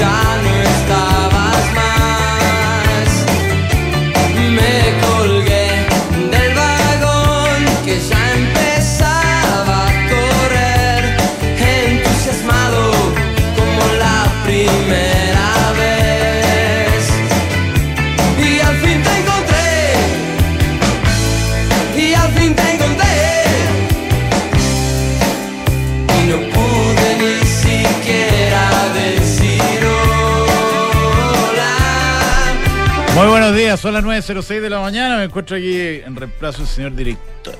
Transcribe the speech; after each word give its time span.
ya 0.00 0.40
no 0.42 0.62
estabas 0.62 1.29
Muy 33.70 33.78
son 33.78 33.94
las 33.94 34.02
9.06 34.04 34.60
de 34.60 34.70
la 34.70 34.80
mañana. 34.80 35.16
Me 35.16 35.24
encuentro 35.24 35.56
aquí 35.56 35.76
en 36.04 36.16
reemplazo 36.16 36.58
del 36.58 36.66
señor 36.68 36.94
director. 36.94 37.56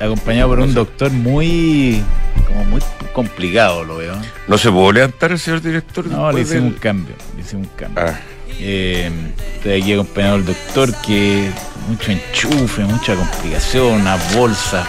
Acompañado 0.00 0.48
por 0.48 0.60
un 0.60 0.72
doctor 0.74 1.10
muy. 1.10 2.02
como 2.48 2.64
muy 2.64 2.80
complicado, 3.12 3.84
lo 3.84 3.98
veo. 3.98 4.14
¿No 4.48 4.56
se 4.56 4.70
puede 4.70 4.94
levantar 4.94 5.32
el 5.32 5.38
señor 5.38 5.60
director? 5.60 6.06
No, 6.06 6.32
le 6.32 6.40
hicimos 6.40 6.72
un 6.72 6.78
cambio. 6.78 7.14
Le 7.36 7.42
hicimos 7.42 7.66
un 7.68 7.76
cambio. 7.76 8.04
Ah, 8.04 8.18
Eh, 8.58 9.10
estoy 9.56 9.80
aquí 9.80 9.92
acompañado 9.92 10.36
del 10.38 10.46
doctor 10.46 10.94
que. 11.02 11.50
mucho 11.88 12.12
enchufe, 12.12 12.82
mucha 12.84 13.14
complicación, 13.14 14.00
una 14.00 14.16
bolsa. 14.34 14.86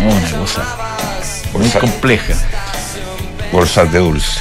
No, 0.00 0.08
una 0.16 0.30
cosa 0.38 0.62
muy 1.52 1.62
Bolsa. 1.62 1.78
compleja. 1.80 2.34
bolsas 3.52 3.92
de 3.92 3.98
dulce. 3.98 4.40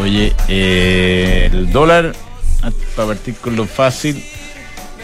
Oye, 0.00 0.32
eh, 0.48 1.48
el 1.52 1.72
dólar, 1.72 2.12
para 2.94 3.08
partir 3.08 3.34
con 3.34 3.56
lo 3.56 3.66
fácil, 3.66 4.22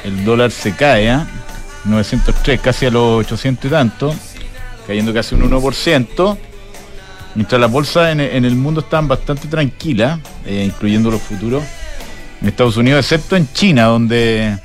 el 0.06 0.24
dólar 0.24 0.52
se 0.52 0.74
cae 0.74 1.10
a 1.10 1.26
903, 1.84 2.60
casi 2.60 2.86
a 2.86 2.90
los 2.90 3.20
800 3.26 3.64
y 3.64 3.68
tanto, 3.68 4.14
cayendo 4.86 5.12
casi 5.12 5.34
un 5.34 5.50
1%, 5.50 6.38
mientras 7.34 7.60
las 7.60 7.70
bolsas 7.70 8.12
en, 8.12 8.20
el 8.20 8.54
mundo 8.54 8.80
están 8.80 9.08
bastante 9.08 9.48
tranquilas, 9.48 10.20
eh, 10.46 10.64
incluyendo 10.64 11.10
los 11.10 11.20
futuros, 11.20 11.64
en 12.40 12.48
Estados 12.48 12.76
Unidos, 12.76 13.04
excepto 13.04 13.34
en 13.34 13.52
China, 13.52 13.84
donde 13.84 14.56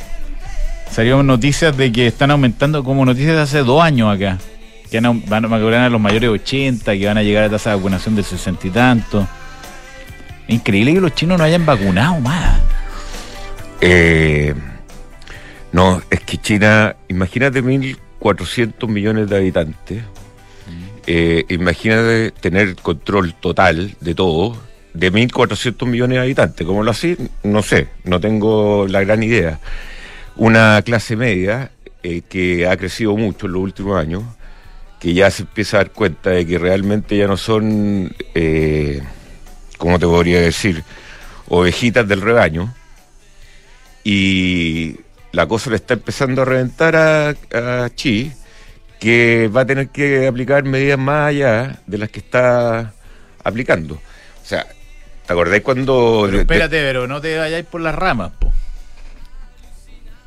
salieron 0.92 1.26
noticias 1.26 1.76
de 1.76 1.92
que 1.92 2.08
están 2.08 2.30
aumentando 2.30 2.84
como 2.84 3.04
noticias 3.04 3.36
de 3.36 3.42
hace 3.42 3.60
dos 3.64 3.82
años 3.82 4.14
acá. 4.14 4.38
Que 4.92 5.00
van 5.00 5.24
van 5.26 5.46
a 5.46 5.48
vacunar 5.48 5.80
a 5.80 5.90
los 5.90 6.02
mayores 6.02 6.24
de 6.24 6.30
80, 6.30 6.98
que 6.98 7.06
van 7.08 7.18
a 7.18 7.24
llegar 7.24 7.46
a 7.46 7.50
tasa 7.50 7.70
de 7.70 7.78
vacunación 7.78 8.14
del 8.14 8.26
60 8.26 8.68
y 8.68 8.70
tanto. 8.72 9.26
Increíble 10.50 10.94
que 10.96 11.00
los 11.00 11.16
chinos 11.16 11.38
no 11.38 11.46
hayan 11.46 11.66
vacunado 11.66 12.20
más. 12.20 12.60
Eh, 13.80 14.54
no, 15.72 16.02
es 16.10 16.20
que 16.22 16.38
China, 16.38 16.96
imagínate 17.08 17.64
1.400 17.64 18.88
millones 18.88 19.30
de 19.30 19.38
habitantes. 19.38 20.04
Eh, 21.08 21.46
imagínate 21.50 22.32
tener 22.32 22.76
control 22.76 23.34
total 23.34 23.96
de 24.00 24.14
todo 24.14 24.56
de 24.94 25.12
1.400 25.12 25.88
millones 25.88 26.18
de 26.18 26.22
habitantes. 26.22 26.68
¿Cómo 26.68 26.84
lo 26.84 26.92
así? 26.92 27.18
No 27.44 27.62
sé, 27.62 27.88
no 28.04 28.20
tengo 28.20 28.88
la 28.88 29.02
gran 29.02 29.24
idea. 29.24 29.60
Una 30.36 30.82
clase 30.84 31.16
media 31.16 31.72
eh, 32.04 32.22
que 32.28 32.68
ha 32.68 32.78
crecido 32.78 33.16
mucho 33.16 33.46
en 33.46 33.54
los 33.54 33.62
últimos 33.62 33.98
años, 33.98 34.24
que 35.00 35.14
ya 35.14 35.32
se 35.32 35.44
empieza 35.44 35.78
a 35.78 35.80
dar 35.82 35.92
cuenta 35.92 36.32
de 36.32 36.46
que 36.46 36.58
realmente 36.58 37.18
ya 37.18 37.28
no 37.28 37.38
son, 37.38 38.14
eh, 38.36 39.02
¿cómo 39.78 40.00
te 40.00 40.06
podría 40.06 40.42
decir? 40.42 40.84
Ovejitas 41.48 42.08
del 42.08 42.22
rebaño. 42.22 42.74
Y 44.04 44.98
la 45.32 45.48
cosa 45.48 45.70
le 45.70 45.78
está 45.78 45.94
empezando 45.94 46.42
a 46.42 46.46
reventar 46.46 46.96
a, 46.96 47.30
a 47.30 47.90
Xi, 47.90 48.32
que 49.00 49.50
va 49.56 49.62
a 49.62 49.66
tener 49.66 49.90
que 49.90 50.28
aplicar 50.28 50.64
medidas 50.64 51.00
más 51.00 51.30
allá 51.30 51.80
de 51.88 51.98
las 51.98 52.10
que 52.10 52.20
está 52.20 52.94
aplicando. 53.44 53.96
O 53.96 54.46
sea, 54.46 54.68
¿te 55.26 55.34
acordáis 55.34 55.64
cuando... 55.64 56.24
Pero 56.26 56.40
espérate, 56.42 56.82
pero 56.82 57.08
no 57.08 57.20
te 57.22 57.38
vayáis 57.38 57.66
por 57.66 57.82
las 57.82 57.96
ramas, 57.96 58.32
po. 58.40 58.52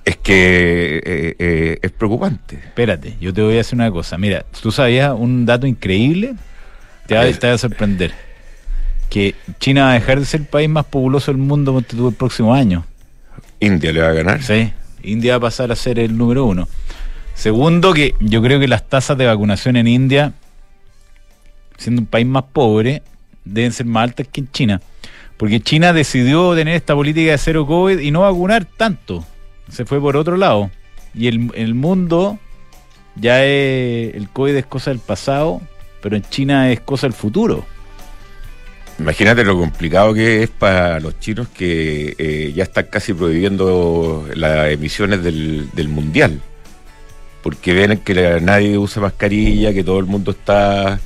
Es 0.05 0.17
que 0.19 0.97
eh, 0.99 1.37
eh, 1.39 1.79
es 1.81 1.91
preocupante. 1.93 2.57
Espérate, 2.57 3.17
yo 3.21 3.33
te 3.33 3.41
voy 3.41 3.55
a 3.55 3.59
decir 3.59 3.77
una 3.77 3.91
cosa. 3.91 4.19
Mira, 4.19 4.45
tú 4.61 4.71
sabías 4.71 5.13
un 5.17 5.47
dato 5.47 5.67
increíble, 5.67 6.35
te 7.07 7.15
va, 7.15 7.31
te 7.31 7.47
va 7.47 7.55
a 7.55 7.59
sorprender. 7.59 8.13
Que 9.09 9.35
China 9.61 9.85
va 9.85 9.91
a 9.93 9.95
dejar 9.95 10.19
de 10.19 10.27
ser 10.27 10.41
el 10.41 10.47
país 10.47 10.69
más 10.69 10.85
populoso 10.87 11.31
del 11.31 11.41
mundo 11.41 11.79
el 11.79 12.15
próximo 12.15 12.53
año. 12.53 12.85
India 13.61 13.93
le 13.93 14.01
va 14.01 14.09
a 14.09 14.13
ganar. 14.13 14.43
Sí, 14.43 14.73
India 15.05 15.33
va 15.33 15.37
a 15.37 15.51
pasar 15.51 15.71
a 15.73 15.77
ser 15.77 15.99
el 15.99 16.17
número 16.17 16.45
uno. 16.45 16.69
Segundo, 17.35 17.93
que 17.93 18.15
yo 18.21 18.43
creo 18.43 18.61
que 18.61 18.69
las 18.69 18.89
tasas 18.89 19.19
de 19.19 19.27
vacunación 19.27 19.77
en 19.77 19.89
India, 19.89 20.33
siendo 21.77 22.03
un 22.03 22.07
país 22.07 22.27
más 22.27 22.45
pobre, 22.45 23.03
deben 23.45 23.73
ser 23.73 23.87
más 23.87 24.05
altas 24.05 24.29
que 24.29 24.41
en 24.41 24.51
China. 24.51 24.81
Porque 25.37 25.61
China 25.61 25.93
decidió 25.93 26.55
tener 26.55 26.77
esta 26.77 26.95
política 26.95 27.33
de 27.33 27.39
cero 27.39 27.67
COVID 27.67 27.99
y 27.99 28.11
no 28.11 28.21
vacunar 28.21 28.65
tanto. 28.65 29.25
Se 29.69 29.85
fue 29.85 30.01
por 30.01 30.17
otro 30.17 30.37
lado. 30.37 30.71
Y 31.13 31.27
el, 31.27 31.51
el 31.55 31.75
mundo 31.75 32.39
ya 33.17 33.45
es, 33.45 34.15
el 34.15 34.29
COVID 34.29 34.55
es 34.55 34.67
cosa 34.67 34.91
del 34.91 35.01
pasado, 35.01 35.61
pero 36.03 36.17
en 36.17 36.23
China 36.23 36.71
es 36.71 36.81
cosa 36.81 37.07
del 37.07 37.15
futuro. 37.15 37.65
Imagínate 38.99 39.45
lo 39.45 39.59
complicado 39.59 40.15
que 40.15 40.45
es 40.45 40.51
para 40.51 41.01
los 41.01 41.19
chinos 41.19 41.49
que 41.49 42.15
eh, 42.17 42.53
ya 42.55 42.63
están 42.63 42.87
casi 42.91 43.13
prohibiendo 43.13 44.29
las 44.35 44.71
emisiones 44.71 45.23
del, 45.25 45.69
del 45.73 45.89
mundial. 45.89 46.41
Porque 47.43 47.73
ven 47.75 47.99
que 47.99 48.15
la- 48.15 48.41
nadie 48.41 48.79
usa 48.79 49.03
mascarilla, 49.03 49.75
que 49.75 49.83
todo 49.85 49.99
el 49.99 50.07
mundo 50.07 50.31
está 50.31 51.01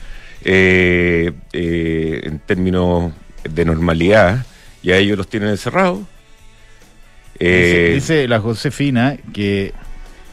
eh, 0.44 1.32
eh, 1.52 2.20
en 2.24 2.38
términos 2.40 3.12
de 3.48 3.64
normalidad, 3.64 4.44
y 4.82 4.92
a 4.92 4.98
ellos 4.98 5.16
los 5.16 5.28
tienen 5.28 5.48
encerrados. 5.48 6.00
Dice, 7.40 7.90
dice 7.94 8.28
la 8.28 8.40
Josefina 8.40 9.16
que 9.32 9.72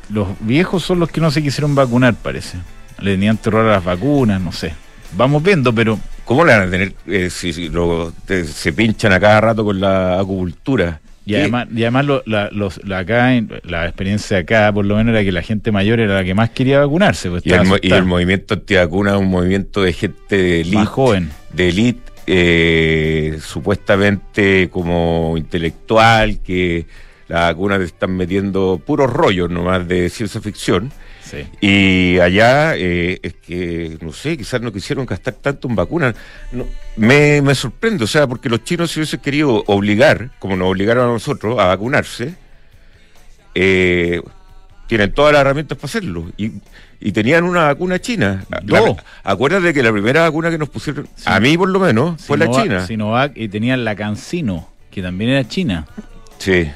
los 0.10 0.28
viejos 0.42 0.84
son 0.84 1.00
los 1.00 1.10
que 1.10 1.22
no 1.22 1.32
se 1.32 1.42
quisieron 1.42 1.74
vacunar, 1.74 2.16
parece. 2.16 2.58
Le 3.00 3.12
tenían 3.12 3.38
terror 3.38 3.66
a 3.68 3.72
las 3.74 3.84
vacunas, 3.84 4.42
no 4.42 4.52
sé. 4.52 4.74
Vamos 5.16 5.42
viendo, 5.42 5.74
pero 5.74 6.00
¿Cómo 6.26 6.44
le 6.44 6.54
van 6.58 6.68
a 6.68 6.72
tener 6.72 6.94
eh, 7.08 7.30
si, 7.30 7.54
si 7.54 7.70
lo- 7.70 8.12
te- 8.26 8.46
se 8.46 8.74
pinchan 8.74 9.14
a 9.14 9.20
cada 9.20 9.40
rato 9.42 9.64
con 9.64 9.80
la 9.80 10.20
acupuntura? 10.20 11.00
y 11.28 11.32
¿Qué? 11.32 11.38
además, 11.40 11.68
y 11.74 11.82
además 11.84 12.06
lo- 12.06 12.24
la, 12.26 12.50
los- 12.52 12.80
la 12.84 13.00
acá, 13.00 13.32
la 13.64 13.86
experiencia 13.86 14.40
acá, 14.40 14.72
por 14.74 14.86
lo 14.86 14.96
menos, 14.96 15.14
era 15.14 15.24
que 15.24 15.32
la 15.32 15.42
gente 15.42 15.72
mayor 15.72 16.00
era 16.00 16.16
la 16.16 16.24
que 16.24 16.34
más 16.34 16.50
quería 16.52 16.80
vacunarse. 16.80 17.30
Pues 17.30 17.46
Y 17.46 17.52
el, 17.52 17.62
y 17.82 17.92
el 17.94 18.06
movimiento 18.06 18.56
antivacuna 18.56 19.12
es 19.14 19.18
un 19.20 19.30
movimiento 19.30 19.82
de 19.84 19.94
gente 19.94 20.38
de 20.38 20.62
elite, 20.62 20.76
más 20.76 20.88
joven. 20.88 21.30
de 21.54 21.70
elite 21.70 22.02
eh, 22.28 23.38
supuestamente 23.42 24.70
como 24.72 25.36
intelectual, 25.38 26.40
que 26.42 26.86
las 27.28 27.42
vacunas 27.52 27.80
te 27.80 27.86
están 27.86 28.16
metiendo 28.16 28.80
puros 28.84 29.12
rollos 29.12 29.50
nomás 29.50 29.88
de 29.88 30.10
ciencia 30.10 30.42
ficción. 30.42 30.92
Sí. 31.26 31.48
Y 31.60 32.20
allá 32.20 32.76
eh, 32.78 33.20
es 33.24 33.34
que, 33.34 33.98
no 34.02 34.14
sé, 34.14 34.38
quizás 34.38 34.62
no 34.62 34.72
quisieron 34.72 35.06
gastar 35.08 35.34
tanto 35.34 35.68
en 35.68 35.76
vacunas. 35.76 36.14
No, 36.52 36.66
me, 36.98 37.42
me 37.42 37.56
sorprende, 37.56 38.04
o 38.04 38.08
sea, 38.08 38.28
porque 38.28 38.48
los 38.48 38.64
chinos 38.64 38.92
si 38.92 39.00
hubiesen 39.00 39.20
querido 39.22 39.64
obligar, 39.66 40.30
como 40.38 40.56
nos 40.56 40.70
obligaron 40.70 41.10
a 41.10 41.14
nosotros, 41.14 41.58
a 41.60 41.66
vacunarse, 41.66 42.36
eh, 43.56 44.22
tienen 44.88 45.14
todas 45.14 45.34
las 45.34 45.42
herramientas 45.42 45.78
para 45.78 45.86
hacerlo. 45.88 46.32
Y, 46.38 46.52
y 47.00 47.12
tenían 47.12 47.44
una 47.44 47.64
vacuna 47.66 48.00
china. 48.00 48.46
Dos. 48.64 48.98
acuérdate 49.24 49.74
que 49.74 49.82
la 49.84 49.92
primera 49.92 50.22
vacuna 50.22 50.50
que 50.52 50.58
nos 50.58 50.70
pusieron, 50.70 51.08
Sí. 51.16 51.24
a 51.26 51.40
mí 51.40 51.58
por 51.58 51.70
lo 51.70 51.80
menos, 51.80 52.22
fue 52.22 52.38
la 52.38 52.50
china. 52.52 52.86
Sinovac 52.86 53.34
y 53.36 53.48
tenían 53.48 53.84
la 53.84 53.96
Cancino, 53.96 54.70
que 54.92 55.02
también 55.02 55.32
era 55.32 55.48
china. 55.48 55.88
Sí. 56.38 56.70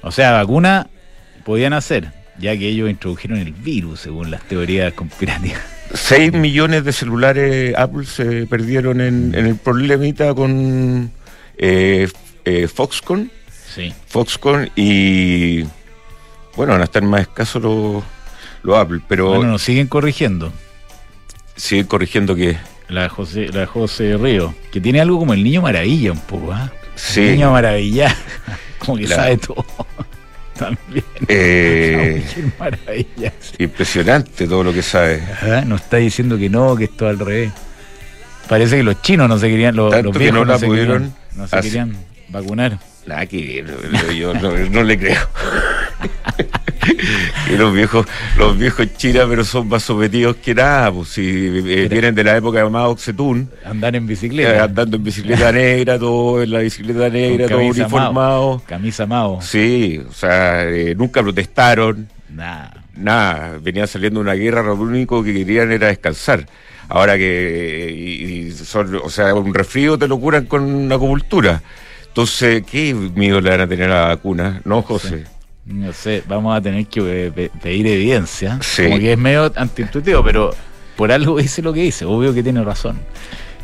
O 0.00 0.10
sea, 0.10 0.32
vacuna 0.32 0.88
podían 1.44 1.72
hacer, 1.74 2.10
ya 2.42 2.56
que 2.58 2.68
ellos 2.68 2.90
introdujeron 2.90 3.38
el 3.38 3.52
virus, 3.52 4.00
según 4.00 4.30
las 4.30 4.42
teorías 4.42 4.92
conspirativas. 4.92 5.62
6 5.94 6.32
millones 6.34 6.84
de 6.84 6.92
celulares 6.92 7.74
Apple 7.76 8.04
se 8.06 8.46
perdieron 8.46 9.00
en, 9.00 9.34
en 9.34 9.46
el 9.46 9.56
problemita 9.56 10.34
con 10.34 11.10
eh, 11.56 12.08
eh, 12.44 12.68
Foxconn. 12.68 13.30
Sí. 13.74 13.92
Foxconn 14.08 14.70
y 14.76 15.62
bueno, 16.56 16.72
van 16.72 16.80
a 16.82 16.84
estar 16.84 17.02
más 17.02 17.22
escasos 17.22 17.62
los, 17.62 18.02
los 18.62 18.76
Apple, 18.76 19.00
pero 19.08 19.28
Bueno, 19.36 19.52
nos 19.52 19.62
siguen 19.62 19.86
corrigiendo. 19.86 20.52
siguen 21.56 21.86
corrigiendo 21.86 22.34
que 22.34 22.56
La 22.88 23.08
José, 23.08 23.48
la 23.52 23.66
José 23.66 24.16
Río, 24.18 24.54
que 24.70 24.80
tiene 24.80 25.00
algo 25.00 25.18
como 25.18 25.32
el 25.34 25.42
niño 25.44 25.62
maravilla 25.62 26.12
un 26.12 26.20
poco, 26.20 26.52
¿ah? 26.52 26.70
Sí. 26.94 27.20
El 27.20 27.32
niño 27.36 27.52
maravilla, 27.52 28.14
como 28.78 28.98
que 28.98 29.06
La- 29.08 29.16
sabe 29.16 29.36
todo. 29.38 29.64
También. 30.58 31.04
eh, 31.28 32.22
Qué 32.34 32.44
maravilla. 32.58 33.32
impresionante 33.58 34.46
todo 34.46 34.64
lo 34.64 34.72
que 34.72 34.82
sabe. 34.82 35.22
Ajá, 35.32 35.62
Nos 35.64 35.80
está 35.82 35.96
diciendo 35.98 36.36
que 36.36 36.48
no, 36.50 36.76
que 36.76 36.84
esto 36.84 37.08
al 37.08 37.18
revés. 37.18 37.52
Parece 38.48 38.76
que 38.76 38.82
los 38.82 39.00
chinos 39.02 39.28
no 39.28 39.38
se 39.38 39.48
querían, 39.48 39.74
los, 39.76 39.90
Tanto 39.90 40.08
los 40.08 40.18
que 40.18 40.32
no 40.32 40.44
la 40.44 40.58
se 40.58 40.66
pudieron 40.66 40.98
querían, 40.98 41.14
no 41.36 41.46
se 41.48 41.60
querían 41.60 41.96
vacunar. 42.28 42.78
Nada 43.06 43.26
que 43.26 43.62
ver, 43.64 44.14
yo 44.14 44.32
no, 44.34 44.52
no 44.56 44.82
le 44.84 44.96
creo. 44.98 45.20
y 47.52 47.56
los 47.56 47.72
viejos, 47.74 48.06
los 48.38 48.56
viejos 48.58 48.86
chinas, 48.96 49.26
pero 49.28 49.44
son 49.44 49.68
más 49.68 49.82
sometidos 49.82 50.36
que 50.36 50.54
nada, 50.54 50.92
pues 50.92 51.08
si 51.08 51.22
eh, 51.46 51.88
vienen 51.90 52.14
de 52.14 52.22
la 52.24 52.36
época 52.36 52.62
de 52.62 52.68
Mao 52.70 52.96
Zedong, 52.96 53.48
Andar 53.64 53.96
en 53.96 54.04
eh, 54.04 54.06
bicicleta. 54.06 54.64
andando 54.64 54.96
en 54.96 55.04
bicicleta 55.04 55.50
negra, 55.52 55.98
todo 55.98 56.42
en 56.42 56.50
la 56.52 56.58
bicicleta 56.60 57.08
negra, 57.08 57.48
todo 57.48 57.58
uniformado. 57.60 58.62
Camisa 58.66 59.06
Mao. 59.06 59.40
Sí, 59.42 60.00
o 60.08 60.12
sea, 60.12 60.64
eh, 60.68 60.94
nunca 60.96 61.22
protestaron, 61.22 62.08
Nada. 62.28 62.72
nada, 62.96 63.58
venían 63.60 63.86
saliendo 63.88 64.20
de 64.20 64.24
una 64.24 64.34
guerra, 64.34 64.62
lo 64.62 64.74
único 64.74 65.22
que 65.24 65.32
querían 65.32 65.72
era 65.72 65.88
descansar. 65.88 66.46
Ahora 66.88 67.16
que 67.16 67.88
eh, 67.88 67.92
y- 67.92 68.24
y 68.48 68.52
son, 68.52 68.96
o 69.02 69.08
sea, 69.10 69.34
un 69.34 69.52
resfrío 69.54 69.96
te 69.98 70.06
lo 70.08 70.18
curan 70.20 70.44
con 70.46 70.62
una 70.62 70.94
acupuntura. 70.96 71.62
Entonces, 72.12 72.62
¿qué 72.70 72.92
miedo 72.92 73.40
le 73.40 73.48
van 73.48 73.62
a 73.62 73.66
tener 73.66 73.90
a 73.90 74.02
la 74.02 74.08
vacuna? 74.08 74.60
¿No, 74.66 74.82
José? 74.82 75.24
No 75.64 75.92
sé, 75.94 76.22
vamos 76.28 76.54
a 76.54 76.60
tener 76.60 76.86
que 76.86 77.00
eh, 77.28 77.32
pe- 77.32 77.50
pedir 77.62 77.86
evidencia. 77.86 78.58
Sí. 78.60 78.84
Como 78.84 78.98
que 78.98 79.12
es 79.12 79.18
medio 79.18 79.50
antiintuitivo, 79.56 80.22
pero 80.22 80.54
por 80.94 81.10
algo 81.10 81.38
dice 81.38 81.62
lo 81.62 81.72
que 81.72 81.80
dice. 81.80 82.04
Obvio 82.04 82.34
que 82.34 82.42
tiene 82.42 82.62
razón. 82.62 82.98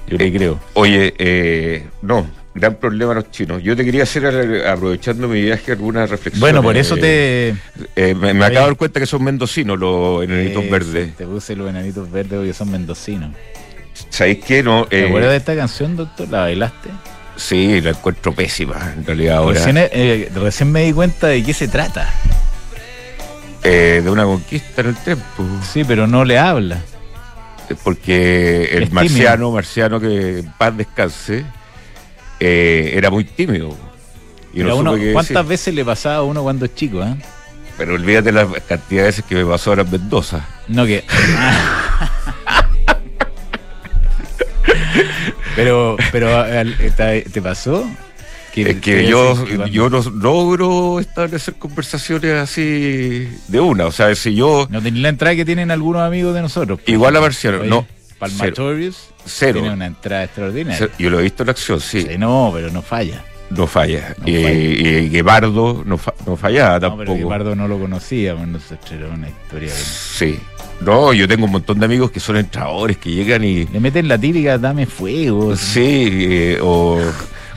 Yo 0.08 0.16
le 0.16 0.28
Eh, 0.28 0.32
creo. 0.32 0.58
Oye, 0.72 1.12
eh, 1.18 1.86
no, 2.00 2.26
gran 2.54 2.76
problema 2.76 3.12
los 3.12 3.30
chinos. 3.30 3.62
Yo 3.62 3.76
te 3.76 3.84
quería 3.84 4.04
hacer, 4.04 4.24
eh, 4.24 4.66
aprovechando 4.66 5.28
mi 5.28 5.42
viaje, 5.42 5.72
alguna 5.72 6.06
reflexión. 6.06 6.40
Bueno, 6.40 6.62
por 6.62 6.74
eso 6.78 6.96
te. 6.96 7.48
Eh, 7.96 8.14
me, 8.14 8.32
me 8.32 8.46
acabo 8.46 8.60
de 8.60 8.66
dar 8.68 8.76
cuenta 8.76 8.98
que 9.00 9.06
son 9.06 9.22
mendocinos 9.24 9.78
los 9.78 10.24
enanitos 10.24 10.64
eh, 10.64 10.68
verdes. 10.70 11.16
Te 11.16 11.26
puse 11.26 11.54
los 11.54 11.68
enanitos 11.68 12.10
verdes 12.10 12.32
porque 12.38 12.54
son 12.54 12.70
mendocinos. 12.70 13.30
¿Sabéis 14.08 14.42
qué? 14.42 14.62
No, 14.62 14.86
¿Te 14.86 15.00
eh, 15.02 15.08
acuerdas 15.08 15.32
de 15.32 15.36
esta 15.36 15.54
canción, 15.54 15.96
doctor? 15.96 16.28
¿La 16.30 16.38
bailaste? 16.40 16.88
Sí, 17.38 17.80
la 17.80 17.90
encuentro 17.90 18.34
pésima, 18.34 18.92
en 18.96 19.06
realidad 19.06 19.38
ahora. 19.38 19.54
Recién, 19.58 19.76
eh, 19.78 20.28
recién 20.34 20.70
me 20.70 20.82
di 20.84 20.92
cuenta 20.92 21.28
de 21.28 21.42
qué 21.42 21.54
se 21.54 21.68
trata. 21.68 22.12
Eh, 23.62 24.00
de 24.04 24.10
una 24.10 24.24
conquista 24.24 24.80
en 24.82 24.88
el 24.88 24.96
tiempo. 24.96 25.44
Sí, 25.72 25.84
pero 25.84 26.06
no 26.06 26.24
le 26.24 26.38
habla. 26.38 26.80
Porque 27.84 28.64
el 28.72 28.82
Es 28.84 28.92
marciano, 28.92 29.50
marciano 29.52 30.00
que 30.00 30.40
en 30.40 30.52
paz 30.52 30.76
descanse, 30.76 31.44
eh, 32.40 32.92
era 32.94 33.10
muy 33.10 33.24
tímido. 33.24 33.76
Y 34.52 34.60
no 34.60 34.76
uno- 34.76 34.92
¿Cuántas 35.12 35.28
decir. 35.34 35.44
veces 35.48 35.74
le 35.74 35.84
pasaba 35.84 36.16
a 36.16 36.22
uno 36.22 36.42
cuando 36.42 36.64
es 36.64 36.74
chico? 36.74 37.02
eh? 37.04 37.14
Pero 37.76 37.94
olvídate 37.94 38.32
la 38.32 38.46
cantidad 38.66 39.02
de 39.02 39.08
veces 39.08 39.24
que 39.28 39.36
me 39.36 39.44
pasó 39.44 39.70
ahora 39.70 39.82
en 39.82 39.90
Mendoza. 39.92 40.44
No 40.66 40.84
que. 40.86 41.04
pero, 45.62 45.96
pero 46.12 46.44
¿te 47.32 47.42
pasó? 47.42 47.88
Es 48.56 48.76
que 48.80 49.06
yo, 49.06 49.28
decir 49.34 49.44
que 49.44 49.56
cuando- 49.56 49.66
yo 49.72 49.88
no 49.90 50.02
logro 50.20 50.98
establecer 50.98 51.54
conversaciones 51.54 52.32
así 52.32 53.28
de 53.46 53.60
una. 53.60 53.86
O 53.86 53.92
sea, 53.92 54.12
si 54.16 54.34
yo. 54.34 54.66
No 54.70 54.82
tenía 54.82 55.02
la 55.02 55.08
entrada 55.10 55.36
que 55.36 55.44
tienen 55.44 55.70
algunos 55.70 56.02
amigos 56.02 56.34
de 56.34 56.42
nosotros. 56.42 56.80
Igual 56.86 57.14
a 57.14 57.18
ejemplo. 57.20 57.26
Marciano, 57.28 57.58
Oye, 57.60 57.68
no, 57.68 57.86
Palmatorius 58.18 59.10
Cero. 59.24 59.52
tiene 59.60 59.70
una 59.70 59.86
entrada 59.86 60.24
extraordinaria. 60.24 60.88
Yo 60.98 61.10
lo 61.10 61.20
he 61.20 61.22
visto 61.22 61.44
en 61.44 61.50
acción, 61.50 61.80
sí. 61.80 62.02
Sí, 62.02 62.18
no, 62.18 62.50
pero 62.52 62.70
no 62.72 62.82
falla. 62.82 63.22
No 63.50 63.66
falla. 63.68 64.14
No 64.20 64.28
y, 64.28 64.42
falla. 64.42 64.52
y 64.54 65.08
Guevardo 65.08 65.82
no, 65.86 65.96
fa- 65.96 66.14
no 66.26 66.36
fallaba 66.36 66.74
No, 66.74 66.80
tampoco. 66.80 67.04
pero 67.04 67.14
Guepardo 67.14 67.54
no 67.54 67.68
lo 67.68 67.78
conocía, 67.78 68.34
pues 68.34 68.48
nosotros 68.48 68.90
era 68.90 69.06
una 69.08 69.28
historia. 69.28 69.68
que- 69.68 69.74
Sí. 69.74 70.40
No, 70.80 71.12
yo 71.12 71.26
tengo 71.26 71.46
un 71.46 71.52
montón 71.52 71.78
de 71.80 71.86
amigos 71.86 72.10
que 72.10 72.20
son 72.20 72.36
entradores, 72.36 72.96
que 72.98 73.10
llegan 73.10 73.42
y. 73.44 73.64
Le 73.66 73.80
meten 73.80 74.06
la 74.08 74.16
típica 74.18 74.58
dame 74.58 74.86
fuego. 74.86 75.56
Sí, 75.56 76.08
eh, 76.12 76.58
o 76.62 77.00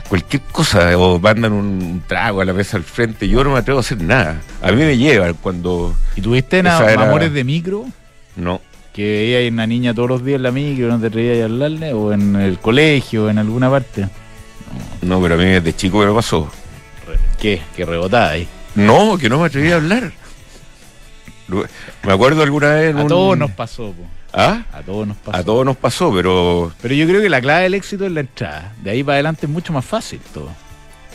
cualquier 0.08 0.42
cosa, 0.50 0.98
o 0.98 1.18
mandan 1.18 1.52
un 1.52 2.02
trago 2.06 2.40
a 2.40 2.44
la 2.44 2.52
mesa 2.52 2.76
al 2.76 2.82
frente. 2.82 3.28
Yo 3.28 3.44
no 3.44 3.52
me 3.52 3.58
atrevo 3.58 3.78
a 3.78 3.82
hacer 3.82 4.00
nada. 4.02 4.40
A 4.60 4.72
mí 4.72 4.82
me 4.82 4.96
llevan 4.98 5.34
cuando. 5.34 5.94
¿Y 6.16 6.20
tuviste 6.20 6.58
era- 6.58 6.78
amores 7.04 7.32
de 7.32 7.44
micro? 7.44 7.86
No. 8.36 8.60
Que 8.92 9.02
veía 9.02 9.48
a 9.48 9.50
una 9.52 9.66
niña 9.66 9.94
todos 9.94 10.08
los 10.08 10.24
días 10.24 10.36
en 10.36 10.42
la 10.42 10.50
micro, 10.52 10.88
no 10.88 10.98
te 11.00 11.06
atrevías 11.06 11.40
a 11.40 11.44
hablarle, 11.44 11.92
o 11.94 12.12
en 12.12 12.36
el 12.36 12.58
colegio, 12.58 13.30
en 13.30 13.38
alguna 13.38 13.70
parte. 13.70 14.08
No, 15.00 15.20
pero 15.22 15.34
a 15.36 15.38
mí 15.38 15.44
desde 15.44 15.74
chico 15.74 15.98
me 16.00 16.06
lo 16.06 16.14
pasó. 16.14 16.50
¿Qué? 17.40 17.62
Que 17.76 17.84
rebotaba 17.84 18.30
ahí. 18.30 18.48
No, 18.74 19.16
que 19.16 19.28
no 19.28 19.38
me 19.38 19.46
atreví 19.46 19.70
a 19.70 19.76
hablar. 19.76 20.12
Me 22.04 22.12
acuerdo 22.12 22.42
alguna 22.42 22.74
vez 22.74 22.94
A 22.94 23.02
un- 23.02 23.08
todos 23.08 23.38
nos 23.38 23.50
pasó, 23.52 23.92
po. 23.92 24.04
¿Ah? 24.32 24.62
A 24.72 24.80
todos 24.82 25.06
nos 25.06 25.16
pasó. 25.18 25.36
A 25.38 25.44
todos 25.44 25.64
nos 25.66 25.76
pasó, 25.76 26.12
pero 26.14 26.72
Pero 26.80 26.94
yo 26.94 27.06
creo 27.06 27.20
que 27.20 27.28
la 27.28 27.40
clave 27.40 27.64
del 27.64 27.74
éxito 27.74 28.06
es 28.06 28.12
la 28.12 28.20
entrada. 28.20 28.72
De 28.82 28.90
ahí 28.90 29.02
para 29.04 29.14
adelante 29.16 29.46
es 29.46 29.52
mucho 29.52 29.72
más 29.72 29.84
fácil 29.84 30.20
todo. 30.32 30.48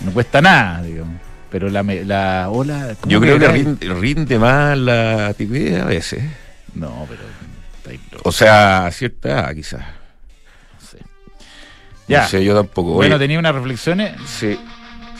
No 0.05 0.11
cuesta 0.11 0.41
nada, 0.41 0.81
digamos. 0.83 1.15
Pero 1.49 1.69
la, 1.69 1.81
la 1.81 2.49
ola. 2.51 2.95
¿cómo 2.99 3.11
yo 3.11 3.19
creo 3.21 3.39
que 3.39 3.47
rinde, 3.47 3.93
rinde 3.93 4.37
más 4.37 4.77
la 4.77 5.33
timidez 5.33 5.81
a 5.81 5.85
veces. 5.85 6.23
No, 6.75 7.07
pero. 7.09 7.23
O 8.23 8.31
sea, 8.33 8.85
a 8.85 8.91
cierta 8.91 9.29
edad 9.29 9.55
quizás. 9.55 9.79
no 9.81 10.85
sé. 10.85 10.97
No 12.07 12.27
sé, 12.27 12.43
yo 12.43 12.53
tampoco. 12.53 12.93
Bueno, 12.93 13.15
Oye, 13.15 13.23
tenía 13.23 13.39
unas 13.39 13.55
reflexiones, 13.55 14.13
sí. 14.25 14.59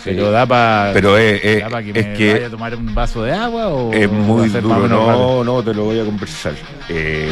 Pero 0.04 0.32
da 0.32 0.46
para. 0.46 0.94
Pero 0.94 1.18
es, 1.18 1.44
es- 1.44 1.62
da 1.62 1.70
pa 1.70 1.84
que 1.84 1.90
es 1.92 2.08
me 2.08 2.14
que 2.14 2.34
vaya 2.34 2.48
a 2.48 2.50
tomar 2.50 2.76
un 2.76 2.94
vaso 2.96 3.24
de 3.24 3.32
agua 3.34 3.68
o. 3.70 3.94
es 3.94 4.10
muy 4.12 4.50
duro. 4.50 4.88
No, 4.88 5.44
no, 5.44 5.64
te 5.64 5.74
lo 5.74 5.86
voy 5.86 6.00
a 6.00 6.06
conversar. 6.06 6.54
Eh, 6.90 7.30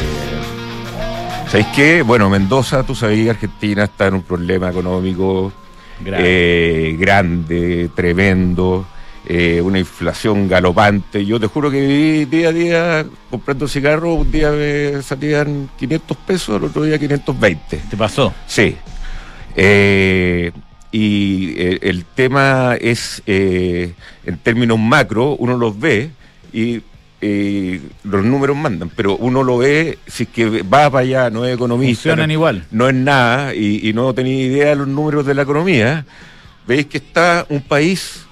¿Sabéis 1.48 1.66
qué? 1.74 2.02
Bueno, 2.02 2.28
Mendoza, 2.28 2.82
tú 2.82 2.94
sabías, 2.94 3.34
Argentina 3.36 3.84
está 3.84 4.08
en 4.08 4.14
un 4.14 4.22
problema 4.22 4.68
económico 4.70 5.52
Grave. 6.00 6.22
eh, 6.26 6.96
grande, 6.98 7.88
tremendo, 7.94 8.84
eh, 9.28 9.60
una 9.62 9.78
inflación 9.78 10.48
galopante. 10.48 11.24
Yo 11.24 11.38
te 11.38 11.46
juro 11.46 11.70
que 11.70 11.80
viví 11.80 12.24
día 12.24 12.48
a 12.48 12.52
día 12.52 13.06
comprando 13.30 13.68
cigarros, 13.68 14.18
un 14.18 14.30
día 14.32 14.50
me 14.50 15.00
salían 15.02 15.70
500 15.78 16.16
pesos, 16.18 16.56
al 16.56 16.64
otro 16.64 16.82
día 16.82 16.98
520. 16.98 17.76
¿Te 17.90 17.96
pasó? 17.96 18.34
Sí. 18.46 18.76
Eh, 19.54 20.50
y 20.98 21.52
eh, 21.58 21.78
el 21.82 22.06
tema 22.06 22.74
es, 22.80 23.22
eh, 23.26 23.92
en 24.24 24.38
términos 24.38 24.78
macro, 24.78 25.36
uno 25.36 25.58
los 25.58 25.78
ve 25.78 26.10
y 26.54 26.80
eh, 27.20 27.82
los 28.02 28.24
números 28.24 28.56
mandan, 28.56 28.88
pero 28.96 29.14
uno 29.18 29.42
lo 29.42 29.58
ve, 29.58 29.98
si 30.06 30.22
es 30.22 30.30
que 30.30 30.62
va 30.62 30.88
para 30.88 31.00
allá, 31.00 31.28
no 31.28 31.44
es 31.44 31.54
economista, 31.54 32.04
Funcionan 32.04 32.28
no, 32.28 32.32
igual. 32.32 32.64
no 32.70 32.88
es 32.88 32.94
nada 32.94 33.54
y, 33.54 33.86
y 33.86 33.92
no 33.92 34.14
tenía 34.14 34.42
idea 34.42 34.68
de 34.70 34.76
los 34.76 34.88
números 34.88 35.26
de 35.26 35.34
la 35.34 35.42
economía, 35.42 36.06
veis 36.66 36.86
que 36.86 36.96
está 36.96 37.44
un 37.50 37.60
país 37.60 38.24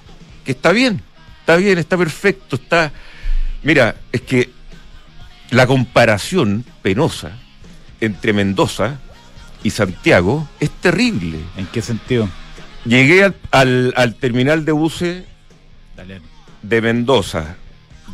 que 0.43 0.53
está 0.53 0.71
bien, 0.71 1.03
está 1.41 1.57
bien, 1.57 1.77
está 1.77 1.99
perfecto, 1.99 2.55
está... 2.55 2.91
Mira, 3.61 3.95
es 4.11 4.21
que 4.21 4.49
la 5.51 5.67
comparación 5.67 6.65
penosa 6.81 7.37
entre 8.01 8.33
Mendoza 8.33 8.97
y 9.61 9.69
Santiago 9.69 10.49
es 10.59 10.71
terrible. 10.71 11.37
¿En 11.57 11.67
qué 11.67 11.83
sentido? 11.83 12.27
Llegué 12.85 13.23
al, 13.23 13.35
al- 13.51 13.93
al 13.95 14.15
terminal 14.15 14.63
de 14.65 14.71
buses 14.71 15.23
de 16.61 16.81
Mendoza, 16.81 17.55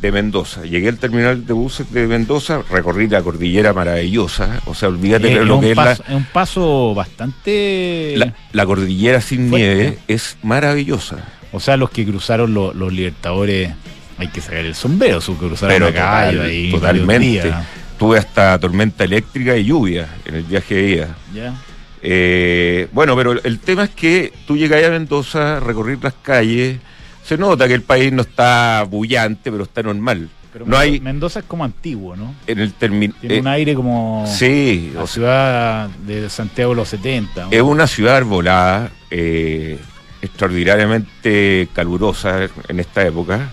de 0.01 0.11
Mendoza. 0.11 0.63
Llegué 0.63 0.89
al 0.89 0.97
terminal 0.97 1.45
de 1.45 1.53
buses 1.53 1.91
de 1.91 2.07
Mendoza, 2.07 2.61
recorrí 2.69 3.07
la 3.07 3.21
cordillera 3.21 3.73
maravillosa, 3.73 4.61
o 4.65 4.73
sea, 4.73 4.89
olvídate 4.89 5.27
de 5.27 5.45
lo 5.45 5.59
que 5.59 5.71
es 5.71 5.77
la, 5.77 5.91
es 5.91 6.01
un 6.09 6.25
paso 6.25 6.93
bastante. 6.95 8.13
la, 8.17 8.33
la 8.51 8.65
cordillera 8.65 9.21
sin 9.21 9.49
Fuerte. 9.49 9.65
nieve, 9.75 9.97
es 10.07 10.37
maravillosa. 10.43 11.17
O 11.51 11.59
sea, 11.59 11.75
los 11.77 11.89
que 11.89 12.05
cruzaron 12.05 12.53
lo- 12.53 12.73
los 12.73 12.93
libertadores, 12.93 13.71
hay 14.17 14.27
que 14.29 14.39
sacar 14.41 14.59
el 14.65 14.75
sombrero, 14.75 15.19
su 15.21 15.37
cruzaron 15.37 15.75
Pero 15.75 15.87
a 15.87 15.93
caballo 15.93 16.31
total- 16.37 16.49
ahí 16.49 16.71
totalmente. 16.71 17.53
Tuve 17.99 18.17
hasta 18.17 18.57
tormenta 18.57 19.03
eléctrica 19.03 19.55
y 19.55 19.65
lluvia 19.65 20.07
en 20.25 20.35
el 20.35 20.43
viaje 20.43 20.73
de 20.75 20.89
ida. 20.89 21.15
Ya. 21.35 21.53
Eh, 22.03 22.87
bueno, 22.91 23.15
pero 23.15 23.33
el 23.43 23.59
tema 23.59 23.83
es 23.83 23.89
que 23.91 24.33
tú 24.47 24.57
llegas 24.57 24.83
a 24.83 24.89
Mendoza, 24.89 25.59
recorrer 25.59 25.99
las 26.01 26.13
calles, 26.21 26.77
se 27.23 27.37
nota 27.37 27.67
que 27.67 27.75
el 27.75 27.83
país 27.83 28.11
no 28.11 28.23
está 28.23 28.85
bullante, 28.89 29.51
pero 29.51 29.63
está 29.63 29.83
normal. 29.83 30.29
Pero 30.51 30.65
no 30.65 30.71
Mendoza- 30.71 30.81
hay 30.81 30.99
Mendoza 30.99 31.39
es 31.39 31.45
como 31.45 31.63
antiguo, 31.63 32.15
¿no? 32.15 32.35
en 32.47 32.59
el. 32.59 32.73
Tiene 32.73 33.39
un 33.39 33.47
aire 33.47 33.73
como 33.75 34.25
sí, 34.27 34.91
la 34.93 35.03
o 35.03 35.07
sea, 35.07 35.13
ciudad 35.13 35.89
de 36.05 36.29
Santiago 36.29 36.71
de 36.71 36.75
los 36.77 36.89
70. 36.89 37.45
¿no? 37.45 37.51
es 37.51 37.61
una 37.61 37.87
ciudad 37.87 38.17
arbolada, 38.17 38.91
eh, 39.09 39.79
extraordinariamente 40.21 41.69
calurosa 41.73 42.49
en 42.67 42.79
esta 42.79 43.05
época, 43.05 43.49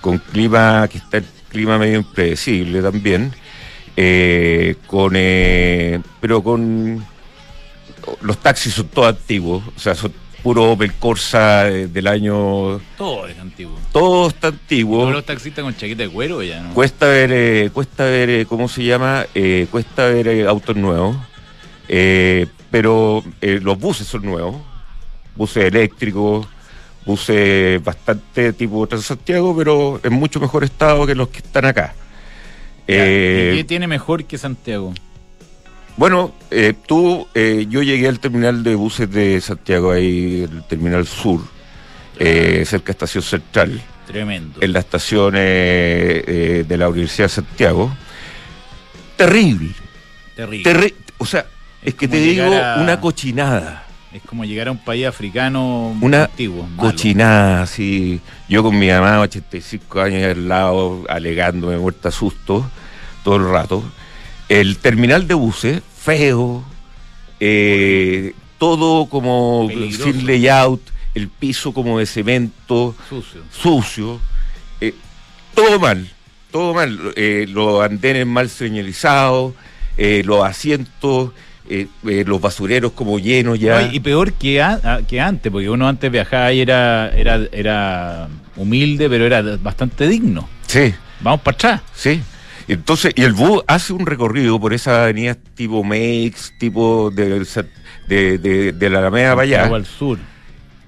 con 0.00 0.18
clima 0.18 0.88
que 0.88 0.98
está 0.98 1.18
el 1.18 1.24
clima 1.50 1.78
medio 1.78 1.98
impredecible 1.98 2.80
también, 2.82 3.32
eh, 3.96 4.76
con 4.86 5.12
eh, 5.16 6.00
pero 6.20 6.42
con 6.42 7.04
los 8.20 8.38
taxis 8.38 8.74
son 8.74 8.88
todos 8.88 9.08
antiguos, 9.08 9.62
o 9.76 9.78
sea, 9.78 9.94
son 9.94 10.12
puro 10.42 10.70
Opel 10.72 10.92
Corsa 10.94 11.68
eh, 11.68 11.88
del 11.88 12.06
año 12.06 12.80
Todo 12.96 13.26
es 13.26 13.38
antiguo. 13.38 13.76
todo 13.92 14.28
está 14.28 14.40
Todos 14.50 14.54
antiguo. 14.60 15.10
los 15.10 15.24
taxistas 15.26 15.64
con 15.64 15.76
chaqueta 15.76 16.04
de 16.04 16.08
cuero 16.08 16.42
ya, 16.42 16.60
¿no? 16.60 16.74
Cuesta 16.74 17.06
ver, 17.08 17.30
eh, 17.32 17.70
cuesta 17.72 18.04
ver, 18.04 18.30
eh, 18.30 18.46
¿cómo 18.46 18.68
se 18.68 18.84
llama? 18.84 19.26
Eh, 19.34 19.66
cuesta 19.70 20.06
ver 20.06 20.46
autos 20.46 20.76
nuevos, 20.76 21.16
eh, 21.88 22.46
pero 22.70 23.24
los 23.40 23.78
buses 23.78 24.06
son 24.06 24.22
nuevos, 24.22 24.56
buses 25.34 25.64
eléctricos, 25.64 26.46
buses 27.04 27.82
bastante 27.82 28.52
tipo 28.52 28.86
Transantiago, 28.86 29.56
pero 29.56 30.00
en 30.04 30.12
mucho 30.12 30.38
mejor 30.38 30.62
estado 30.64 31.04
que 31.06 31.14
los 31.14 31.28
que 31.28 31.38
están 31.38 31.64
acá. 31.64 31.94
¿Y 32.86 32.92
¿Qué 32.92 33.64
tiene 33.66 33.86
mejor 33.86 34.24
que 34.24 34.38
Santiago? 34.38 34.94
Bueno, 35.98 36.32
eh, 36.50 36.72
tú, 36.86 37.28
eh, 37.34 37.66
yo 37.68 37.82
llegué 37.82 38.08
al 38.08 38.18
terminal 38.20 38.62
de 38.62 38.74
buses 38.74 39.10
de 39.10 39.38
Santiago, 39.42 39.90
ahí, 39.92 40.46
el 40.50 40.62
terminal 40.64 41.06
sur, 41.06 41.40
eh, 42.18 42.62
cerca 42.66 42.86
de 42.86 42.92
Estación 42.92 43.22
Central, 43.22 43.82
Tremendo. 44.06 44.60
en 44.62 44.72
la 44.72 44.78
estación 44.78 45.34
eh, 45.36 46.64
de 46.66 46.76
la 46.78 46.88
Universidad 46.88 47.26
de 47.26 47.34
Santiago. 47.34 47.92
Terrible, 49.16 49.70
Terrible. 50.36 50.70
terri- 50.72 50.94
o 51.18 51.26
sea, 51.26 51.40
es, 51.82 51.88
Es 51.88 51.94
que 51.94 52.06
te 52.08 52.18
digo 52.20 52.44
a- 52.44 52.76
una 52.80 53.00
cochinada. 53.00 53.84
es 54.12 54.22
como 54.22 54.44
llegar 54.44 54.68
a 54.68 54.70
un 54.70 54.78
país 54.78 55.06
africano 55.06 55.96
Una 56.00 56.24
antiguo. 56.24 56.62
malo. 56.66 56.90
Cochinada, 56.90 57.62
así. 57.62 58.20
Yo 58.48 58.62
con 58.62 58.78
mi 58.78 58.88
mamá, 58.88 59.20
85 59.20 60.00
años 60.00 60.22
al 60.24 60.48
lado, 60.48 61.04
alegándome 61.08 61.76
muerta 61.76 62.08
a 62.08 62.12
susto 62.12 62.70
todo 63.24 63.36
el 63.36 63.50
rato. 63.50 63.82
El 64.48 64.78
terminal 64.78 65.26
de 65.28 65.34
buses, 65.34 65.82
feo, 65.96 66.64
eh, 67.40 68.32
todo 68.58 69.06
como 69.06 69.66
Peligroso. 69.68 70.04
sin 70.12 70.26
layout, 70.26 70.80
el 71.14 71.28
piso 71.28 71.72
como 71.72 71.98
de 71.98 72.06
cemento, 72.06 72.94
Sucio. 73.08 73.42
sucio, 73.50 74.20
eh, 74.80 74.94
todo 75.54 75.78
mal, 75.78 76.08
todo 76.50 76.72
mal. 76.74 76.98
Eh, 77.16 77.46
los 77.48 77.82
andenes 77.84 78.26
mal 78.26 78.48
señalizados, 78.48 79.52
eh, 79.96 80.22
los 80.24 80.44
asientos, 80.44 81.32
los 82.02 82.40
basureros 82.40 82.92
como 82.92 83.18
llenos 83.18 83.58
ya. 83.58 83.82
No, 83.82 83.92
y 83.92 84.00
peor 84.00 84.32
que, 84.32 84.62
a- 84.62 85.02
que 85.06 85.20
antes, 85.20 85.52
porque 85.52 85.68
uno 85.68 85.86
antes 85.86 86.10
viajaba 86.10 86.50
y 86.54 86.60
era, 86.60 87.10
era, 87.14 87.40
era 87.52 88.28
humilde, 88.56 89.10
pero 89.10 89.26
era 89.26 89.42
bastante 89.58 90.08
digno. 90.08 90.48
Sí. 90.66 90.94
Vamos 91.20 91.42
para 91.42 91.54
atrás. 91.54 91.82
Sí. 91.94 92.22
Entonces, 92.68 93.12
y 93.16 93.22
el 93.22 93.32
bus 93.32 93.62
hace 93.66 93.92
un 93.94 94.04
recorrido 94.06 94.60
por 94.60 94.74
esa 94.74 95.04
avenida 95.04 95.34
tipo 95.54 95.82
Meix, 95.82 96.52
tipo 96.58 97.10
de, 97.10 97.44
de, 98.06 98.38
de, 98.38 98.72
de 98.72 98.90
la 98.90 98.98
Alameda 98.98 99.30
para 99.34 99.42
allá. 99.42 99.64
al 99.74 99.86
sur. 99.86 100.18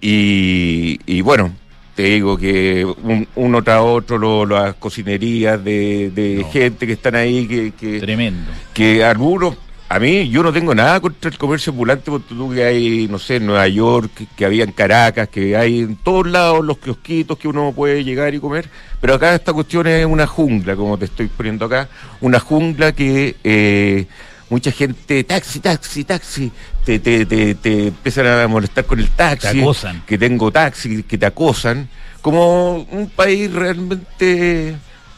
Y, 0.00 0.99
y 1.06 1.20
bueno, 1.20 1.52
te 1.94 2.02
digo 2.04 2.37
que 2.38 2.84
un- 2.84 3.26
uno 3.34 3.62
tras 3.62 3.80
otro, 3.82 4.18
lo- 4.18 4.46
las 4.46 4.75
cocinerías 4.76 5.62
de, 5.62 6.10
de 6.14 6.37
No. 6.42 6.50
gente 6.50 6.87
que 6.87 6.92
están 6.94 7.14
ahí, 7.16 7.46
que, 7.46 7.72
que, 7.72 8.00
Tremendo. 8.00 8.50
que 8.72 9.04
algunos, 9.04 9.56
a 9.92 9.99
mí 9.99 10.28
yo 10.28 10.44
no 10.44 10.52
tengo 10.52 10.73
nada 10.73 11.00
contra 11.00 11.28
el 11.28 11.37
comercio 11.37 11.73
ambulante, 11.73 12.12
porque 12.12 12.32
tú 12.32 12.52
que 12.54 12.62
hay, 12.62 13.09
no 13.09 13.18
sé, 13.18 13.37
en 13.37 13.47
Nueva 13.47 13.66
York, 13.66 14.09
que, 14.14 14.26
que 14.37 14.44
había 14.44 14.62
en 14.62 14.70
Caracas, 14.70 15.28
que 15.28 15.56
hay 15.56 15.80
en 15.80 15.97
todos 15.97 16.28
lados 16.28 16.64
los 16.64 16.78
kiosquitos 16.78 17.37
que 17.37 17.49
uno 17.49 17.73
puede 17.75 18.04
llegar 18.04 18.32
y 18.32 18.38
comer, 18.38 18.68
pero 19.00 19.14
acá 19.14 19.35
esta 19.35 19.52
cuestión 19.52 19.88
es 19.88 20.06
una 20.06 20.28
jungla, 20.28 20.76
como 20.76 20.97
te 20.97 21.06
estoy 21.06 21.26
poniendo 21.26 21.64
acá, 21.64 21.88
una 22.20 22.38
jungla 22.38 22.92
que 22.92 23.35
eh, 23.42 24.06
mucha 24.49 24.70
gente, 24.70 25.25
taxi, 25.25 25.59
taxi, 25.59 26.04
taxi, 26.04 26.52
te, 26.85 27.00
te, 27.00 27.26
te, 27.26 27.56
te 27.56 27.88
empiezan 27.88 28.28
a 28.28 28.47
molestar 28.47 28.85
con 28.85 29.00
el 29.00 29.09
taxi, 29.09 29.54
Te 29.54 29.61
acosan. 29.61 30.04
que 30.06 30.16
tengo 30.16 30.52
taxi, 30.52 31.02
que 31.02 31.18
te 31.18 31.26
acosan, 31.26 31.88
como 32.23 32.76
un 32.76 33.11
país 33.11 33.52
realmente... 33.52 34.76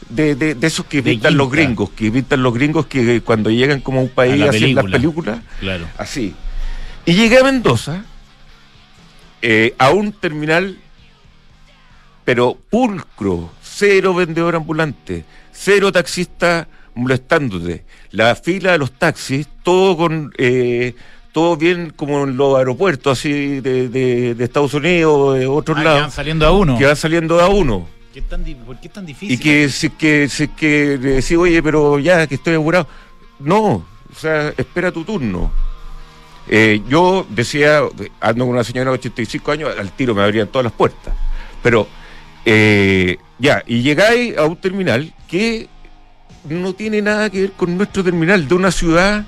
De, 0.09 0.35
de, 0.35 0.55
de 0.55 0.67
esos 0.67 0.85
que 0.85 1.01
pintan 1.03 1.35
los 1.37 1.49
gringos, 1.51 1.89
que 1.91 2.11
pintan 2.11 2.43
los 2.43 2.53
gringos 2.53 2.85
que 2.87 3.21
cuando 3.21 3.49
llegan 3.49 3.79
como 3.81 3.99
a 3.99 4.03
un 4.03 4.09
país 4.09 4.33
A 4.33 4.37
la 4.37 4.49
hacen 4.49 4.75
las 4.75 4.83
película. 4.85 4.97
películas, 4.97 5.39
Claro. 5.59 5.85
así. 5.97 6.33
Y 7.05 7.13
llegué 7.13 7.39
a 7.39 7.43
Mendoza, 7.43 8.03
eh, 9.41 9.75
a 9.77 9.91
un 9.91 10.11
terminal, 10.13 10.77
pero 12.25 12.57
pulcro, 12.69 13.51
cero 13.61 14.13
vendedor 14.13 14.55
ambulante, 14.55 15.25
cero 15.51 15.91
taxista 15.91 16.67
molestándote. 16.95 17.83
La 18.11 18.35
fila 18.35 18.71
de 18.73 18.77
los 18.77 18.91
taxis, 18.93 19.47
todo 19.63 19.97
con... 19.97 20.31
eh, 20.37 20.95
todo 21.33 21.57
bien 21.57 21.91
como 21.95 22.25
en 22.25 22.37
los 22.37 22.55
aeropuertos 22.59 23.17
así 23.17 23.59
de, 23.59 23.89
de- 23.89 24.35
de 24.35 24.43
Estados 24.43 24.75
Unidos 24.75 25.39
de 25.39 25.47
otros 25.47 25.75
Ah, 25.79 25.81
que 25.81 25.87
van 25.87 25.97
lados, 25.97 26.13
saliendo 26.13 26.45
a 26.45 26.51
uno. 26.51 26.77
que 26.77 26.85
van 26.85 26.95
saliendo 26.95 27.39
a 27.41 27.49
uno. 27.49 27.87
¿Qué 28.13 28.21
tan 28.21 28.43
¿Por 28.43 28.79
qué 28.79 28.87
es 28.87 28.93
tan 28.93 29.07
difícil? 29.07 29.31
Y 29.31 29.39
que 29.39 29.69
si 29.69 29.89
que, 29.89 30.29
si 30.29 30.47
que 30.49 30.99
le 31.01 31.09
decís, 31.15 31.35
oye, 31.35 31.63
pero 31.63 31.97
ya 31.97 32.27
que 32.27 32.35
estoy 32.35 32.53
apurado. 32.53 32.87
No, 33.39 33.63
o 33.65 34.15
sea, 34.15 34.49
espera 34.55 34.91
tu 34.91 35.03
turno. 35.03 35.51
Eh, 36.47 36.83
yo 36.87 37.25
decía, 37.27 37.81
ando 38.21 38.45
con 38.45 38.53
una 38.53 38.63
señora 38.63 38.91
de 38.91 38.97
85 38.97 39.51
años, 39.51 39.75
al 39.75 39.91
tiro 39.93 40.13
me 40.13 40.21
abrían 40.21 40.47
todas 40.47 40.63
las 40.63 40.73
puertas. 40.73 41.15
Pero, 41.63 41.87
eh, 42.45 43.17
ya, 43.39 43.63
y 43.65 43.81
llegáis 43.81 44.37
a 44.37 44.45
un 44.45 44.57
terminal 44.57 45.11
que 45.27 45.67
no 46.43 46.73
tiene 46.73 47.01
nada 47.01 47.31
que 47.31 47.41
ver 47.41 47.51
con 47.53 47.75
nuestro 47.75 48.03
terminal, 48.03 48.47
de 48.47 48.53
una 48.53 48.69
ciudad, 48.69 49.25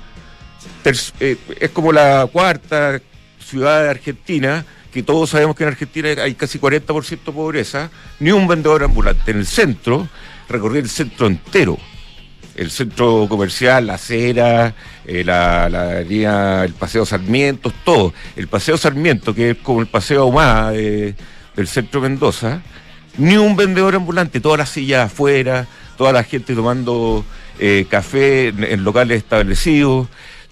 eh, 0.84 1.36
es 1.58 1.70
como 1.70 1.90
la 1.90 2.28
cuarta 2.30 3.00
ciudad 3.40 3.82
de 3.82 3.90
Argentina, 3.90 4.64
que 4.96 5.02
todos 5.02 5.28
sabemos 5.28 5.54
que 5.54 5.62
en 5.64 5.68
Argentina 5.68 6.08
hay 6.22 6.34
casi 6.34 6.58
40% 6.58 7.08
de 7.08 7.32
pobreza, 7.32 7.90
ni 8.18 8.30
un 8.32 8.48
vendedor 8.48 8.82
ambulante. 8.82 9.30
En 9.30 9.36
el 9.36 9.46
centro, 9.46 10.08
recorrí 10.48 10.78
el 10.78 10.88
centro 10.88 11.26
entero, 11.26 11.76
el 12.54 12.70
centro 12.70 13.26
comercial, 13.28 13.86
la 13.88 13.94
acera, 13.94 14.74
eh, 15.04 15.22
la, 15.22 15.68
la 15.68 16.00
el 16.64 16.72
Paseo 16.72 17.04
Sarmiento, 17.04 17.70
todo. 17.84 18.14
El 18.36 18.48
Paseo 18.48 18.78
Sarmiento, 18.78 19.34
que 19.34 19.50
es 19.50 19.56
como 19.58 19.82
el 19.82 19.86
Paseo 19.86 20.22
Ahumada 20.22 20.70
de- 20.70 21.14
del 21.54 21.68
centro 21.68 22.00
Mendoza, 22.00 22.62
ni 23.18 23.36
un 23.36 23.54
vendedor 23.54 23.94
ambulante, 23.96 24.40
todas 24.40 24.58
las 24.58 24.70
sillas 24.70 25.12
afuera, 25.12 25.66
toda 25.98 26.12
la 26.12 26.22
gente 26.24 26.54
tomando 26.54 27.22
eh, 27.58 27.86
café 27.90 28.48
en, 28.48 28.64
en 28.64 28.82
locales 28.82 29.18
establecidos. 29.18 30.08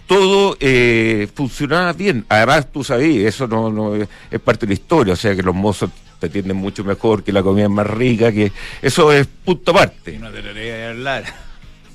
Todo 0.06 0.56
eh, 0.60 1.28
funcionaba 1.34 1.92
bien. 1.94 2.24
Además, 2.28 2.70
tú 2.70 2.84
sabías, 2.84 3.34
eso 3.34 3.46
no, 3.46 3.70
no 3.70 3.94
es 3.96 4.40
parte 4.40 4.66
de 4.66 4.70
la 4.70 4.74
historia, 4.74 5.14
o 5.14 5.16
sea 5.16 5.34
que 5.34 5.42
los 5.42 5.54
mozos 5.54 5.90
te 6.20 6.26
atienden 6.26 6.56
mucho 6.58 6.84
mejor, 6.84 7.22
que 7.24 7.32
la 7.32 7.42
comida 7.42 7.64
es 7.64 7.70
más 7.70 7.86
rica, 7.86 8.30
que 8.30 8.52
eso 8.82 9.10
es 9.12 9.26
punto 9.26 9.70
aparte. 9.70 10.18
No 10.18 10.30
te 10.30 10.42
lo 10.42 10.50
a 10.50 10.90
hablar. 10.90 11.24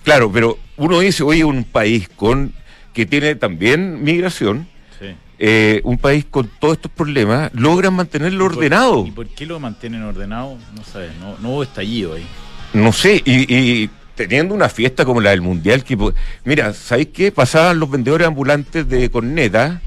Claro, 0.04 0.32
pero 0.32 0.58
uno 0.78 1.00
dice, 1.00 1.22
oye, 1.24 1.44
un 1.44 1.64
país 1.66 2.10
con 2.16 2.54
que 2.94 3.06
tiene 3.06 3.36
también 3.36 4.04
migración, 4.04 4.68
Sí. 5.00 5.06
eh, 5.38 5.80
un 5.84 5.98
país 6.00 6.26
con 6.30 6.50
todos 6.60 6.78
estos 6.78 6.92
problemas, 6.92 7.52
logran 7.54 7.94
mantenerlo 7.94 8.46
¿Y 8.46 8.48
por- 8.50 8.58
ordenado. 8.58 9.06
¿Y 9.06 9.12
por 9.12 9.28
qué 9.28 9.46
lo 9.46 9.60
mantienen 9.60 10.02
ordenado? 10.04 10.58
No 10.76 10.84
sabes, 10.84 11.12
no, 11.22 11.38
no 11.40 11.50
hubo 11.52 11.64
estallido 11.64 12.16
ahí. 12.16 12.26
No 12.74 12.92
sé, 12.92 13.22
y, 13.24 13.54
y 13.56 13.90
teniendo 14.28 14.54
una 14.56 14.70
fiesta 14.70 15.06
como 15.06 15.22
la 15.22 15.30
del 15.32 15.42
Mundial, 15.42 15.84
que, 15.84 15.98
mira, 16.46 16.74
¿sabéis 16.74 17.10
qué? 17.14 17.32
Pasaban 17.32 17.80
los 17.80 17.90
vendedores 17.90 18.28
ambulantes 18.28 18.88
de 18.88 19.10
corneta 19.10 19.82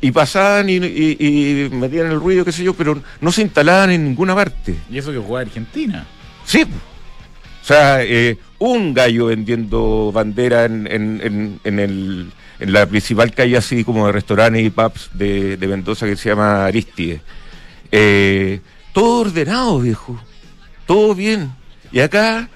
y 0.00 0.10
pasaban 0.10 0.68
y, 0.68 0.74
y- 0.76 1.16
y 1.18 1.68
metían 1.70 2.06
el 2.10 2.20
ruido, 2.20 2.44
qué 2.44 2.52
sé 2.52 2.62
yo, 2.64 2.74
pero 2.74 3.00
no 3.20 3.32
se 3.32 3.42
instalaban 3.42 3.90
en 3.90 4.04
ninguna 4.04 4.34
parte. 4.34 4.74
Y 4.90 4.98
eso 4.98 5.12
que 5.12 5.18
jugaba 5.18 5.40
Argentina. 5.40 6.06
Sí. 6.44 6.62
O 6.62 7.64
sea, 7.66 8.02
eh, 8.02 8.38
un 8.58 8.94
gallo 8.94 9.26
vendiendo 9.26 10.12
bandera 10.12 10.64
en, 10.66 10.86
en, 10.86 11.20
en, 11.22 11.60
en 11.64 11.78
el, 11.80 12.30
en 12.60 12.72
la 12.72 12.86
principal 12.86 13.32
calle 13.32 13.56
así 13.56 13.82
como 13.84 14.06
de 14.06 14.12
restaurantes 14.12 14.62
y 14.64 14.70
pubs 14.70 15.10
de, 15.14 15.56
de 15.56 15.66
Mendoza 15.66 16.06
que 16.06 16.16
se 16.16 16.28
llama 16.28 16.66
Aristide. 16.66 17.20
Eh, 17.90 18.60
todo 18.92 19.20
ordenado, 19.22 19.80
viejo. 19.80 20.18
Todo 20.86 21.14
bien. 21.14 21.50
Y 21.90 22.00
acá 22.00 22.48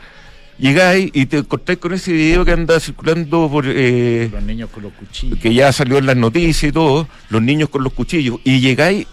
llegáis 0.60 1.10
y 1.14 1.26
te 1.26 1.38
encontráis 1.38 1.78
con 1.80 1.92
ese 1.94 2.12
video 2.12 2.44
que 2.44 2.52
anda 2.52 2.78
circulando 2.80 3.48
por... 3.50 3.64
eh, 3.66 4.28
Los 4.32 4.42
niños 4.42 4.70
con 4.70 4.82
los 4.84 4.92
cuchillos. 4.92 5.38
que 5.38 5.52
ya 5.54 5.72
salió 5.72 5.98
en 5.98 6.06
las 6.06 6.16
noticias 6.16 6.64
y 6.70 6.72
todo, 6.72 7.08
los 7.30 7.42
niños 7.42 7.68
con 7.68 7.82
los 7.82 7.92
cuchillos, 7.92 8.38
y 8.44 8.60
llegáis 8.60 9.06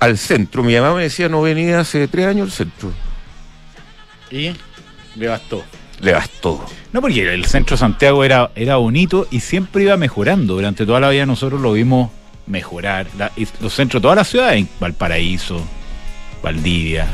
al 0.00 0.18
centro. 0.18 0.62
Mi 0.62 0.74
mamá 0.74 0.94
me 0.94 1.02
decía, 1.04 1.28
no 1.28 1.42
venía 1.42 1.80
hace 1.80 2.08
tres 2.08 2.26
años 2.26 2.46
al 2.48 2.52
centro. 2.52 2.92
Y 4.30 4.50
le 5.18 5.28
bastó. 5.28 5.64
Le 6.00 6.12
bastó. 6.12 6.64
No, 6.92 7.00
porque 7.00 7.32
el 7.32 7.44
centro 7.46 7.74
de 7.76 7.80
Santiago 7.80 8.22
era, 8.24 8.50
era 8.54 8.76
bonito 8.76 9.26
y 9.30 9.40
siempre 9.40 9.84
iba 9.84 9.96
mejorando. 9.96 10.54
Durante 10.54 10.84
toda 10.84 11.00
la 11.00 11.08
vida 11.10 11.24
nosotros 11.26 11.60
lo 11.60 11.72
vimos 11.72 12.10
mejorar. 12.46 13.06
La- 13.18 13.32
los 13.60 13.72
centros 13.74 14.00
de 14.00 14.04
todas 14.04 14.16
las 14.16 14.28
ciudades, 14.28 14.66
Valparaíso, 14.78 15.64
Valdivia. 16.42 17.06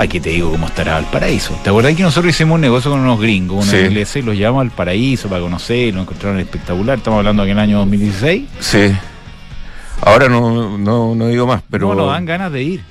¿Para 0.00 0.08
qué 0.08 0.18
te 0.18 0.30
digo 0.30 0.50
cómo 0.50 0.66
estará 0.66 0.94
Valparaíso? 0.94 1.52
¿Te 1.62 1.68
acuerdas 1.68 1.94
que 1.94 2.02
nosotros 2.02 2.30
hicimos 2.34 2.54
un 2.54 2.62
negocio 2.62 2.90
con 2.90 3.00
unos 3.00 3.20
gringos, 3.20 3.64
unos 3.64 3.68
Sí. 3.68 3.84
ingleses, 3.84 4.16
y 4.16 4.22
los 4.24 4.34
llevamos 4.34 4.62
al 4.62 4.70
paraíso 4.70 5.28
para 5.28 5.42
conocer, 5.42 5.92
lo 5.92 6.00
encontraron 6.00 6.40
espectacular? 6.40 6.96
Estamos 6.96 7.18
hablando 7.18 7.44
que 7.44 7.50
en 7.50 7.58
el 7.58 7.62
año 7.62 7.78
2016. 7.80 8.44
Sí. 8.60 8.92
Ahora 10.00 10.30
no, 10.30 10.78
no, 10.78 11.14
no 11.14 11.26
digo 11.28 11.46
más, 11.46 11.60
pero... 11.70 11.88
No, 11.88 11.94
no 11.96 12.06
dan 12.06 12.24
ganas 12.24 12.50
de 12.50 12.62
ir. 12.62 12.84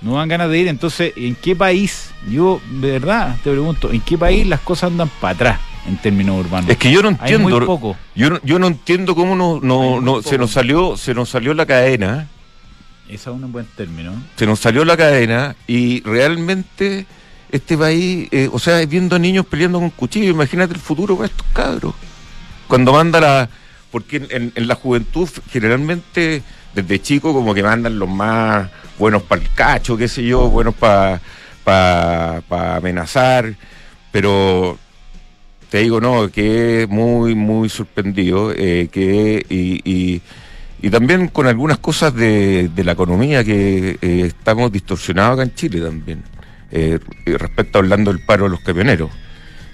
No 0.00 0.14
dan 0.16 0.26
ganas 0.30 0.48
de 0.48 0.58
ir. 0.58 0.68
Entonces, 0.68 1.12
¿en 1.16 1.34
qué 1.34 1.54
país? 1.54 2.12
Yo, 2.30 2.62
de 2.80 2.92
verdad, 2.92 3.36
te 3.44 3.50
pregunto, 3.50 3.92
¿en 3.92 4.00
qué 4.00 4.16
país 4.16 4.46
las 4.46 4.60
cosas 4.60 4.90
andan 4.90 5.10
para 5.20 5.34
atrás 5.34 5.60
en 5.86 5.98
términos 5.98 6.40
urbanos? 6.46 6.70
Es 6.70 6.78
que 6.78 6.90
yo 6.90 7.02
no 7.02 7.08
Hay 7.20 7.34
entiendo. 7.34 7.58
muy 7.58 7.66
poco. 7.66 7.94
Yo 8.14 8.30
no, 8.30 8.40
yo 8.42 8.58
no 8.58 8.68
entiendo 8.68 9.14
cómo 9.14 9.36
no, 9.36 9.60
no, 9.60 9.96
Hay 9.96 10.00
no- 10.00 10.22
se 10.22 10.38
nos 10.38 10.52
salió, 10.52 10.96
se 10.96 11.12
nos 11.12 11.28
salió 11.28 11.52
la 11.52 11.66
cadena 11.66 12.26
Ese 13.08 13.14
es 13.14 13.26
un 13.26 13.50
buen 13.50 13.66
término. 13.76 14.12
Se 14.36 14.46
nos 14.46 14.60
salió 14.60 14.84
la 14.84 14.96
cadena 14.96 15.56
y 15.66 16.02
realmente 16.02 17.06
este 17.50 17.78
país, 17.78 18.28
eh, 18.30 18.48
o 18.52 18.58
sea, 18.58 18.84
viendo 18.84 19.18
niños 19.18 19.46
peleando 19.46 19.80
con 19.80 19.90
cuchillos, 19.90 20.30
imagínate 20.30 20.74
el 20.74 20.80
futuro 20.80 21.16
para 21.16 21.28
estos 21.28 21.46
cabros. 21.52 21.94
Cuando 22.66 22.92
manda 22.92 23.20
la... 23.20 23.48
Porque 23.90 24.26
en, 24.28 24.68
la 24.68 24.74
juventud 24.74 25.26
generalmente 25.50 26.42
desde 26.74 27.00
chico 27.00 27.32
como 27.32 27.54
que 27.54 27.62
mandan 27.62 27.98
los 27.98 28.08
más 28.08 28.68
buenos 28.98 29.22
para 29.22 29.40
el 29.40 29.48
cacho, 29.54 29.96
qué 29.96 30.08
sé 30.08 30.24
yo, 30.24 30.50
buenos 30.50 30.74
para 30.74 31.22
pa, 31.64 32.76
amenazar, 32.76 33.54
pero 34.12 34.78
te 35.70 35.78
digo, 35.78 36.02
no, 36.02 36.30
que 36.30 36.86
muy, 36.90 37.34
muy 37.34 37.70
sorprendido, 37.70 38.52
eh, 38.54 38.88
que 38.92 39.44
y, 39.48 40.20
y, 40.80 40.90
también 40.90 41.28
con 41.28 41.46
algunas 41.46 41.78
cosas 41.78 42.14
de, 42.14 42.68
de 42.68 42.84
la 42.84 42.92
economía 42.92 43.44
que 43.44 43.98
eh, 44.00 44.24
estamos 44.26 44.70
distorsionados 44.72 45.34
acá 45.34 45.42
en 45.42 45.54
Chile 45.54 45.80
también, 45.80 46.22
eh, 46.70 46.98
respecto 47.26 47.78
a 47.78 47.80
hablando 47.80 48.12
del 48.12 48.24
paro 48.24 48.44
de 48.44 48.50
los 48.50 48.60
camioneros. 48.60 49.10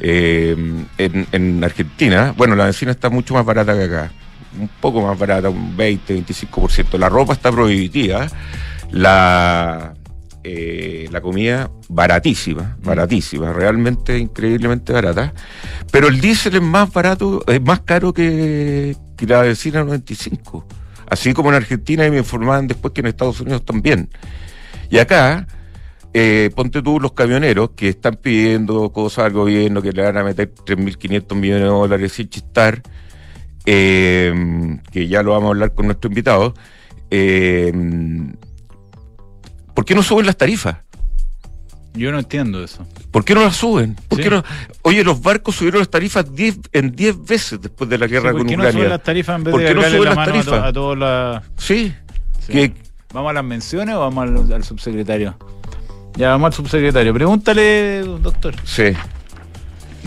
Eh, 0.00 0.56
en, 0.98 1.26
en 1.32 1.64
Argentina, 1.64 2.34
bueno, 2.36 2.56
la 2.56 2.64
benzina 2.64 2.92
está 2.92 3.10
mucho 3.10 3.34
más 3.34 3.44
barata 3.44 3.74
que 3.74 3.84
acá, 3.84 4.12
un 4.58 4.68
poco 4.80 5.02
más 5.02 5.18
barata, 5.18 5.48
un 5.48 5.76
20, 5.76 6.24
25%. 6.26 6.98
La 6.98 7.08
ropa 7.08 7.32
está 7.32 7.50
prohibitiva, 7.52 8.26
la 8.90 9.94
eh, 10.46 11.08
la 11.10 11.22
comida 11.22 11.70
baratísima, 11.88 12.76
baratísima, 12.82 13.50
realmente 13.50 14.18
increíblemente 14.18 14.92
barata. 14.92 15.32
Pero 15.90 16.08
el 16.08 16.20
diésel 16.20 16.56
es 16.56 16.62
más 16.62 16.92
barato, 16.92 17.42
es 17.46 17.62
más 17.62 17.80
caro 17.80 18.12
que, 18.12 18.94
que 19.16 19.26
la 19.26 19.40
benzina 19.40 19.82
95. 19.84 20.66
Así 21.08 21.34
como 21.34 21.50
en 21.50 21.56
Argentina 21.56 22.06
y 22.06 22.10
me 22.10 22.18
informaban 22.18 22.66
después 22.66 22.92
que 22.94 23.00
en 23.00 23.08
Estados 23.08 23.40
Unidos 23.40 23.64
también. 23.64 24.08
Y 24.90 24.98
acá, 24.98 25.46
eh, 26.12 26.50
ponte 26.54 26.82
tú 26.82 27.00
los 27.00 27.12
camioneros 27.12 27.70
que 27.70 27.88
están 27.88 28.16
pidiendo 28.16 28.92
cosas 28.92 29.26
al 29.26 29.32
gobierno 29.32 29.82
que 29.82 29.92
le 29.92 30.02
van 30.02 30.16
a 30.16 30.24
meter 30.24 30.54
3.500 30.54 31.34
millones 31.34 31.62
de 31.62 31.68
dólares 31.68 32.12
sin 32.12 32.28
chistar, 32.28 32.82
eh, 33.66 34.78
que 34.92 35.08
ya 35.08 35.22
lo 35.22 35.32
vamos 35.32 35.46
a 35.46 35.50
hablar 35.50 35.74
con 35.74 35.86
nuestro 35.86 36.08
invitado. 36.08 36.54
Eh, 37.10 37.72
¿Por 39.74 39.84
qué 39.84 39.94
no 39.94 40.02
suben 40.02 40.26
las 40.26 40.36
tarifas? 40.36 40.83
Yo 41.94 42.10
no 42.10 42.18
entiendo 42.18 42.62
eso. 42.62 42.86
¿Por 43.12 43.24
qué 43.24 43.34
no 43.34 43.42
las 43.42 43.54
suben? 43.56 43.94
¿Por 44.08 44.18
Sí. 44.18 44.24
qué 44.24 44.30
no? 44.30 44.42
Oye, 44.82 45.04
los 45.04 45.22
barcos 45.22 45.54
subieron 45.54 45.78
las 45.78 45.88
tarifas 45.88 46.34
10 46.34 46.58
en 46.72 46.90
10 46.94 47.24
veces 47.24 47.60
después 47.60 47.88
de 47.88 47.98
la 47.98 48.06
guerra 48.08 48.32
¿Por 48.32 48.40
con 48.40 48.48
qué 48.48 48.56
no 48.56 48.62
Ucrania. 48.64 48.78
suben 48.80 48.90
las 48.90 49.02
tarifas 49.02 49.36
en 49.36 49.44
vez 49.44 49.52
¿Por 49.52 49.60
de 49.60 49.68
qué 49.68 49.74
no 49.74 49.82
suben 49.82 49.98
la 50.02 50.04
las 50.10 50.16
mano 50.16 50.22
a 50.22 50.26
to- 50.26 50.50
tarifas? 50.50 50.68
a 50.68 50.72
todas 50.72 50.98
las... 50.98 51.42
Sí. 51.56 51.94
Sí. 52.40 52.52
Que, 52.52 52.72
¿Vamos 53.12 53.30
a 53.30 53.32
las 53.34 53.44
menciones 53.44 53.94
o 53.94 54.00
vamos 54.00 54.24
al, 54.28 54.52
al 54.52 54.64
subsecretario? 54.64 55.36
Ya, 56.16 56.30
vamos 56.30 56.46
al 56.48 56.52
subsecretario. 56.54 57.14
Pregúntale, 57.14 58.00
doctor. 58.20 58.54
sí. 58.64 58.92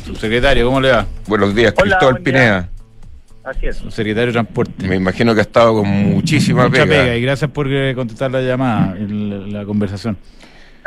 Subsecretario, 0.05 0.65
¿cómo 0.65 0.79
le 0.79 0.91
va? 0.91 1.05
Buenos 1.27 1.53
días, 1.55 1.73
Hola, 1.77 1.97
Cristóbal 1.97 2.13
buen 2.15 2.23
día. 2.23 2.33
Pineda. 2.33 2.69
Así 3.43 3.65
es. 3.65 3.77
Subsecretario 3.77 4.27
de 4.27 4.31
Transporte. 4.33 4.87
Me 4.87 4.95
imagino 4.95 5.33
que 5.33 5.39
ha 5.39 5.43
estado 5.43 5.73
con 5.73 5.87
muchísima 5.87 6.67
Mucha 6.67 6.83
pega. 6.83 7.03
pega 7.03 7.15
y 7.15 7.21
gracias 7.21 7.49
por 7.51 7.67
eh, 7.71 7.93
contestar 7.95 8.31
la 8.31 8.41
llamada, 8.41 8.93
el- 8.97 9.51
la 9.51 9.65
conversación. 9.65 10.17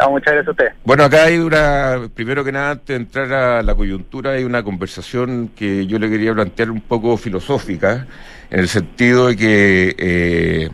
Ah, 0.03 0.09
muchas 0.09 0.33
gracias 0.33 0.49
a 0.49 0.51
usted. 0.53 0.73
Bueno, 0.83 1.05
acá 1.05 1.25
hay 1.25 1.37
una, 1.37 2.09
primero 2.15 2.43
que 2.43 2.51
nada, 2.51 2.71
antes 2.71 2.87
de 2.87 2.95
entrar 2.95 3.31
a 3.35 3.63
la 3.63 3.75
coyuntura, 3.75 4.31
hay 4.31 4.45
una 4.45 4.63
conversación 4.63 5.51
que 5.55 5.87
yo 5.87 5.99
le 5.99 6.09
quería 6.09 6.33
plantear 6.33 6.71
un 6.71 6.81
poco 6.81 7.19
filosófica, 7.19 8.07
en 8.49 8.61
el 8.61 8.69
sentido 8.69 9.27
de 9.27 9.37
que 9.37 9.95
eh, 9.99 10.71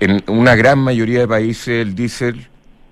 en 0.00 0.20
una 0.26 0.56
gran 0.56 0.80
mayoría 0.80 1.20
de 1.20 1.28
países 1.28 1.80
el 1.80 1.94
diésel, 1.94 2.48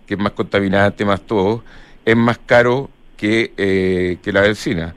que 0.07 0.15
es 0.15 0.21
más 0.21 0.31
contaminante, 0.31 1.05
más 1.05 1.23
todo, 1.23 1.65
es 2.05 2.17
más 2.17 2.39
caro 2.47 2.89
que, 3.17 3.53
eh, 3.57 4.19
que 4.23 4.33
la 4.33 4.43
benzina. 4.43 4.95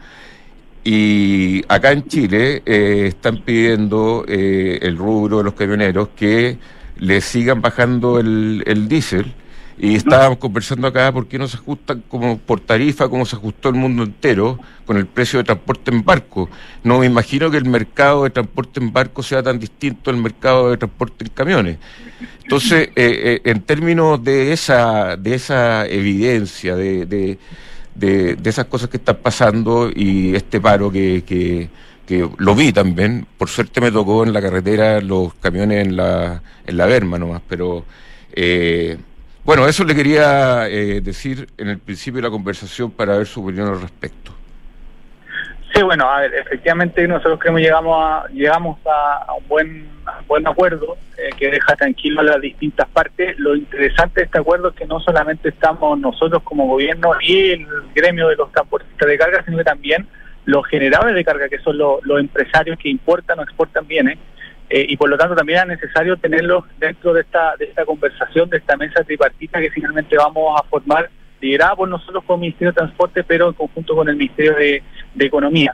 Y 0.84 1.63
acá 1.69 1.91
en 1.91 2.08
Chile 2.08 2.62
eh, 2.67 3.06
están 3.08 3.41
pidiendo 3.41 4.25
el 4.28 4.95
rubro 4.95 5.39
de 5.39 5.43
los 5.43 5.56
camioneros 5.56 6.10
que 6.10 6.60
le 6.97 7.19
sigan 7.21 7.62
bajando 7.62 8.19
el, 8.19 8.63
el 8.67 8.88
diésel. 8.88 9.34
Y 9.79 9.95
estábamos 9.95 10.39
conversando 10.39 10.87
acá 10.87 11.11
por 11.11 11.27
qué 11.27 11.37
no 11.37 11.47
se 11.47 11.57
ajustan 11.57 12.03
como 12.07 12.39
por 12.39 12.59
tarifa, 12.59 13.07
como 13.07 13.25
se 13.25 13.35
ajustó 13.35 13.69
el 13.69 13.75
mundo 13.75 14.03
entero 14.03 14.59
con 14.85 14.97
el 14.97 15.05
precio 15.05 15.37
de 15.37 15.45
transporte 15.45 15.91
en 15.91 16.03
barco. 16.03 16.49
No 16.83 16.99
me 16.99 17.05
imagino 17.05 17.51
que 17.51 17.57
el 17.57 17.65
mercado 17.65 18.23
de 18.23 18.31
transporte 18.31 18.79
en 18.79 18.91
barco 18.91 19.21
sea 19.21 19.43
tan 19.43 19.59
distinto 19.59 20.09
al 20.09 20.17
mercado 20.17 20.71
de 20.71 20.77
transporte 20.77 21.25
en 21.25 21.29
camiones. 21.29 21.77
Entonces, 22.41 22.89
eh, 22.95 22.95
eh, 22.95 23.41
en 23.43 23.61
términos 23.61 24.23
de 24.23 24.51
esa, 24.51 25.15
de 25.15 25.35
esa 25.35 25.85
evidencia, 25.85 26.75
de, 26.75 27.05
de, 27.05 27.37
de, 27.93 28.37
esas 28.49 28.65
cosas 28.65 28.89
que 28.89 28.97
están 28.97 29.17
pasando 29.17 29.91
y 29.93 30.35
este 30.35 30.59
paro 30.59 30.91
que, 30.91 31.23
que, 31.23 31.69
que 32.07 32.27
lo 32.37 32.55
vi 32.55 32.73
también, 32.73 33.27
por 33.37 33.49
suerte 33.49 33.79
me 33.79 33.91
tocó 33.91 34.23
en 34.23 34.33
la 34.33 34.41
carretera 34.41 35.01
los 35.01 35.35
camiones 35.35 35.85
en 35.85 35.97
la, 35.97 36.41
en 36.65 36.77
la 36.77 36.85
Berma 36.87 37.19
nomás, 37.19 37.41
pero 37.47 37.85
eh, 38.33 38.97
bueno, 39.47 39.65
eso 39.65 39.86
le 39.86 39.95
quería 39.95 40.67
eh, 40.67 40.99
decir 40.99 41.47
en 41.57 41.69
el 41.69 41.79
principio 41.79 42.17
de 42.17 42.27
la 42.27 42.29
conversación 42.29 42.91
para 42.91 43.17
ver 43.17 43.25
su 43.25 43.41
opinión 43.41 43.69
al 43.69 43.79
respecto. 43.79 44.33
Sí, 45.73 45.81
bueno, 45.81 46.12
a 46.12 46.19
ver, 46.19 46.33
efectivamente 46.36 47.07
nosotros 47.07 47.39
creemos 47.39 47.62
llegamos 47.62 47.97
a 47.97 48.27
llegamos 48.33 48.77
a, 48.86 49.33
un 49.36 49.47
buen 49.47 49.69
un 49.69 50.27
buen 50.27 50.45
acuerdo 50.45 50.97
eh, 51.17 51.29
que 51.38 51.49
deja 51.49 51.77
tranquilo 51.77 52.19
a 52.19 52.23
las 52.25 52.41
distintas 52.41 52.89
partes. 52.89 53.39
Lo 53.39 53.55
interesante 53.55 54.19
de 54.19 54.25
este 54.25 54.38
acuerdo 54.38 54.67
es 54.67 54.75
que 54.75 54.86
no 54.86 54.99
solamente 54.99 55.47
estamos 55.47 55.97
nosotros 55.97 56.43
como 56.43 56.67
gobierno 56.67 57.12
y 57.21 57.51
el 57.51 57.67
gremio 57.95 58.27
de 58.27 58.36
los 58.36 58.51
transportistas 58.51 59.07
de 59.07 59.17
carga, 59.17 59.45
sino 59.45 59.60
que 59.60 59.63
también 59.63 60.10
los 60.43 60.65
generadores 60.67 61.15
de 61.15 61.23
carga, 61.23 61.47
que 61.47 61.60
son 61.60 61.77
los 61.77 62.19
empresarios 62.19 62.77
que 62.77 62.89
importan 62.89 63.39
o 63.39 63.43
exportan 63.43 63.88
bienes, 63.88 64.17
eh, 64.17 64.21
y 64.69 64.97
por 64.97 65.10
lo 65.10 65.17
tanto 65.17 65.36
también 65.36 65.60
es 65.60 65.80
necesario 65.80 66.17
tenerlos 66.17 66.65
dentro 66.77 67.13
de 67.13 67.21
esta 67.21 67.56
de 67.58 67.65
esta 67.65 67.86
conversación, 67.86 68.49
de 68.49 68.58
esta 68.58 68.75
mesa 68.75 69.03
tripartita 69.03 69.60
que 69.60 69.71
finalmente 69.71 70.17
vamos 70.17 70.60
a 70.60 70.63
formar, 70.63 71.10
liderada 71.39 71.75
por 71.75 71.88
nosotros 71.88 72.23
como 72.25 72.39
Ministerio 72.39 72.71
de 72.71 72.77
Transporte, 72.77 73.23
pero 73.23 73.47
en 73.47 73.53
conjunto 73.53 73.95
con 73.95 74.10
el 74.10 74.15
Ministerio 74.15 74.56
de 74.56 74.82
Economía. 75.25 75.73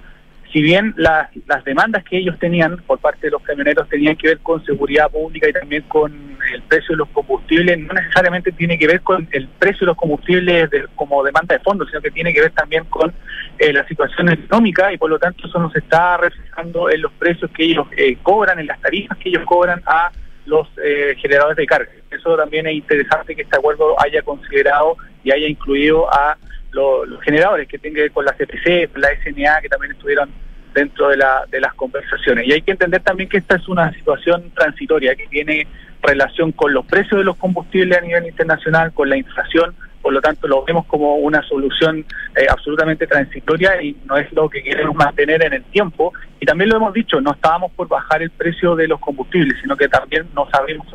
Si 0.53 0.61
bien 0.61 0.93
las, 0.97 1.29
las 1.47 1.63
demandas 1.65 2.03
que 2.03 2.17
ellos 2.19 2.37
tenían 2.37 2.77
por 2.85 2.99
parte 2.99 3.25
de 3.27 3.31
los 3.31 3.41
camioneros 3.41 3.89
tenían 3.89 4.15
que 4.15 4.27
ver 4.27 4.37
con 4.39 4.63
seguridad 4.63 5.09
pública 5.09 5.49
y 5.49 5.53
también 5.53 5.81
con 5.87 6.37
el 6.53 6.61
precio 6.61 6.89
de 6.93 6.97
los 6.97 7.09
combustibles, 7.09 7.79
no 7.79 7.91
necesariamente 7.93 8.51
tiene 8.51 8.77
que 8.77 8.85
ver 8.85 9.01
con 9.01 9.27
el 9.31 9.47
precio 9.47 9.79
de 9.79 9.85
los 9.87 9.97
combustibles 9.97 10.69
de- 10.69 10.85
como 10.95 11.23
demanda 11.23 11.55
de 11.55 11.63
fondos, 11.63 11.89
sino 11.89 12.01
que 12.01 12.11
tiene 12.11 12.31
que 12.33 12.41
ver 12.41 12.51
también 12.51 12.83
con 12.85 13.11
eh, 13.57 13.73
la 13.73 13.85
situación 13.87 14.29
económica 14.29 14.93
y 14.93 14.97
por 14.99 15.09
lo 15.09 15.17
tanto 15.17 15.47
eso 15.47 15.57
nos 15.59 15.75
está 15.75 16.17
reflejando 16.17 16.89
en 16.89 17.01
los 17.01 17.11
precios 17.13 17.49
que 17.51 17.63
ellos 17.65 17.87
eh, 17.97 18.15
cobran, 18.21 18.59
en 18.59 18.67
las 18.67 18.79
tarifas 18.79 19.17
que 19.17 19.29
ellos 19.29 19.43
cobran 19.45 19.81
a 19.87 20.11
los 20.45 20.67
eh, 20.83 21.15
generadores 21.17 21.57
de 21.57 21.65
carga. 21.65 21.89
Eso 22.11 22.35
también 22.37 22.67
es 22.67 22.75
interesante 22.75 23.35
que 23.35 23.41
este 23.41 23.57
acuerdo 23.57 23.95
haya 23.99 24.21
considerado 24.21 24.97
y 25.23 25.31
haya 25.31 25.47
incluido 25.47 26.13
a 26.13 26.37
lo- 26.73 27.05
los 27.05 27.21
generadores 27.21 27.67
que 27.67 27.77
tengan 27.77 27.95
que 27.95 28.01
ver 28.01 28.11
con 28.11 28.25
la 28.25 28.33
CPC, 28.33 28.89
la 28.97 29.09
SNA, 29.23 29.61
que 29.61 29.69
también 29.69 29.93
estuvieron 29.93 30.29
dentro 30.73 31.09
de, 31.09 31.17
la, 31.17 31.43
de 31.49 31.61
las 31.61 31.73
conversaciones. 31.75 32.47
Y 32.47 32.53
hay 32.53 32.61
que 32.61 32.71
entender 32.71 33.01
también 33.01 33.29
que 33.29 33.37
esta 33.37 33.55
es 33.55 33.67
una 33.67 33.93
situación 33.93 34.51
transitoria 34.55 35.15
que 35.15 35.27
tiene 35.27 35.67
relación 36.01 36.51
con 36.51 36.73
los 36.73 36.85
precios 36.85 37.19
de 37.19 37.23
los 37.23 37.37
combustibles 37.37 37.97
a 37.97 38.01
nivel 38.01 38.25
internacional, 38.25 38.91
con 38.91 39.07
la 39.09 39.15
inflación, 39.15 39.75
por 40.01 40.11
lo 40.11 40.19
tanto 40.19 40.47
lo 40.49 40.65
vemos 40.65 40.85
como 40.87 41.15
una 41.15 41.41
solución 41.43 42.05
eh, 42.35 42.45
absolutamente 42.49 43.07
transitoria 43.07 43.81
y 43.81 43.95
no 44.05 44.17
es 44.17 44.29
lo 44.33 44.49
que 44.49 44.61
queremos 44.61 44.95
mantener 44.95 45.45
en 45.45 45.53
el 45.53 45.63
tiempo. 45.65 46.11
Y 46.41 46.45
también 46.45 46.69
lo 46.71 46.75
hemos 46.77 46.93
dicho, 46.93 47.21
no 47.21 47.31
estábamos 47.33 47.71
por 47.71 47.87
bajar 47.87 48.21
el 48.21 48.31
precio 48.31 48.75
de 48.75 48.87
los 48.89 48.99
combustibles, 48.99 49.57
sino 49.61 49.77
que 49.77 49.87
también 49.87 50.27
nos 50.35 50.53
abrimos 50.53 50.87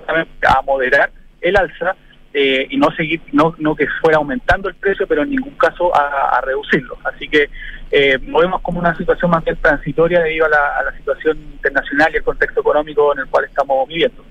a 0.47 0.61
moderar 0.63 1.11
el 1.41 1.57
alza 1.57 1.95
eh, 2.35 2.67
y 2.71 2.77
no 2.77 2.91
seguir, 2.95 3.21
no, 3.33 3.55
no 3.59 3.75
que 3.75 3.87
fuera 4.01 4.19
aumentando 4.19 4.69
el 4.69 4.75
precio, 4.75 5.07
pero 5.07 5.23
en 5.23 5.31
ningún 5.31 5.55
caso 5.55 5.95
a, 5.95 6.41
reducirlo. 6.43 6.97
Así 7.05 7.29
que 7.29 7.49
eh, 7.91 8.19
lo 8.27 8.41
vemos 8.41 8.61
como 8.61 8.79
una 8.79 8.95
situación 8.97 9.31
más 9.31 9.45
bien 9.45 9.57
transitoria 9.61 10.21
debido 10.21 10.47
a 10.47 10.49
la, 10.49 10.97
situación 10.97 11.39
internacional 11.53 12.11
y 12.13 12.17
el 12.19 12.23
contexto 12.23 12.61
económico 12.61 13.13
en 13.15 13.21
el 13.21 13.27
cual 13.27 13.45
estamos 13.47 13.89
viviendo. 13.89 14.25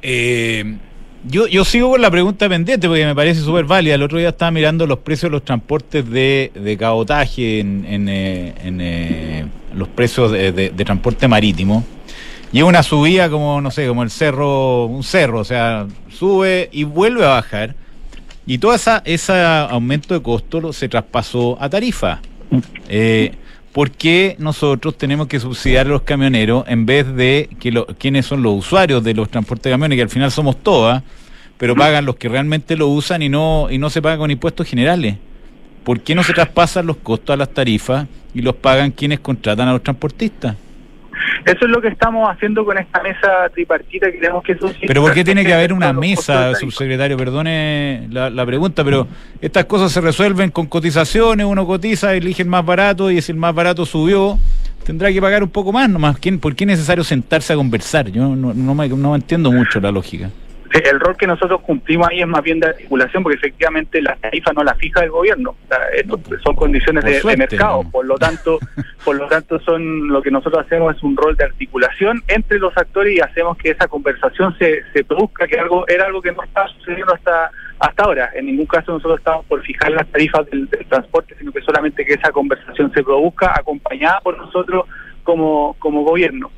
Eh, 0.00 0.76
yo, 1.24 1.48
yo 1.48 1.64
sigo 1.64 1.90
con 1.90 2.00
la 2.00 2.10
pregunta 2.10 2.48
pendiente 2.48 2.86
porque 2.86 3.04
me 3.04 3.14
parece 3.14 3.40
súper 3.40 3.64
válida. 3.64 3.96
El 3.96 4.02
otro 4.02 4.18
día 4.18 4.28
estaba 4.28 4.52
mirando 4.52 4.86
los 4.86 5.00
precios 5.00 5.30
de 5.30 5.36
los 5.36 5.44
transportes 5.44 6.08
de, 6.08 6.52
de 6.54 6.76
cabotaje 6.76 7.58
en, 7.60 7.84
en, 7.84 8.08
eh, 8.08 8.54
en, 8.62 8.80
eh, 8.80 9.46
los 9.74 9.88
precios 9.88 10.30
de- 10.30 10.52
de 10.52 10.84
transporte 10.84 11.26
marítimo. 11.26 11.84
Y 12.52 12.58
es 12.58 12.64
una 12.64 12.82
subida 12.82 13.28
como, 13.28 13.60
no 13.60 13.70
sé, 13.70 13.86
como 13.86 14.02
el 14.02 14.10
cerro, 14.10 14.86
un 14.86 15.02
cerro, 15.02 15.40
o 15.40 15.44
sea, 15.44 15.86
sube 16.08 16.68
y 16.72 16.84
vuelve 16.84 17.24
a 17.24 17.28
bajar. 17.28 17.74
Y 18.46 18.58
todo 18.58 18.74
esa, 18.74 19.02
ese 19.04 19.42
aumento 19.42 20.14
de 20.14 20.22
costo 20.22 20.72
se 20.72 20.88
traspasó 20.88 21.58
a 21.60 21.68
tarifa. 21.68 22.20
Eh, 22.88 23.32
¿Por 23.72 23.90
qué 23.90 24.34
nosotros 24.38 24.96
tenemos 24.96 25.26
que 25.26 25.38
subsidiar 25.38 25.86
a 25.86 25.90
los 25.90 26.02
camioneros 26.02 26.64
en 26.66 26.86
vez 26.86 27.14
de 27.14 27.50
que 27.60 27.84
quienes 27.98 28.24
son 28.24 28.42
los 28.42 28.58
usuarios 28.58 29.04
de 29.04 29.12
los 29.12 29.28
transportes 29.28 29.64
de 29.64 29.70
camiones, 29.70 29.96
que 29.96 30.02
al 30.02 30.08
final 30.08 30.32
somos 30.32 30.56
todas, 30.62 31.02
pero 31.58 31.76
pagan 31.76 32.06
los 32.06 32.16
que 32.16 32.28
realmente 32.28 32.76
lo 32.76 32.88
usan 32.88 33.20
y 33.20 33.28
no, 33.28 33.68
y 33.70 33.76
no 33.76 33.90
se 33.90 34.00
pagan 34.00 34.18
con 34.18 34.30
impuestos 34.30 34.66
generales. 34.66 35.16
¿Por 35.84 36.00
qué 36.00 36.14
no 36.14 36.22
se 36.22 36.32
traspasan 36.32 36.86
los 36.86 36.96
costos 36.96 37.34
a 37.34 37.36
las 37.36 37.50
tarifas 37.50 38.06
y 38.32 38.40
los 38.40 38.56
pagan 38.56 38.90
quienes 38.90 39.20
contratan 39.20 39.68
a 39.68 39.72
los 39.72 39.82
transportistas? 39.82 40.56
Eso 41.48 41.64
es 41.64 41.70
lo 41.70 41.80
que 41.80 41.88
estamos 41.88 42.28
haciendo 42.28 42.64
con 42.64 42.76
esta 42.76 43.02
mesa 43.02 43.48
tripartita 43.54 44.10
que 44.12 44.18
tenemos 44.18 44.42
que 44.42 44.56
Pero 44.86 45.00
¿por 45.00 45.14
qué 45.14 45.24
tiene 45.24 45.44
que 45.44 45.54
haber 45.54 45.72
una 45.72 45.92
mesa, 45.92 46.54
subsecretario? 46.54 47.16
Perdone 47.16 48.06
la, 48.10 48.28
la, 48.28 48.44
pregunta, 48.44 48.84
pero 48.84 49.06
estas 49.40 49.64
cosas 49.64 49.90
se 49.90 50.00
resuelven 50.00 50.50
con 50.50 50.66
cotizaciones, 50.66 51.46
uno 51.46 51.66
cotiza, 51.66 52.14
elige 52.14 52.42
el 52.42 52.48
más 52.48 52.64
barato 52.64 53.10
y 53.10 53.22
si 53.22 53.32
el 53.32 53.38
más 53.38 53.54
barato 53.54 53.86
subió, 53.86 54.38
tendrá 54.84 55.10
que 55.10 55.20
pagar 55.20 55.42
un 55.42 55.50
poco 55.50 55.72
más 55.72 55.88
nomás. 55.88 56.18
¿Quién, 56.18 56.38
¿Por 56.38 56.54
qué 56.54 56.64
es 56.64 56.68
necesario 56.68 57.02
sentarse 57.02 57.52
a 57.52 57.56
conversar? 57.56 58.10
Yo 58.10 58.34
no, 58.34 58.52
no, 58.52 58.74
me, 58.74 58.88
no 58.88 59.14
entiendo 59.14 59.50
mucho 59.50 59.80
la 59.80 59.90
lógica. 59.90 60.30
El 60.70 61.00
rol 61.00 61.16
que 61.16 61.26
nosotros 61.26 61.60
cumplimos 61.62 62.08
ahí 62.08 62.20
es 62.20 62.26
más 62.26 62.42
bien 62.42 62.60
de 62.60 62.68
articulación, 62.68 63.22
porque 63.22 63.38
efectivamente 63.38 64.02
la 64.02 64.16
tarifa 64.16 64.52
no 64.52 64.62
la 64.62 64.74
fija 64.74 65.02
el 65.02 65.10
gobierno. 65.10 65.56
son 66.42 66.54
condiciones 66.54 67.04
de, 67.04 67.36
mercado, 67.36 67.82
por 67.90 68.04
lo 68.04 68.16
tanto, 68.16 68.58
por 69.04 69.16
lo 69.16 69.26
tanto 69.28 69.58
son 69.60 70.08
lo 70.08 70.22
que 70.22 70.30
nosotros 70.30 70.64
hacemos 70.64 70.96
es 70.96 71.02
un 71.02 71.16
rol 71.16 71.36
de 71.36 71.44
articulación 71.44 72.22
entre 72.28 72.58
los 72.58 72.76
actores 72.76 73.16
y 73.16 73.20
hacemos 73.20 73.56
que 73.56 73.70
esa 73.70 73.88
conversación 73.88 74.56
se, 74.58 74.82
se 74.92 75.04
produzca, 75.04 75.46
que 75.46 75.58
algo 75.58 75.86
era 75.88 76.04
algo 76.04 76.20
que 76.20 76.32
no 76.32 76.42
estaba 76.42 76.68
sucediendo 76.68 77.14
hasta 77.14 77.50
hasta 77.78 78.04
ahora. 78.04 78.30
En 78.34 78.46
ningún 78.46 78.66
caso 78.66 78.92
nosotros 78.92 79.18
estamos 79.18 79.46
por 79.46 79.62
fijar 79.62 79.92
las 79.92 80.06
tarifas 80.08 80.48
del, 80.50 80.68
transporte, 80.88 81.34
sino 81.38 81.52
que 81.52 81.60
solamente 81.62 82.04
que 82.04 82.14
esa 82.14 82.32
conversación 82.32 82.92
se 82.92 83.02
produzca 83.02 83.52
acompañada 83.56 84.20
por 84.20 84.36
nosotros 84.36 84.86
como, 85.22 85.76
como 85.78 86.02
gobierno. 86.02 86.50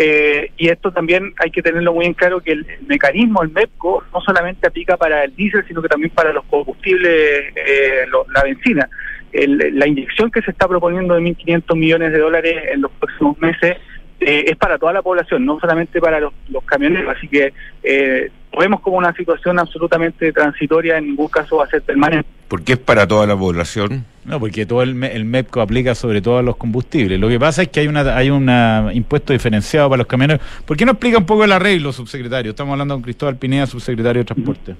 Eh, 0.00 0.52
y 0.56 0.68
esto 0.68 0.92
también 0.92 1.34
hay 1.42 1.50
que 1.50 1.60
tenerlo 1.60 1.92
muy 1.92 2.06
en 2.06 2.14
claro 2.14 2.40
que 2.40 2.52
el, 2.52 2.64
mecanismo, 2.86 3.42
el 3.42 3.50
MEPCO, 3.50 4.04
no 4.14 4.20
solamente 4.20 4.68
aplica 4.68 4.96
para 4.96 5.24
el 5.24 5.34
diésel, 5.34 5.64
sino 5.66 5.82
que 5.82 5.88
también 5.88 6.12
para 6.14 6.32
los 6.32 6.44
combustibles, 6.44 7.52
eh, 7.56 8.06
la 8.32 8.42
benzina. 8.44 8.88
la 9.32 9.86
inyección 9.88 10.30
que 10.30 10.40
se 10.42 10.52
está 10.52 10.68
proponiendo 10.68 11.14
de 11.14 11.22
1.500 11.22 11.76
millones 11.76 12.12
de 12.12 12.18
dólares 12.18 12.54
en 12.70 12.82
los 12.82 12.92
próximos 12.92 13.38
meses 13.40 13.76
eh, 14.20 14.44
es 14.48 14.56
para 14.56 14.78
toda 14.78 14.92
la 14.92 15.02
población, 15.02 15.44
no 15.44 15.60
solamente 15.60 16.00
para 16.00 16.20
los, 16.20 16.32
los 16.48 16.64
camioneros. 16.64 17.16
Así 17.16 17.28
que 17.28 17.52
eh, 17.82 18.30
vemos 18.58 18.80
como 18.80 18.96
una 18.96 19.12
situación 19.12 19.58
absolutamente 19.58 20.32
transitoria, 20.32 20.98
en 20.98 21.06
ningún 21.06 21.28
caso 21.28 21.58
va 21.58 21.64
a 21.64 21.68
ser 21.68 21.82
permanente. 21.82 22.28
¿Por 22.48 22.64
qué 22.64 22.72
es 22.72 22.78
para 22.78 23.06
toda 23.06 23.26
la 23.26 23.36
población? 23.36 24.04
No, 24.24 24.40
porque 24.40 24.66
todo 24.66 24.82
el, 24.82 25.02
el, 25.04 25.24
MEPCO 25.24 25.60
aplica 25.60 25.94
sobre 25.94 26.20
todo 26.20 26.38
a 26.38 26.42
los 26.42 26.56
combustibles. 26.56 27.20
Lo 27.20 27.28
que 27.28 27.38
pasa 27.38 27.62
es 27.62 27.68
que 27.68 27.80
hay 27.80 27.88
una 27.88 28.16
hay 28.16 28.30
un 28.30 28.50
impuesto 28.92 29.32
diferenciado 29.32 29.88
para 29.88 29.98
los 29.98 30.06
camioneros. 30.06 30.44
¿Por 30.64 30.76
qué 30.76 30.84
no 30.84 30.92
explica 30.92 31.18
un 31.18 31.26
poco 31.26 31.44
el 31.44 31.52
arreglo, 31.52 31.92
subsecretario? 31.92 32.50
Estamos 32.50 32.72
hablando 32.72 32.94
con 32.94 33.02
Cristóbal 33.02 33.36
Pineda, 33.36 33.66
subsecretario 33.66 34.20
de 34.20 34.24
Transporte. 34.24 34.76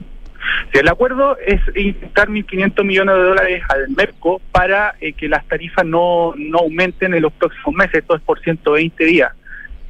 Sí, 0.72 0.78
el 0.78 0.88
acuerdo 0.88 1.36
es 1.38 1.60
inyectar 1.74 2.28
1.500 2.28 2.84
millones 2.84 3.14
de 3.14 3.22
dólares 3.22 3.62
al 3.68 3.88
MEPCO 3.90 4.40
para 4.52 4.94
eh, 5.00 5.12
que 5.12 5.28
las 5.28 5.46
tarifas 5.46 5.84
no, 5.84 6.34
no 6.36 6.58
aumenten 6.58 7.14
en 7.14 7.22
los 7.22 7.32
próximos 7.32 7.74
meses, 7.74 7.96
esto 7.96 8.16
es 8.16 8.22
por 8.22 8.40
120 8.40 9.04
días. 9.04 9.32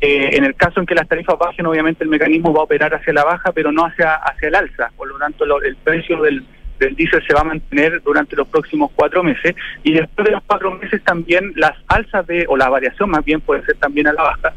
Eh, 0.01 0.37
en 0.37 0.45
el 0.45 0.55
caso 0.55 0.79
en 0.79 0.87
que 0.87 0.95
las 0.95 1.09
tarifas 1.09 1.37
bajen, 1.39 1.67
obviamente 1.67 2.05
el 2.05 2.11
mecanismo 2.11 2.53
va 2.53 2.61
a 2.61 2.65
operar 2.65 2.95
hacia 2.95 3.13
la 3.13 3.25
baja, 3.25 3.51
pero 3.53 3.73
no 3.73 3.85
hacia, 3.85 4.15
hacia 4.15 4.49
el 4.49 4.55
alza. 4.55 4.91
Por 4.97 5.09
lo 5.09 5.19
tanto, 5.19 5.45
el 5.61 5.77
precio 5.77 6.23
del, 6.23 6.45
del 6.79 6.95
diésel 6.95 7.23
se 7.27 7.35
va 7.35 7.41
a 7.41 7.45
mantener 7.45 8.01
durante 8.03 8.37
los 8.37 8.49
próximos 8.49 8.91
cuatro 8.95 9.23
meses. 9.23 9.55
Y 9.83 9.93
después 9.93 10.27
de 10.27 10.33
los 10.33 10.43
cuatro 10.47 10.71
meses 10.73 11.03
también 11.03 11.53
las 11.57 11.73
alzas 11.89 12.27
de, 12.27 12.47
o 12.49 12.57
la 12.57 12.69
variación 12.69 13.11
más 13.11 13.25
bien 13.25 13.41
puede 13.41 13.65
ser 13.65 13.77
también 13.77 14.07
a 14.07 14.13
la 14.13 14.23
baja, 14.23 14.53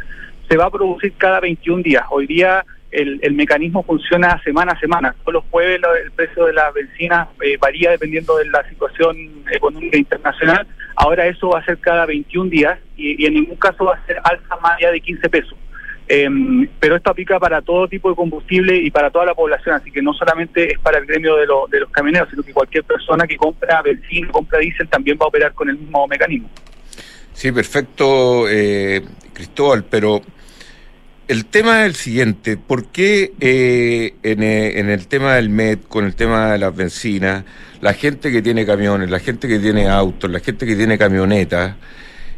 se 0.47 0.57
va 0.57 0.65
a 0.65 0.71
producir 0.71 1.13
cada 1.17 1.39
21 1.39 1.83
días. 1.83 2.03
Hoy 2.09 2.27
día 2.27 2.65
el, 2.91 3.19
el 3.21 3.33
mecanismo 3.33 3.83
funciona 3.83 4.41
semana 4.43 4.73
a 4.73 4.79
semana. 4.79 5.15
Todos 5.21 5.33
los 5.35 5.43
jueves 5.49 5.81
el 6.03 6.11
precio 6.11 6.45
de 6.45 6.53
la 6.53 6.71
benzina 6.71 7.29
eh, 7.41 7.57
varía 7.57 7.91
dependiendo 7.91 8.37
de 8.37 8.45
la 8.45 8.67
situación 8.69 9.17
económica 9.51 9.97
internacional 9.97 10.67
Ahora 10.95 11.25
eso 11.25 11.49
va 11.49 11.59
a 11.59 11.65
ser 11.65 11.79
cada 11.79 12.05
21 12.05 12.49
días 12.49 12.77
y, 12.95 13.25
en 13.25 13.33
ningún 13.33 13.55
caso 13.55 13.85
va 13.85 13.95
a 13.95 14.05
ser 14.05 14.17
alza 14.23 14.55
más 14.61 14.77
allá 14.77 14.91
de 14.91 15.01
15 15.01 15.29
pesos. 15.29 15.57
Em, 16.07 16.67
pero 16.79 16.95
esto 16.95 17.09
aplica 17.09 17.39
para 17.39 17.61
todo 17.61 17.87
tipo 17.87 18.09
de 18.09 18.15
combustible 18.15 18.75
y 18.75 18.91
para 18.91 19.09
toda 19.09 19.25
la 19.25 19.33
población, 19.33 19.75
así 19.75 19.91
que 19.91 20.01
no 20.01 20.13
solamente 20.13 20.73
es 20.73 20.79
para 20.79 20.99
el 20.99 21.05
gremio 21.05 21.37
de, 21.37 21.47
de 21.69 21.79
los 21.79 21.89
camioneros, 21.89 22.29
sino 22.29 22.43
que 22.43 22.53
cualquier 22.53 22.83
persona 22.83 23.25
que 23.25 23.37
compra 23.37 23.81
benzina, 23.81 24.27
compra 24.29 24.59
diésel, 24.59 24.89
también 24.89 25.17
va 25.19 25.25
a 25.25 25.29
operar 25.29 25.53
con 25.53 25.69
el 25.69 25.77
mismo 25.77 26.05
mecanismo. 26.07 26.49
Sí, 27.33 27.51
perfecto, 27.51 28.49
eh, 28.49 29.01
Cristóbal, 29.33 29.85
pero 29.89 30.21
el 31.31 31.45
tema 31.45 31.83
es 31.83 31.85
el 31.85 31.95
siguiente, 31.95 32.57
¿por 32.57 32.87
qué 32.87 33.31
eh, 33.39 34.15
en, 34.21 34.43
eh, 34.43 34.77
el 34.77 35.07
tema 35.07 35.35
del 35.35 35.47
MED, 35.47 35.79
con 35.87 36.03
el 36.03 36.13
tema 36.13 36.51
de 36.51 36.57
las 36.57 36.75
bencinas, 36.75 37.45
la 37.79 37.93
gente 37.93 38.33
que 38.33 38.41
tiene 38.41 38.65
camiones, 38.65 39.09
la 39.09 39.19
gente 39.19 39.47
que 39.47 39.57
tiene 39.57 39.87
autos, 39.87 40.29
la 40.29 40.41
gente 40.41 40.65
que 40.65 40.75
tiene 40.75 40.97
camionetas, 40.97 41.75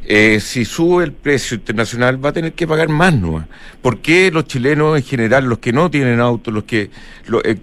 eh, 0.05 0.39
si 0.39 0.63
sube 0.63 1.05
el 1.05 1.11
precio 1.11 1.55
internacional 1.55 2.23
va 2.23 2.29
a 2.29 2.33
tener 2.33 2.53
que 2.53 2.67
pagar 2.67 2.89
más, 2.89 3.15
¿no? 3.15 3.47
¿Por 3.81 3.99
qué 3.99 4.29
los 4.29 4.45
chilenos 4.45 4.95
en 4.95 5.03
general, 5.03 5.45
los 5.45 5.57
que 5.57 5.73
no 5.73 5.89
tienen 5.89 6.19
autos, 6.19 6.53
los 6.53 6.65
que, 6.65 6.91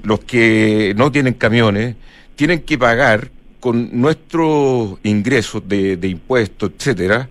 los 0.02 0.20
que 0.26 0.94
no 0.96 1.12
tienen 1.12 1.34
camiones, 1.34 1.94
tienen 2.34 2.62
que 2.62 2.76
pagar 2.76 3.30
con 3.60 4.00
nuestros 4.00 4.98
ingresos 5.04 5.62
de 5.68 6.08
impuestos, 6.08 6.72
etcétera, 6.76 7.28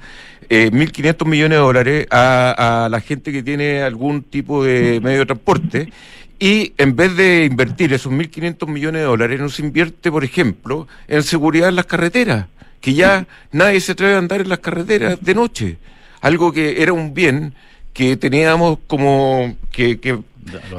eh, 0.49 0.71
1.500 0.71 1.25
millones 1.25 1.57
de 1.57 1.61
dólares 1.61 2.07
a, 2.09 2.85
a, 2.85 2.89
la 2.89 2.99
gente 3.01 3.31
que 3.31 3.43
tiene 3.43 3.81
algún 3.81 4.23
tipo 4.23 4.63
de 4.63 4.99
medio 5.01 5.19
de 5.19 5.25
transporte 5.27 5.91
y 6.39 6.73
en 6.77 6.95
vez 6.95 7.15
de 7.17 7.45
invertir 7.45 7.91
esos 7.93 8.11
1.500 8.13 8.67
millones 8.67 9.01
de 9.01 9.05
dólares, 9.05 9.39
nos 9.41 9.59
invierte, 9.59 10.09
por 10.09 10.23
ejemplo, 10.23 10.87
en 11.07 11.21
seguridad 11.21 11.67
en 11.67 11.75
las 11.75 11.85
carreteras, 11.85 12.47
que 12.79 12.93
ya 12.93 13.27
nadie 13.51 13.81
se 13.81 13.91
atreve 13.91 14.15
a 14.15 14.19
andar 14.19 14.39
en 14.39 14.47
las 14.47 14.59
carreteras 14.59 15.21
de 15.21 15.35
noche, 15.35 15.77
algo 16.21 16.53
que 16.53 16.81
era 16.81 16.93
un 16.93 17.13
bien 17.13 17.53
que 17.93 18.15
teníamos 18.15 18.79
como 18.87 19.57
que, 19.71 19.99
que, 19.99 20.19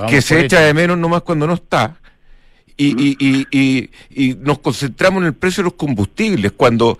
que 0.08 0.22
se 0.22 0.46
echa 0.46 0.60
de 0.60 0.72
menos 0.72 0.96
nomás 0.96 1.22
cuando 1.22 1.46
no 1.46 1.54
está. 1.54 1.96
Y, 2.78 2.86
y, 2.98 3.16
y, 3.18 3.46
y, 3.50 3.90
y 4.10 4.34
nos 4.36 4.60
concentramos 4.60 5.20
en 5.20 5.26
el 5.26 5.34
precio 5.34 5.62
de 5.62 5.64
los 5.64 5.74
combustibles, 5.74 6.52
cuando 6.52 6.98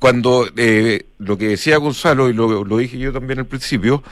cuando 0.00 0.48
eh, 0.56 1.04
lo 1.18 1.36
que 1.36 1.48
decía 1.48 1.76
Gonzalo, 1.76 2.30
y 2.30 2.32
lo, 2.32 2.64
dije 2.78 2.98
yo 2.98 3.12
también 3.12 3.38
al 3.38 3.46
principio, 3.46 4.02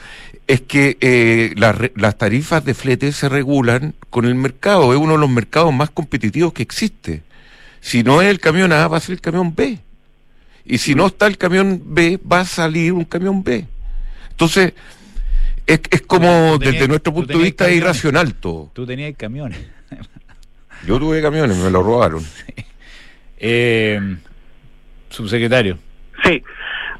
es 0.45 0.61
que 0.61 0.97
eh, 1.01 1.55
las 1.57 2.17
tarifas 2.17 2.63
de 2.63 2.75
flete 2.75 3.11
se 3.11 3.27
regulan 3.27 3.95
con 4.11 4.25
el 4.25 4.35
mercado, 4.35 4.93
es 4.93 4.99
uno 4.99 5.13
de 5.13 5.17
los 5.17 5.29
mercados 5.29 5.73
más 5.73 5.89
competitivos 5.89 6.53
que 6.53 6.61
existe. 6.61 7.23
Si 7.81 8.03
no 8.03 8.21
es 8.21 8.29
el 8.29 8.39
camión 8.39 8.71
A, 8.71 8.87
va 8.87 8.97
a 8.97 8.99
ser 8.99 9.13
el 9.13 9.21
camión 9.21 9.55
B. 9.55 9.79
Y 10.63 10.77
si 10.77 10.93
no 10.93 11.07
está 11.07 11.25
el 11.25 11.39
camión 11.39 11.81
B, 11.83 12.19
va 12.31 12.41
a 12.41 12.45
salir 12.45 12.93
un 12.93 13.05
camión 13.05 13.43
B. 13.43 13.65
Entonces, 14.29 14.73
es, 15.65 15.79
es 15.89 16.01
como 16.03 16.59
desde 16.59 16.87
nuestro 16.87 17.15
punto 17.15 17.35
de 17.35 17.43
vista 17.43 17.71
irracional 17.71 18.35
todo. 18.35 18.69
Tú 18.73 18.85
tenías 18.85 19.15
camiones. 19.17 19.59
yo 20.85 20.99
tuve 20.99 21.19
camiones, 21.19 21.57
me 21.57 21.71
lo 21.71 21.81
robaron. 21.81 22.23
Eh, 23.41 24.17
subsecretario. 25.09 25.77
Sí. 26.23 26.43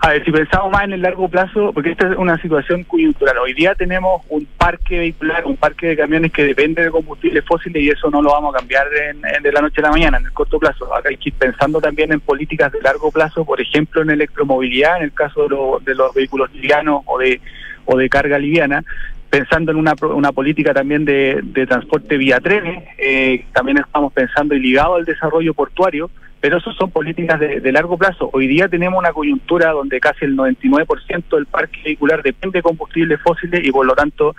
A 0.02 0.12
ver, 0.12 0.24
si 0.24 0.32
pensamos 0.32 0.72
más 0.72 0.86
en 0.86 0.94
el 0.94 1.02
largo 1.02 1.28
plazo, 1.28 1.74
porque 1.74 1.92
esta 1.92 2.10
es 2.10 2.18
una 2.18 2.42
situación 2.42 2.86
coyuntural. 2.86 3.38
Hoy 3.40 3.54
día 3.54 3.76
tenemos 3.76 4.22
un 4.30 4.48
parque 4.58 4.98
vehicular, 4.98 5.46
un 5.46 5.58
parque 5.58 5.88
de 5.88 5.98
camiones 5.98 6.32
que 6.32 6.46
depende 6.46 6.84
de 6.84 6.90
combustibles 6.90 7.44
fósiles 7.46 7.84
y 7.84 7.90
eso 7.90 8.10
no 8.10 8.22
lo 8.22 8.32
vamos 8.32 8.56
a 8.56 8.60
cambiar 8.60 8.88
de 8.90 9.52
la 9.52 9.60
noche 9.60 9.82
a 9.82 9.84
la 9.84 9.92
mañana, 9.92 10.18
en 10.18 10.26
el 10.26 10.32
corto 10.32 10.58
plazo. 10.58 10.96
Acá 10.96 11.10
hay 11.10 11.18
que 11.18 11.30
ir 11.30 11.36
pensando 11.36 11.82
también 11.82 12.14
en 12.14 12.22
políticas 12.22 12.72
de 12.72 12.82
largo 12.82 13.12
plazo, 13.12 13.44
por 13.44 13.60
ejemplo, 13.60 14.02
en 14.02 14.12
electromovilidad, 14.12 14.98
en 14.98 15.04
el 15.04 15.14
caso 15.14 15.50
de, 15.84 15.96
los 15.96 16.14
vehículos 16.14 16.50
livianos 16.54 17.02
o 17.06 17.20
de, 17.20 17.42
o 17.84 17.98
de 17.98 18.08
carga 18.08 18.40
liviana, 18.40 18.86
pensando 19.30 19.74
en 19.74 19.78
una, 19.78 19.96
una 20.02 20.32
política 20.32 20.74
también 20.74 21.04
de, 21.04 21.44
transporte 21.68 22.16
vía 22.16 22.40
trenes, 22.40 22.86
eh, 22.98 23.46
también 23.52 23.80
estamos 23.80 24.14
pensando 24.14 24.56
y 24.56 24.62
ligado 24.62 24.96
al 24.96 25.04
desarrollo 25.04 25.54
portuario, 25.54 26.10
pero 26.42 26.58
eso 26.58 26.72
son 26.74 26.92
políticas 26.92 27.40
de, 27.40 27.72
largo 27.72 27.98
plazo. 27.98 28.30
Hoy 28.34 28.48
día 28.48 28.68
tenemos 28.68 28.98
una 28.98 29.12
coyuntura 29.12 29.72
donde 29.72 30.00
casi 30.00 30.26
el 30.26 30.38
99% 30.38 31.24
del 31.32 31.46
parque 31.46 31.80
vehicular 31.84 32.24
depende 32.24 32.60
de 32.60 32.64
combustibles 32.64 33.20
fósiles 33.22 33.66
y 33.66 33.72
por 33.72 33.86
lo 33.86 33.94
tanto, 33.94 34.36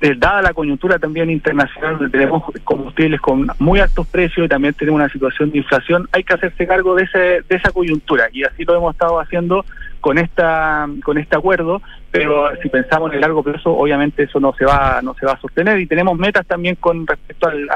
eh, 0.00 0.14
dada 0.16 0.42
la 0.42 0.54
coyuntura 0.54 0.98
también 0.98 1.30
internacional, 1.30 2.10
tenemos 2.10 2.42
combustibles 2.64 3.20
con 3.20 3.50
muy 3.58 3.80
altos 3.80 4.06
precios 4.06 4.46
y 4.46 4.48
también 4.48 4.74
tenemos 4.74 4.98
una 4.98 5.10
situación 5.10 5.50
de 5.50 5.58
inflación, 5.58 6.08
hay 6.12 6.24
que 6.24 6.34
hacerse 6.34 6.66
cargo 6.66 6.94
de, 6.94 7.04
ese, 7.04 7.18
de 7.18 7.56
esa 7.56 7.70
coyuntura 7.70 8.28
y 8.32 8.44
así 8.44 8.64
lo 8.64 8.74
hemos 8.74 8.94
estado 8.94 9.20
haciendo 9.20 9.64
con 10.00 10.18
esta 10.18 10.88
con 11.04 11.16
este 11.16 11.36
acuerdo, 11.36 11.80
pero 12.10 12.50
si 12.60 12.68
pensamos 12.68 13.10
en 13.10 13.16
el 13.16 13.20
largo 13.20 13.42
plazo, 13.42 13.70
obviamente 13.70 14.24
eso 14.24 14.40
no 14.40 14.52
se 14.54 14.64
va 14.64 15.00
no 15.00 15.14
se 15.14 15.24
va 15.24 15.32
a 15.32 15.40
sostener 15.40 15.78
y 15.78 15.86
tenemos 15.86 16.18
metas 16.18 16.44
también 16.46 16.74
con 16.74 17.06
respecto 17.06 17.48
al, 17.48 17.68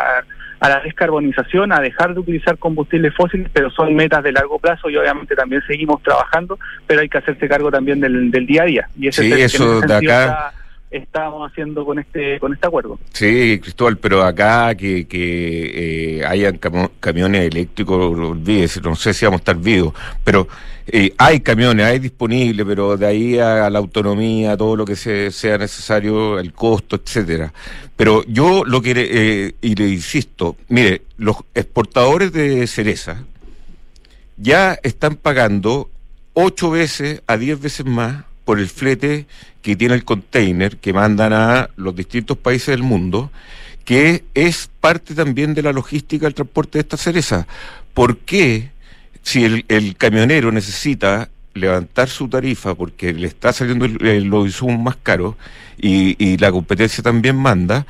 a 0.60 0.68
la 0.68 0.80
descarbonización, 0.80 1.72
a 1.72 1.80
dejar 1.80 2.14
de 2.14 2.20
utilizar 2.20 2.58
combustibles 2.58 3.14
fósiles, 3.14 3.48
pero 3.52 3.70
son 3.70 3.94
metas 3.94 4.22
de 4.22 4.32
largo 4.32 4.58
plazo 4.58 4.88
y 4.88 4.96
obviamente 4.96 5.34
también 5.34 5.62
seguimos 5.66 6.02
trabajando, 6.02 6.58
pero 6.86 7.00
hay 7.00 7.08
que 7.08 7.18
hacerse 7.18 7.48
cargo 7.48 7.70
también 7.70 8.00
del, 8.00 8.30
día 8.46 8.62
a 8.62 8.66
día. 8.66 8.88
Y 8.98 9.08
ese 9.08 9.22
sí, 9.22 9.32
eso 9.32 9.80
de 9.80 9.94
acá, 9.94 10.52
estábamos 10.90 11.50
haciendo 11.50 11.84
con 11.84 11.98
este 11.98 12.38
con 12.38 12.52
este 12.54 12.66
acuerdo. 12.66 12.98
Sí, 13.12 13.58
Cristóbal, 13.60 13.98
pero 13.98 14.22
acá 14.22 14.74
que, 14.74 15.06
que 15.06 16.18
eh, 16.20 16.24
hayan 16.26 16.58
camiones 17.00 17.42
eléctricos, 17.46 18.16
olvídese, 18.16 18.80
no 18.80 18.94
sé 18.96 19.12
si 19.12 19.24
vamos 19.24 19.38
a 19.38 19.42
estar 19.42 19.56
vivos, 19.58 19.92
pero 20.24 20.46
eh, 20.86 21.12
hay 21.18 21.40
camiones, 21.40 21.84
hay 21.86 21.98
disponibles, 21.98 22.64
pero 22.64 22.96
de 22.96 23.06
ahí 23.06 23.38
a, 23.38 23.68
la 23.68 23.78
autonomía, 23.78 24.56
todo 24.56 24.76
lo 24.76 24.84
que 24.84 24.94
se- 24.94 25.32
sea 25.32 25.58
necesario, 25.58 26.38
el 26.38 26.52
costo, 26.52 26.96
etcétera. 26.96 27.52
Pero 27.96 28.22
yo 28.28 28.64
lo 28.64 28.80
que, 28.80 28.92
eh, 28.96 29.54
y 29.60 29.74
le 29.74 29.88
insisto, 29.88 30.56
mire, 30.68 31.02
los 31.18 31.36
exportadores 31.54 32.32
de 32.32 32.66
cereza 32.68 33.24
ya 34.36 34.78
están 34.82 35.16
pagando 35.16 35.90
ocho 36.34 36.70
veces 36.70 37.22
a 37.26 37.36
diez 37.36 37.60
veces 37.60 37.86
más 37.86 38.24
por 38.46 38.58
el 38.60 38.68
flete 38.68 39.26
que 39.60 39.76
tiene 39.76 39.94
el 39.94 40.04
container 40.04 40.76
que 40.78 40.92
mandan 40.94 41.32
a 41.34 41.68
los 41.76 41.94
distintos 41.94 42.38
países 42.38 42.68
del 42.68 42.84
mundo, 42.84 43.30
que 43.84 44.24
es 44.34 44.70
parte 44.80 45.14
también 45.14 45.52
de 45.52 45.62
la 45.62 45.72
logística 45.72 46.26
del 46.26 46.34
transporte 46.34 46.78
de 46.78 46.82
esta 46.82 46.96
cereza. 46.96 47.46
¿Por 47.92 48.18
qué, 48.18 48.70
si 49.22 49.44
el, 49.44 49.96
camionero 49.96 50.52
necesita 50.52 51.28
levantar 51.54 52.08
su 52.08 52.28
tarifa 52.28 52.74
porque 52.76 53.12
le 53.12 53.26
está 53.26 53.52
saliendo 53.52 53.84
el- 53.84 54.04
el- 54.06 54.30
más 54.78 54.96
caros 55.02 55.34
y, 55.78 56.14
y 56.24 56.36
la 56.38 56.52
competencia 56.52 57.02
también 57.02 57.34
manda, 57.36 57.84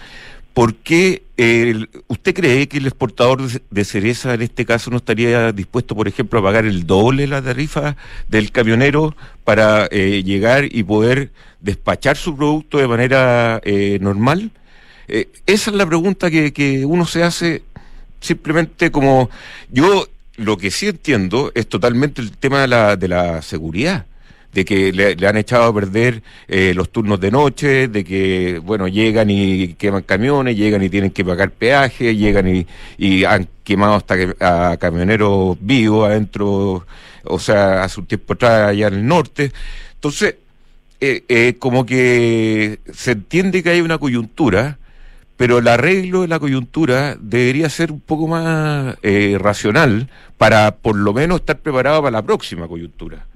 ¿por 0.56 0.74
qué 0.74 1.22
usted 2.06 2.34
cree 2.34 2.66
que 2.66 2.78
el 2.78 2.86
exportador 2.86 3.46
de, 3.46 3.60
de 3.70 3.84
cereza 3.84 4.32
en 4.32 4.40
este 4.40 4.64
caso 4.64 4.90
no 4.90 4.96
estaría 4.96 5.52
dispuesto, 5.52 5.94
por 5.94 6.08
ejemplo, 6.08 6.38
a 6.38 6.42
pagar 6.42 6.64
el 6.64 6.86
doble 6.86 7.24
de 7.24 7.28
la 7.28 7.42
tarifa 7.42 7.94
del 8.26 8.50
camionero 8.50 9.14
para 9.44 9.86
eh, 9.90 10.22
llegar 10.24 10.64
y 10.64 10.82
poder 10.82 11.30
despachar 11.60 12.16
su 12.16 12.34
producto 12.34 12.78
de 12.78 12.88
manera 12.88 13.60
eh, 13.64 13.98
normal? 14.00 14.50
Eh, 15.08 15.28
esa 15.44 15.70
es 15.70 15.76
la 15.76 15.84
pregunta 15.84 16.30
que, 16.30 16.54
que 16.54 16.86
uno 16.86 17.04
se 17.04 17.22
hace 17.22 17.62
simplemente 18.20 18.90
como 18.90 19.28
yo 19.70 20.08
lo 20.36 20.56
que 20.56 20.70
sí 20.70 20.86
entiendo 20.86 21.52
es 21.54 21.68
totalmente 21.68 22.22
el 22.22 22.30
tema 22.30 22.62
de 22.62 22.68
la, 22.68 22.96
de 22.96 23.08
la 23.08 23.42
seguridad 23.42 24.06
de 24.56 24.64
que 24.64 24.90
le, 24.90 25.26
han 25.26 25.36
echado 25.36 25.64
a 25.64 25.74
perder 25.74 26.22
eh, 26.48 26.72
los 26.74 26.88
turnos 26.88 27.20
de 27.20 27.30
noche, 27.30 27.88
de 27.88 28.02
que, 28.04 28.58
bueno, 28.64 28.88
llegan 28.88 29.28
y 29.28 29.74
queman 29.74 30.02
camiones, 30.02 30.56
llegan 30.56 30.82
y 30.82 30.88
tienen 30.88 31.10
que 31.10 31.26
pagar 31.26 31.50
peaje, 31.50 32.16
llegan 32.16 32.48
y, 32.48 32.66
y 32.96 33.24
han 33.24 33.48
quemado 33.62 33.96
hasta 33.96 34.16
que, 34.16 34.34
a 34.40 34.78
camioneros 34.80 35.58
vivos 35.60 36.08
adentro, 36.08 36.86
o 37.24 37.38
sea, 37.38 37.84
hace 37.84 38.00
un 38.00 38.06
tiempo 38.06 38.32
atrás 38.32 38.70
allá 38.70 38.88
en 38.88 38.94
el 38.94 39.06
norte. 39.06 39.52
Entonces, 39.92 40.36
eh, 41.02 41.24
eh, 41.28 41.56
como 41.58 41.84
que 41.84 42.78
se 42.94 43.12
entiende 43.12 43.62
que 43.62 43.68
hay 43.68 43.82
una 43.82 43.98
coyuntura, 43.98 44.78
pero 45.36 45.58
el 45.58 45.68
arreglo 45.68 46.22
de 46.22 46.28
la 46.28 46.38
coyuntura 46.38 47.18
debería 47.20 47.68
ser 47.68 47.92
un 47.92 48.00
poco 48.00 48.26
más 48.26 48.96
eh, 49.02 49.36
racional 49.38 50.08
para 50.38 50.76
por 50.76 50.96
lo 50.96 51.12
menos 51.12 51.40
estar 51.40 51.58
preparado 51.58 52.00
para 52.00 52.12
la 52.12 52.22
próxima 52.22 52.66
coyuntura. 52.66 53.26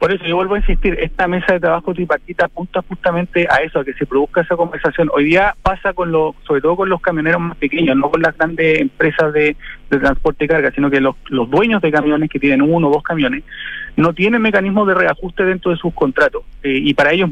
Por 0.00 0.10
eso 0.14 0.24
yo 0.24 0.36
vuelvo 0.36 0.54
a 0.54 0.58
insistir, 0.60 0.96
esta 0.98 1.28
mesa 1.28 1.52
de 1.52 1.60
trabajo 1.60 1.92
tripartita 1.92 2.46
apunta 2.46 2.80
justamente 2.88 3.46
a 3.50 3.56
eso, 3.56 3.80
a 3.80 3.84
que 3.84 3.92
se 3.92 4.06
produzca 4.06 4.40
esa 4.40 4.56
conversación. 4.56 5.10
Hoy 5.12 5.26
día 5.26 5.54
pasa 5.62 5.92
con 5.92 6.10
lo, 6.10 6.34
sobre 6.46 6.62
todo 6.62 6.74
con 6.74 6.88
los 6.88 7.02
camioneros 7.02 7.38
más 7.38 7.56
pequeños, 7.58 7.94
no 7.98 8.10
con 8.10 8.22
las 8.22 8.34
grandes 8.34 8.80
empresas 8.80 9.30
de, 9.34 9.58
transporte 9.90 10.44
de 10.44 10.48
carga, 10.48 10.70
sino 10.70 10.90
que 10.90 11.02
los, 11.02 11.16
los 11.28 11.50
dueños 11.50 11.82
de 11.82 11.92
camiones 11.92 12.30
que 12.30 12.38
tienen 12.38 12.62
uno 12.62 12.88
o 12.88 12.92
dos 12.92 13.02
camiones 13.02 13.44
no 13.96 14.14
tienen 14.14 14.40
mecanismos 14.40 14.88
de 14.88 14.94
reajuste 14.94 15.44
dentro 15.44 15.70
de 15.70 15.76
sus 15.76 15.92
contratos 15.92 16.44
eh, 16.62 16.78
y 16.82 16.94
para 16.94 17.12
ellos 17.12 17.28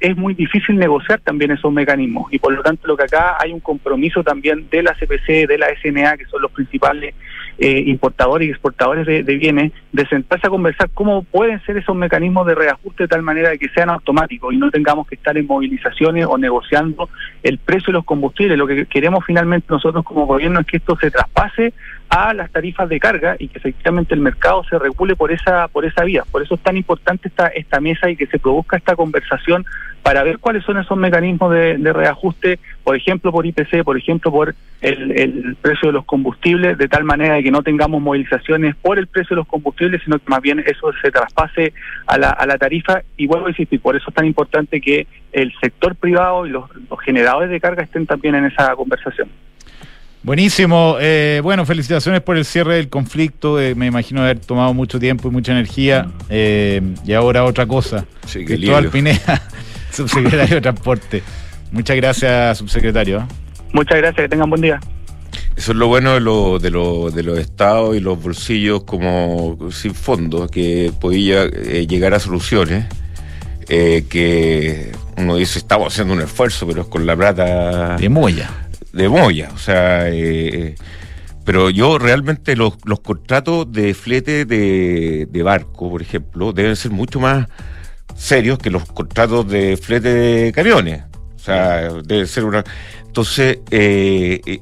es 0.00 0.16
muy 0.16 0.34
difícil 0.34 0.76
negociar 0.76 1.20
también 1.20 1.52
esos 1.52 1.72
mecanismos 1.72 2.32
y 2.32 2.38
por 2.38 2.52
lo 2.52 2.62
tanto 2.62 2.88
lo 2.88 2.96
que 2.96 3.04
acá 3.04 3.36
hay 3.38 3.52
un 3.52 3.60
compromiso 3.60 4.24
también 4.24 4.68
de 4.70 4.82
la 4.82 4.94
CPC, 4.94 5.46
de 5.46 5.58
la 5.58 5.68
SNA, 5.80 6.16
que 6.16 6.24
son 6.24 6.42
los 6.42 6.50
principales 6.50 7.14
eh, 7.58 7.82
importadores 7.86 8.46
y 8.46 8.50
exportadores 8.50 9.04
de, 9.06 9.36
bienes, 9.36 9.72
de 9.92 10.06
sentarse 10.06 10.46
a 10.46 10.50
conversar 10.50 10.90
cómo 10.94 11.24
pueden 11.24 11.60
ser 11.64 11.76
esos 11.76 11.96
mecanismos 11.96 12.46
de 12.46 12.54
reajuste 12.54 13.04
de 13.04 13.08
tal 13.08 13.22
manera 13.22 13.50
de 13.50 13.58
que 13.58 13.68
sean 13.70 13.90
automáticos 13.90 14.54
y 14.54 14.58
no 14.58 14.70
tengamos 14.70 15.08
que 15.08 15.16
estar 15.16 15.36
en 15.36 15.46
movilizaciones 15.46 16.26
o 16.26 16.38
negociando 16.38 17.08
el 17.42 17.58
precio 17.58 17.86
de 17.88 17.94
los 17.94 18.04
combustibles. 18.04 18.56
Lo 18.56 18.66
que 18.66 18.86
queremos 18.86 19.24
finalmente 19.24 19.66
nosotros 19.70 20.04
como 20.04 20.26
gobierno 20.26 20.60
es 20.60 20.66
que 20.66 20.76
esto 20.76 20.96
se 21.00 21.10
traspase 21.10 21.74
a 22.08 22.32
las 22.32 22.50
tarifas 22.50 22.88
de 22.88 23.00
carga 23.00 23.36
y 23.38 23.48
que 23.48 23.58
efectivamente 23.58 24.14
el 24.14 24.20
mercado 24.20 24.64
se 24.64 24.78
regule 24.78 25.16
por 25.16 25.32
esa 25.32 25.68
por 25.68 25.84
esa 25.84 26.04
vía. 26.04 26.24
Por 26.30 26.42
eso 26.42 26.54
es 26.54 26.60
tan 26.60 26.76
importante 26.76 27.28
esta 27.28 27.48
esta 27.48 27.80
mesa 27.80 28.08
y 28.08 28.16
que 28.16 28.26
se 28.26 28.38
produzca 28.38 28.76
esta 28.76 28.96
conversación 28.96 29.66
para 30.02 30.22
ver 30.22 30.38
cuáles 30.38 30.64
son 30.64 30.78
esos 30.78 30.96
mecanismos 30.96 31.52
de, 31.52 31.76
de 31.78 31.92
reajuste, 31.92 32.58
por 32.84 32.96
ejemplo 32.96 33.32
por 33.32 33.46
IPC, 33.46 33.84
por 33.84 33.98
ejemplo 33.98 34.30
por 34.30 34.54
el, 34.80 35.10
el 35.18 35.56
precio 35.60 35.88
de 35.88 35.92
los 35.92 36.04
combustibles, 36.04 36.78
de 36.78 36.88
tal 36.88 37.04
manera 37.04 37.34
de 37.34 37.42
que 37.42 37.50
no 37.50 37.62
tengamos 37.62 38.00
movilizaciones 38.00 38.74
por 38.76 38.98
el 38.98 39.06
precio 39.06 39.34
de 39.34 39.40
los 39.40 39.48
combustibles, 39.48 40.02
sino 40.04 40.18
que 40.18 40.24
más 40.28 40.40
bien 40.40 40.62
eso 40.66 40.92
se 41.02 41.10
traspase 41.10 41.72
a 42.06 42.18
la, 42.18 42.30
a 42.30 42.46
la 42.46 42.58
tarifa. 42.58 43.02
Y 43.16 43.26
vuelvo 43.26 43.46
a 43.46 43.50
insistir, 43.50 43.80
por 43.80 43.96
eso 43.96 44.06
es 44.08 44.14
tan 44.14 44.26
importante 44.26 44.80
que 44.80 45.06
el 45.32 45.52
sector 45.60 45.94
privado 45.94 46.46
y 46.46 46.50
los, 46.50 46.64
los 46.88 47.00
generadores 47.00 47.50
de 47.50 47.60
carga 47.60 47.82
estén 47.82 48.06
también 48.06 48.34
en 48.34 48.46
esa 48.46 48.74
conversación. 48.76 49.28
Buenísimo. 50.22 50.96
Eh, 51.00 51.40
bueno, 51.42 51.64
felicitaciones 51.64 52.20
por 52.20 52.36
el 52.36 52.44
cierre 52.44 52.74
del 52.74 52.88
conflicto. 52.88 53.60
Eh, 53.60 53.74
me 53.74 53.86
imagino 53.86 54.20
haber 54.20 54.40
tomado 54.40 54.74
mucho 54.74 54.98
tiempo 54.98 55.28
y 55.28 55.30
mucha 55.30 55.52
energía. 55.52 56.08
Eh, 56.28 56.82
y 57.06 57.12
ahora 57.12 57.44
otra 57.44 57.66
cosa. 57.66 58.04
Sí, 58.26 58.44
Cristóbal. 58.44 58.88
Pineda, 58.90 59.42
subsecretario 59.98 60.56
de 60.56 60.60
Transporte. 60.60 61.22
Muchas 61.70 61.96
gracias, 61.96 62.58
subsecretario. 62.58 63.26
Muchas 63.72 63.98
gracias, 63.98 64.24
que 64.24 64.28
tengan 64.28 64.48
buen 64.48 64.62
día. 64.62 64.80
Eso 65.56 65.72
es 65.72 65.78
lo 65.78 65.88
bueno 65.88 66.14
de, 66.14 66.20
lo, 66.20 66.58
de, 66.58 66.70
lo, 66.70 67.10
de 67.10 67.22
los 67.22 67.38
estados 67.38 67.96
y 67.96 68.00
los 68.00 68.22
bolsillos 68.22 68.84
como 68.84 69.58
sin 69.70 69.94
fondo, 69.94 70.48
que 70.48 70.92
podía 71.00 71.42
eh, 71.44 71.86
llegar 71.86 72.14
a 72.14 72.20
soluciones 72.20 72.86
eh, 73.68 74.04
que 74.08 74.92
uno 75.16 75.36
dice 75.36 75.58
estamos 75.58 75.92
haciendo 75.92 76.14
un 76.14 76.20
esfuerzo, 76.20 76.66
pero 76.66 76.82
es 76.82 76.88
con 76.88 77.04
la 77.04 77.16
plata 77.16 77.96
De 77.96 78.08
Moya. 78.08 78.50
de 78.92 79.08
Moya. 79.08 79.50
O 79.54 79.58
sea, 79.58 80.08
eh, 80.08 80.76
pero 81.44 81.70
yo 81.70 81.98
realmente 81.98 82.56
los, 82.56 82.74
los 82.84 83.00
contratos 83.00 83.70
de 83.70 83.94
flete 83.94 84.44
de, 84.44 85.26
de 85.30 85.42
barco, 85.42 85.90
por 85.90 86.00
ejemplo, 86.00 86.52
deben 86.52 86.76
ser 86.76 86.92
mucho 86.92 87.20
más 87.20 87.48
serios 88.18 88.58
que 88.58 88.68
los 88.70 88.84
contratos 88.84 89.48
de 89.48 89.76
flete 89.76 90.12
de 90.12 90.52
camiones. 90.52 91.04
O 91.36 91.38
sea, 91.38 91.88
debe 92.04 92.26
ser 92.26 92.44
una. 92.44 92.64
Entonces, 93.06 93.60
eh, 93.70 94.40
eh, 94.44 94.60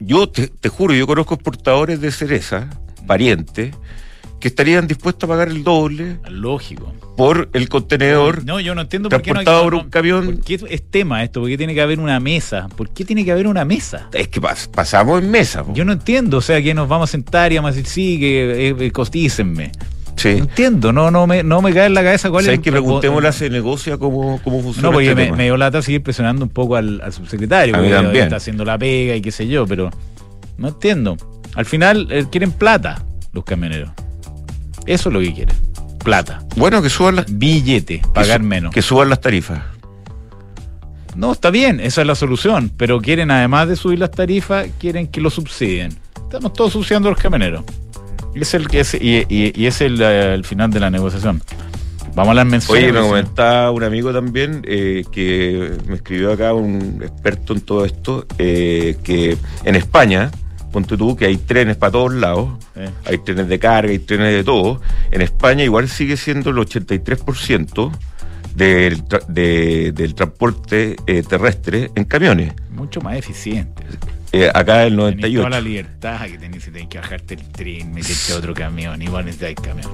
yo 0.00 0.28
te, 0.28 0.48
te 0.48 0.68
juro, 0.68 0.92
yo 0.94 1.06
conozco 1.06 1.34
exportadores 1.34 2.00
de 2.00 2.10
cereza, 2.10 2.68
parientes, 3.06 3.74
que 4.40 4.48
estarían 4.48 4.86
dispuestos 4.86 5.24
a 5.26 5.32
pagar 5.32 5.48
el 5.48 5.64
doble 5.64 6.18
Lógico. 6.28 6.92
por 7.16 7.48
el 7.54 7.68
contenedor. 7.70 8.44
No, 8.44 8.60
yo 8.60 8.74
no 8.74 8.82
entiendo 8.82 9.08
por 9.08 9.22
qué 9.22 9.30
no 9.30 9.36
transportado 9.42 9.64
por 9.64 9.74
un 9.76 9.88
camión. 9.90 10.24
¿Por 10.26 10.40
qué 10.44 10.60
es 10.68 10.82
tema 10.90 11.22
esto? 11.24 11.40
¿Por 11.40 11.48
qué 11.48 11.56
tiene 11.56 11.72
que 11.72 11.80
haber 11.80 11.98
una 12.00 12.20
mesa? 12.20 12.68
¿Por 12.76 12.90
qué 12.90 13.04
tiene 13.06 13.24
que 13.24 13.32
haber 13.32 13.46
una 13.46 13.64
mesa? 13.64 14.10
Es 14.12 14.28
que 14.28 14.40
pas- 14.42 14.68
pasamos 14.68 15.22
en 15.22 15.30
mesa. 15.30 15.64
po. 15.64 15.72
Yo 15.72 15.84
no 15.86 15.92
entiendo, 15.92 16.36
o 16.38 16.42
sea, 16.42 16.60
que 16.60 16.74
nos 16.74 16.86
vamos 16.88 17.08
a 17.08 17.12
sentar 17.12 17.50
y 17.52 17.56
vamos 17.56 17.70
a 17.70 17.74
decir, 17.76 17.86
sí, 17.86 18.20
que 18.20 18.68
eh, 18.68 18.76
eh, 18.78 18.90
costícenme. 18.92 19.72
Sí. 20.16 20.34
No 20.36 20.44
entiendo, 20.44 20.92
no, 20.92 21.10
no, 21.10 21.26
me, 21.26 21.42
no 21.42 21.60
me 21.62 21.72
cae 21.74 21.86
en 21.86 21.94
la 21.94 22.02
cabeza 22.02 22.30
cuál 22.30 22.44
¿Sabes 22.44 22.58
es 22.60 22.64
que 22.64 22.70
preguntémosle 22.72 23.28
a 23.28 23.32
se 23.32 23.50
negocia 23.50 23.98
cómo, 23.98 24.40
cómo 24.42 24.62
funciona 24.62 24.88
No, 24.88 24.92
porque 24.92 25.08
este 25.10 25.14
me, 25.14 25.24
tema? 25.26 25.36
me 25.36 25.44
dio 25.44 25.56
lata 25.58 25.82
seguir 25.82 26.02
presionando 26.02 26.44
un 26.44 26.50
poco 26.50 26.76
al, 26.76 27.00
al 27.02 27.12
subsecretario, 27.12 27.74
A 27.74 27.78
mí 27.78 27.88
porque 27.88 28.02
también. 28.02 28.24
está 28.24 28.36
haciendo 28.36 28.64
la 28.64 28.78
pega 28.78 29.14
y 29.14 29.20
qué 29.20 29.30
sé 29.30 29.46
yo, 29.46 29.66
pero 29.66 29.90
no 30.56 30.68
entiendo. 30.68 31.16
Al 31.54 31.66
final 31.66 32.08
eh, 32.10 32.24
quieren 32.30 32.50
plata 32.52 33.04
los 33.32 33.44
camioneros. 33.44 33.90
Eso 34.86 35.08
es 35.08 35.12
lo 35.12 35.20
que 35.20 35.34
quieren. 35.34 35.54
Plata. 36.02 36.42
Bueno, 36.56 36.80
que 36.80 36.88
suban 36.88 37.16
las, 37.16 37.26
Billete, 37.38 38.00
pagar 38.14 38.38
que 38.38 38.42
su- 38.44 38.48
menos. 38.48 38.74
Que 38.74 38.82
suban 38.82 39.08
las 39.10 39.20
tarifas. 39.20 39.60
No, 41.14 41.32
está 41.32 41.50
bien, 41.50 41.80
esa 41.80 42.02
es 42.02 42.06
la 42.06 42.14
solución, 42.14 42.70
pero 42.76 43.00
quieren, 43.00 43.30
además 43.30 43.68
de 43.68 43.76
subir 43.76 43.98
las 43.98 44.10
tarifas, 44.10 44.66
quieren 44.78 45.06
que 45.08 45.20
lo 45.20 45.30
subsidien. 45.30 45.96
Estamos 46.16 46.52
todos 46.52 46.72
subsidiando 46.74 47.08
a 47.08 47.12
los 47.12 47.20
camioneros. 47.20 47.64
Y 48.36 48.42
es 48.42 48.54
el, 48.54 48.68
que 48.68 48.80
es, 48.80 48.94
y, 48.94 49.24
y- 49.28 49.52
y 49.54 49.66
es 49.66 49.80
el, 49.80 50.00
eh, 50.00 50.34
el 50.34 50.44
final 50.44 50.70
de 50.70 50.78
la 50.80 50.90
negociación. 50.90 51.42
Vamos 52.14 52.32
a 52.32 52.34
las 52.34 52.46
menciones. 52.46 52.84
Oye, 52.84 52.92
me 52.92 53.00
comentaba 53.00 53.70
un 53.70 53.82
amigo 53.82 54.12
también 54.12 54.62
eh, 54.66 55.04
que 55.10 55.72
me 55.86 55.96
escribió 55.96 56.32
acá, 56.32 56.54
un 56.54 57.00
experto 57.02 57.52
en 57.54 57.60
todo 57.62 57.84
esto, 57.84 58.26
eh, 58.38 58.96
que 59.02 59.36
en 59.64 59.74
España, 59.74 60.30
ponte 60.72 60.96
tú, 60.96 61.16
que 61.16 61.26
hay 61.26 61.36
trenes 61.38 61.76
para 61.76 61.92
todos 61.92 62.12
lados, 62.14 62.50
Eh. 62.74 62.88
hay 63.06 63.18
trenes 63.18 63.48
de 63.48 63.58
carga, 63.58 63.90
hay 63.90 63.98
trenes 63.98 64.32
de 64.32 64.44
todo. 64.44 64.80
En 65.10 65.20
España 65.22 65.64
igual 65.64 65.88
sigue 65.88 66.16
siendo 66.16 66.50
el 66.50 66.56
83% 66.58 67.90
del, 68.54 69.04
tra- 69.04 69.26
de- 69.26 69.92
del 69.92 70.14
transporte 70.14 70.96
terrestre 71.28 71.90
en 71.94 72.04
camiones. 72.04 72.52
Mucho 72.70 73.00
más 73.02 73.16
eficiente. 73.16 73.82
Eh, 74.38 74.50
acá 74.52 74.84
el 74.84 74.96
Tenés 74.96 75.32
toda 75.34 75.48
la 75.50 75.60
98%. 75.60 75.62
libertad 75.62 76.26
que 76.26 76.38
tenés, 76.38 76.62
si 76.64 76.70
tenés 76.70 76.88
que 76.88 76.98
bajarte 76.98 77.34
el 77.34 77.42
tren, 77.48 77.92
meterte 77.92 78.32
a 78.32 78.36
otro 78.36 78.52
camión, 78.54 79.00
igual 79.00 79.24
necesitáis 79.24 79.56
camión. 79.56 79.90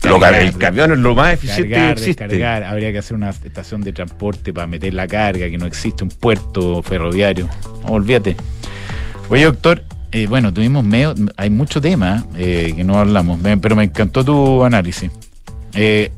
Cargar, 0.00 0.34
el 0.34 0.56
camión 0.58 0.92
es 0.92 0.98
lo 0.98 1.14
más 1.14 1.34
eficiente 1.34 1.70
Cargar, 1.70 1.94
que 1.94 2.00
existe. 2.00 2.28
descargar. 2.28 2.64
Habría 2.64 2.92
que 2.92 2.98
hacer 2.98 3.16
una 3.16 3.30
estación 3.30 3.80
de 3.82 3.92
transporte 3.92 4.52
para 4.52 4.66
meter 4.66 4.92
la 4.92 5.06
carga, 5.06 5.48
que 5.48 5.56
no 5.56 5.66
existe 5.66 6.02
un 6.04 6.10
puerto 6.10 6.82
ferroviario. 6.82 7.48
No, 7.84 7.92
olvídate. 7.92 8.36
Oye, 9.30 9.44
doctor, 9.44 9.82
eh, 10.12 10.26
bueno, 10.26 10.52
tuvimos 10.52 10.84
medio, 10.84 11.14
hay 11.36 11.48
mucho 11.50 11.80
tema 11.80 12.24
eh, 12.36 12.72
que 12.76 12.84
no 12.84 12.98
hablamos, 12.98 13.40
pero 13.62 13.76
me 13.76 13.84
encantó 13.84 14.24
tu 14.24 14.62
análisis. 14.64 15.10
Eh, 15.74 16.10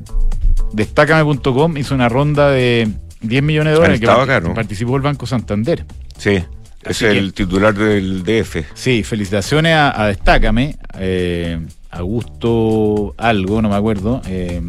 Destácame.com 0.73 1.77
hizo 1.77 1.95
una 1.95 2.09
ronda 2.09 2.49
de 2.51 2.89
10 3.21 3.43
millones 3.43 3.73
de 3.73 3.75
dólares 3.79 3.99
que 3.99 4.05
¿no? 4.41 4.53
participó 4.53 4.95
el 4.97 5.01
Banco 5.01 5.25
Santander. 5.25 5.85
Sí, 6.17 6.43
es 6.83 7.01
el 7.01 7.33
titular 7.33 7.73
del 7.73 8.23
DF. 8.23 8.57
Sí, 8.73 9.03
felicitaciones 9.03 9.73
a, 9.73 10.01
a 10.01 10.07
Destácame, 10.07 10.77
eh, 10.99 11.59
Augusto 11.91 13.13
algo, 13.17 13.61
no 13.61 13.69
me 13.69 13.75
acuerdo, 13.75 14.21
eh, 14.27 14.61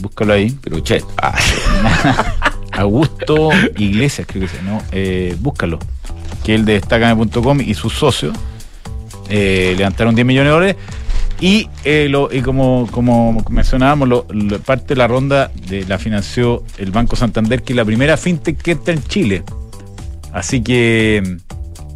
búscalo 0.00 0.32
ahí. 0.32 0.56
Ah, 1.20 1.36
Augusto 2.72 3.50
Iglesias, 3.76 4.26
creo 4.30 4.42
que 4.42 4.48
se 4.56 4.62
no, 4.62 4.80
eh, 4.92 5.36
búscalo, 5.40 5.78
que 6.44 6.54
el 6.54 6.64
de 6.64 6.74
Destácame.com 6.74 7.60
y 7.60 7.74
sus 7.74 7.92
socios 7.92 8.36
eh, 9.28 9.74
levantaron 9.76 10.14
10 10.14 10.26
millones 10.26 10.48
de 10.48 10.52
dólares. 10.52 10.76
Y, 11.42 11.68
eh, 11.84 12.06
lo, 12.10 12.30
y 12.32 12.42
como, 12.42 12.86
como 12.90 13.42
mencionábamos, 13.48 14.08
lo- 14.08 14.26
lo- 14.30 14.58
parte 14.60 14.88
de 14.88 14.96
la 14.96 15.06
ronda 15.06 15.50
de 15.68 15.86
la 15.86 15.98
financió 15.98 16.62
el 16.76 16.90
Banco 16.90 17.16
Santander, 17.16 17.62
que 17.62 17.72
es 17.72 17.76
la 17.78 17.84
primera 17.84 18.16
fintech 18.18 18.58
que 18.60 18.72
entra 18.72 18.92
en 18.92 19.02
Chile. 19.04 19.42
Así 20.32 20.62
que 20.62 21.38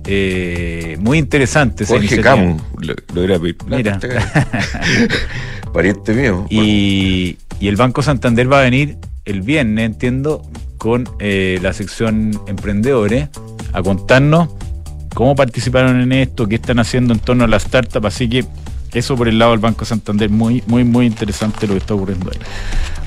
eh, 0.07 0.97
muy 1.01 1.19
interesante. 1.19 1.85
esa 1.85 1.95
Jorge. 1.95 2.21
Camus, 2.21 2.63
lo, 2.81 2.95
lo 3.15 3.23
era 3.23 3.39
Mira. 3.39 3.99
pariente 5.73 6.15
mío. 6.15 6.47
Y, 6.51 7.39
y 7.61 7.69
el 7.69 7.77
Banco 7.77 8.03
Santander 8.03 8.51
va 8.51 8.61
a 8.61 8.63
venir 8.63 8.97
el 9.25 9.43
viernes, 9.43 9.87
entiendo, 9.87 10.43
con 10.79 11.09
eh, 11.19 11.59
la 11.63 11.73
sección 11.73 12.39
Emprendedores 12.47 13.29
a 13.73 13.83
contarnos 13.83 14.51
cómo 15.15 15.35
participaron 15.35 16.01
en 16.01 16.13
esto, 16.13 16.47
qué 16.47 16.57
están 16.57 16.79
haciendo 16.79 17.15
en 17.15 17.21
torno 17.21 17.45
a 17.45 17.49
la 17.49 17.57
startup. 17.57 18.05
Así 18.07 18.29
que 18.29 18.45
eso 18.95 19.17
por 19.17 19.29
el 19.29 19.39
lado 19.39 19.51
del 19.53 19.61
Banco 19.61 19.85
Santander, 19.85 20.31
muy, 20.31 20.63
muy, 20.67 20.85
muy 20.85 21.07
interesante 21.07 21.67
lo 21.67 21.75
que 21.75 21.79
está 21.81 21.95
ocurriendo 21.95 22.31
ahí. 22.33 22.39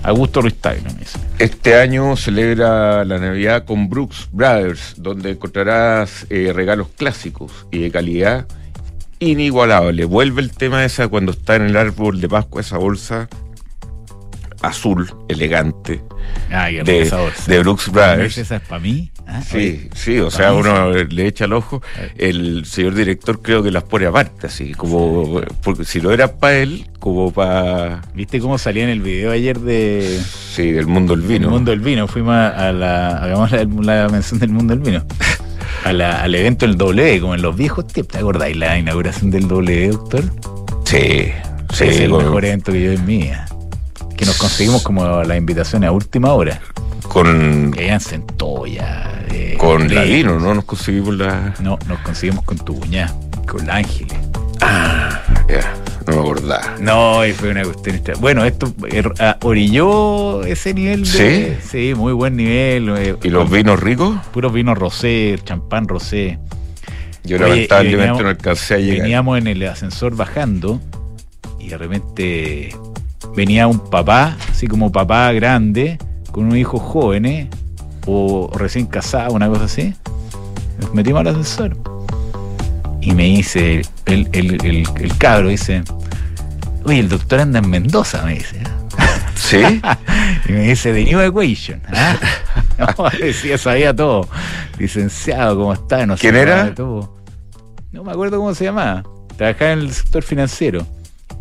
Augusto 0.04 0.42
Ruiz 0.42 0.56
Tagle, 0.56 0.82
me 0.84 0.94
dice. 1.00 1.18
Este 1.40 1.76
año 1.76 2.16
celebra 2.16 3.04
la 3.04 3.18
Navidad 3.18 3.66
con 3.66 3.90
Brooks 3.90 4.30
Brothers, 4.32 4.94
donde 4.98 5.32
encontrarás 5.32 6.26
eh, 6.30 6.52
regalos 6.54 6.88
clásicos 6.96 7.52
y 7.72 7.80
de 7.80 7.92
calidad 7.92 8.48
inigualable. 9.20 10.06
Vuelve 10.06 10.42
el 10.42 10.52
tema 10.52 10.86
esa 10.86 11.08
cuando 11.08 11.32
está 11.32 11.56
en 11.56 11.64
el 11.64 11.76
árbol 11.78 12.22
de 12.22 12.30
Pascua, 12.30 12.62
esa 12.62 12.78
bolsa 12.78 13.28
azul, 14.62 15.12
elegante, 15.28 16.02
Ah, 16.52 16.68
de, 16.70 17.10
bolsa. 17.10 17.18
de 17.48 17.60
Brooks 17.60 17.92
Brothers. 17.92 18.38
¿Esa 18.38 18.58
es 18.58 18.62
para 18.62 18.80
mí? 18.80 19.12
Ah, 19.30 19.42
Sí, 19.42 19.90
sí, 19.94 20.20
o 20.20 20.32
sea, 20.32 20.54
uno 20.54 20.90
le 20.94 21.28
echa 21.28 21.46
el 21.46 21.54
ojo. 21.54 21.82
Eh. 22.00 22.12
El 22.30 22.66
señor 22.66 22.96
director 22.96 23.42
creo 23.42 23.62
que 23.62 23.72
las 23.72 23.84
pone 23.84 24.06
aparte, 24.06 24.48
así 24.48 24.72
como, 24.74 25.42
porque 25.64 25.84
si 25.84 26.00
lo 26.00 26.12
era 26.14 26.32
para 26.34 26.56
él, 26.60 26.88
como 27.00 27.32
para, 27.34 28.02
¿Viste 28.14 28.40
cómo 28.40 28.58
salía 28.58 28.84
en 28.86 28.90
el 28.90 29.02
video 29.02 29.32
ayer 29.32 29.60
de 29.60 30.18
sí, 30.54 30.72
del 30.72 30.88
mundo 30.88 31.14
del 31.16 31.26
vino. 31.28 31.48
El 31.48 31.52
mundo 31.52 31.72
del 31.72 31.82
vino. 31.82 32.08
Fuimos 32.08 32.34
a 32.36 32.72
la. 32.72 33.18
Hagamos 33.18 33.52
la, 33.52 33.66
la 33.66 34.10
mención 34.10 34.40
del 34.40 34.50
mundo 34.52 34.74
del 34.76 34.84
vino. 34.84 35.04
A 35.84 35.92
la- 35.94 36.22
al 36.24 36.34
evento 36.34 36.66
del 36.66 36.78
W, 36.78 37.20
como 37.20 37.36
en 37.36 37.42
los 37.42 37.56
viejos 37.56 37.86
tiempos. 37.88 38.14
¿Te 38.14 38.20
acordáis 38.20 38.56
la 38.56 38.78
inauguración 38.80 39.30
del 39.30 39.48
W, 39.50 39.90
doctor? 39.90 40.24
Sí, 40.86 41.32
sí, 41.74 41.84
es 41.84 42.00
el 42.00 42.12
con, 42.12 42.24
mejor 42.24 42.46
evento 42.46 42.72
que 42.72 42.82
yo 42.82 42.92
en 42.94 43.06
vida. 43.06 43.46
Que 44.16 44.26
nos 44.26 44.38
conseguimos 44.38 44.84
como 44.84 45.22
las 45.24 45.38
invitaciones 45.38 45.90
a 45.90 45.92
última 45.92 46.32
hora. 46.34 46.62
con, 47.10 47.72
Que 47.74 47.84
hayan 47.84 48.00
centolla. 48.00 49.14
Eh, 49.38 49.58
con 49.58 49.94
la 49.94 50.02
leche. 50.04 50.16
vino, 50.18 50.40
¿no? 50.40 50.54
Nos 50.54 50.66
conseguimos 50.66 51.16
la... 51.18 51.54
No, 51.60 51.78
nos 51.88 52.00
conseguimos 52.00 52.44
con 52.46 52.58
tu 52.58 52.80
cuñada, 52.80 53.14
con 53.48 53.66
la 53.68 53.76
Ángeles. 53.78 54.18
Ya, 54.60 55.74
no 56.06 56.14
me 56.14 56.20
acordaba. 56.20 56.76
No, 56.80 57.26
y 57.26 57.32
fue 57.34 57.52
una 57.52 57.64
cuestión. 57.64 58.02
Bueno, 58.20 58.44
esto 58.44 58.74
eh, 58.92 59.04
ah, 59.20 59.38
orilló 59.44 60.44
ese 60.44 60.74
nivel 60.74 61.04
de. 61.10 61.58
Sí, 61.62 61.94
muy 61.96 62.12
buen 62.14 62.36
nivel. 62.36 62.90
eh, 62.98 63.16
¿Y 63.24 63.30
los 63.30 63.50
vinos 63.50 63.80
ricos? 63.80 64.18
Puros 64.34 64.52
vinos 64.52 64.78
rosé, 64.78 65.40
champán 65.46 65.88
rosé. 65.88 66.40
Yo 67.24 67.38
Oye, 67.38 67.46
lamentablemente 67.48 67.98
veníamos- 67.98 68.24
no 68.24 68.30
alcancé 68.30 68.74
a 68.74 68.78
llegar. 68.80 69.02
Veníamos 69.04 69.38
en 69.38 69.48
el 69.48 69.68
ascensor 69.68 70.16
bajando 70.16 70.82
y 71.60 71.68
de 71.70 71.78
repente 71.78 72.76
venía 73.36 73.68
un 73.68 73.80
papá, 73.90 74.38
así 74.50 74.68
como 74.68 74.92
papá 74.92 75.32
grande, 75.34 75.98
con 76.32 76.46
unos 76.46 76.58
hijos 76.58 76.82
jóvenes 76.82 77.48
o 78.08 78.50
recién 78.58 78.88
casados, 78.88 79.34
una 79.34 79.48
cosa 79.50 79.66
así. 79.66 79.94
Nos 80.80 80.94
metimos 80.94 81.22
al 81.22 81.28
ascensor. 81.28 81.78
Y 83.02 83.12
me 83.14 83.24
dice, 83.26 83.84
el, 84.06 84.28
el, 84.32 84.66
el, 84.66 84.88
el 85.00 85.18
cabro 85.18 85.50
dice, 85.50 85.84
oye, 86.84 87.00
el 87.00 87.10
doctor 87.10 87.42
anda 87.42 87.60
en 87.60 87.70
Mendoza, 87.70 88.24
me 88.24 88.36
dice. 88.36 88.60
¿Sí? 89.36 89.62
Y 90.50 90.52
me 90.54 90.62
dice, 90.62 90.94
The 90.94 91.04
New 91.04 91.20
Equation. 91.20 91.82
¿ah? 91.94 92.16
No, 92.78 93.10
decía, 93.20 93.58
sabía 93.58 93.96
todo. 93.96 94.28
Licenciado, 94.78 95.58
¿cómo 95.58 95.74
está? 95.74 96.06
No 96.06 96.16
¿Quién 96.16 96.36
era? 96.36 96.74
todo. 96.74 97.16
No 97.92 98.04
me 98.04 98.12
acuerdo 98.12 98.38
cómo 98.38 98.54
se 98.54 98.66
llamaba. 98.66 99.04
Trabajaba 99.36 99.72
en 99.72 99.80
el 99.80 99.94
sector 99.94 100.24
financiero. 100.24 100.86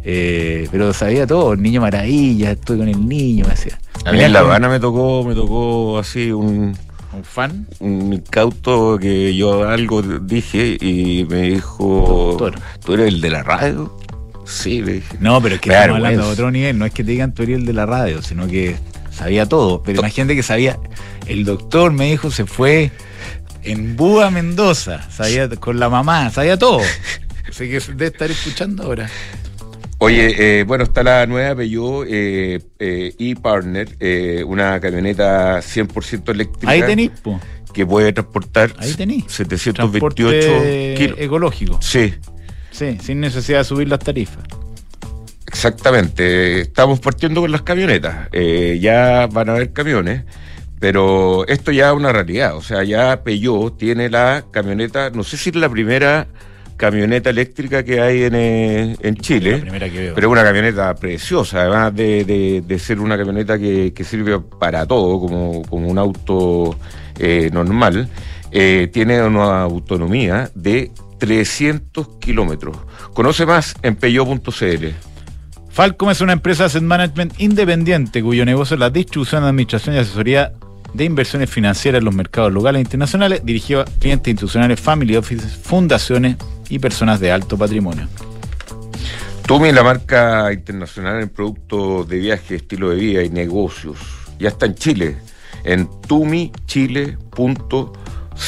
Eh, 0.09 0.69
pero 0.71 0.93
sabía 0.93 1.27
todo. 1.27 1.57
Niño 1.57 1.81
maravilla, 1.81 2.53
estoy 2.53 2.79
con 2.79 2.89
el 2.89 3.09
niño, 3.09 3.45
me 3.45 3.51
decía. 3.51 3.77
A 4.05 4.13
mí 4.13 4.21
en 4.21 4.33
La 4.33 4.39
Habana 4.41 4.69
me 4.69 4.79
tocó, 4.79 5.25
me 5.25 5.35
tocó 5.35 5.99
así 5.99 6.31
un, 6.31 6.77
Un 7.13 7.25
fan. 7.25 7.67
un 7.81 8.13
incauto 8.13 8.99
que 9.01 9.35
yo 9.35 9.69
algo 9.69 10.03
dije 10.03 10.79
y 10.81 11.27
me 11.29 11.43
dijo, 11.43 12.37
Doctor. 12.39 12.55
¿tú 12.85 12.95
eres 12.95 13.09
el 13.09 13.21
de 13.21 13.31
la 13.31 13.43
radio? 13.43 13.99
Sí, 14.45 14.81
le 14.81 14.93
dije. 14.93 15.17
No, 15.19 15.43
pero 15.43 15.57
es 15.57 15.61
que 15.61 15.71
estamos 15.71 15.97
hablando 15.97 16.09
de 16.09 16.17
vergüenza. 16.19 16.33
otro 16.33 16.51
nivel. 16.53 16.79
No 16.79 16.87
es 16.87 16.93
que 16.93 17.03
te 17.03 17.11
digan 17.11 17.35
tú 17.35 17.43
eres 17.43 17.57
el 17.57 17.67
de 17.67 17.73
la 17.73 17.85
radio, 17.85 18.23
sino 18.23 18.47
que 18.47 18.77
sabía 19.11 19.47
todo. 19.47 19.83
Pero 19.83 19.99
imagínate 19.99 20.37
que 20.37 20.45
sabía. 20.45 20.79
El 21.27 21.45
doctor 21.45 21.91
me 21.91 22.09
dijo 22.13 22.31
se 22.31 22.47
fue 22.47 22.93
en 23.65 23.97
Búa, 23.97 24.31
Mendoza. 24.31 25.11
Sabía 25.11 25.49
con 25.49 25.81
la 25.81 25.89
mamá, 25.89 26.31
sabía 26.31 26.57
todo. 26.57 26.79
Así 27.49 27.69
que 27.69 27.81
debe 27.81 28.07
estar 28.07 28.31
escuchando 28.31 28.85
ahora. 28.85 29.11
Oye, 29.99 30.61
eh, 30.61 30.65
bueno, 30.65 30.85
está 30.85 31.03
la 31.03 31.27
nueva 31.27 31.55
Peugeot 31.57 32.07
eh, 32.09 32.61
eh, 32.79 33.15
e-Partner, 33.19 33.97
eh, 33.99 34.45
una 34.47 34.79
camioneta 34.79 35.59
100% 35.63 36.31
eléctrica 36.33 36.71
Ahí 36.71 36.83
tenís, 36.83 37.11
po. 37.23 37.41
que 37.73 37.87
puede 37.87 38.13
transportar 38.13 38.75
Ahí 38.79 38.93
tenís. 38.93 39.25
728 39.29 39.73
Transporte 39.75 40.95
kilos. 40.99 41.19
ecológico. 41.19 41.79
Sí, 41.83 42.15
Sí, 42.71 42.99
sin 43.03 43.21
necesidad 43.21 43.59
de 43.61 43.65
subir 43.65 43.89
las 43.89 44.01
tarifas. 44.01 44.45
exactamente. 45.47 46.61
Estamos 46.61 47.01
partiendo 47.01 47.41
con 47.41 47.51
las 47.51 47.63
camionetas. 47.63 48.29
Eh, 48.33 48.79
ya 48.83 49.27
van 49.33 49.49
a 49.49 49.53
haber 49.53 49.73
camiones, 49.73 50.25
pero 50.79 51.47
esto 51.47 51.73
ya 51.73 51.89
es 51.89 51.95
una 51.95 52.13
realidad. 52.13 52.55
O 52.55 52.61
sea, 52.63 52.85
ya 52.85 53.23
Peugeot 53.25 53.79
tiene 53.79 54.11
la 54.11 54.45
camioneta, 54.51 55.09
no 55.09 55.25
sé 55.25 55.39
si 55.39 55.49
es 55.51 55.57
la 55.57 55.71
primera 55.71 56.27
camioneta 56.77 57.31
eléctrica 57.31 57.83
que 57.83 58.01
hay 58.01 58.25
en, 58.25 58.35
eh, 58.35 58.97
en 59.01 59.17
Chile. 59.17 59.53
La 59.53 59.61
primera 59.61 59.89
que 59.91 59.99
veo. 59.99 60.15
Pero 60.15 60.29
es 60.29 60.33
una 60.33 60.45
camioneta 60.45 60.95
preciosa, 60.95 61.63
además 61.63 61.95
de, 61.95 62.25
de- 62.25 62.63
de 62.67 62.79
ser 62.79 63.01
una 63.01 63.17
camioneta 63.17 63.59
que, 63.59 63.93
que 63.95 64.05
sirve 64.05 64.39
para 64.41 64.87
todo, 64.87 65.19
como, 65.21 65.63
como 65.63 65.89
un 65.89 65.99
auto 65.99 66.77
eh, 67.19 67.51
normal, 67.53 68.09
eh, 68.53 68.89
tiene 68.93 69.23
una 69.23 69.63
autonomía 69.63 70.51
de 70.55 70.91
300 71.19 72.09
kilómetros. 72.19 72.77
Conoce 73.15 73.47
más 73.47 73.75
en 73.83 73.97
peyo.cl. 73.97 74.87
Falcom 75.71 76.11
es 76.11 76.21
una 76.23 76.33
empresa 76.33 76.63
de 76.65 76.67
asset 76.69 76.83
management 76.83 77.35
independiente 77.39 78.23
cuyo 78.23 78.45
negocio 78.45 78.75
es 78.75 78.81
la 78.81 78.89
distribución, 78.91 79.45
administración 79.45 79.95
y 79.95 79.99
asesoría 79.99 80.53
de 80.95 81.05
inversiones 81.05 81.51
financieras 81.51 81.99
en 82.01 82.05
los 82.05 82.15
mercados 82.15 82.53
locales 82.53 82.79
e 82.79 82.83
internacionales, 82.83 83.41
dirigido 83.45 83.81
a 83.81 83.85
clientes 83.85 84.31
institucionales, 84.31 84.81
family 84.81 85.17
offices, 85.17 85.57
fundaciones 85.57 86.37
y 86.69 86.79
personas 86.79 87.21
de 87.21 87.33
alto 87.33 87.57
patrimonio. 87.57 88.09
Tumi, 89.47 89.71
la 89.71 89.85
marca 89.85 90.53
internacional 90.53 91.23
en 91.23 91.29
productos 91.29 92.09
de 92.09 92.19
viaje, 92.19 92.57
estilo 92.57 92.91
de 92.91 92.97
vida 92.97 93.23
y 93.23 93.31
negocios. 93.31 93.99
Ya 94.41 94.49
está 94.49 94.67
en 94.67 94.75
Chile, 94.75 95.17
en 95.63 95.89
tumichile.cl. 96.09 97.87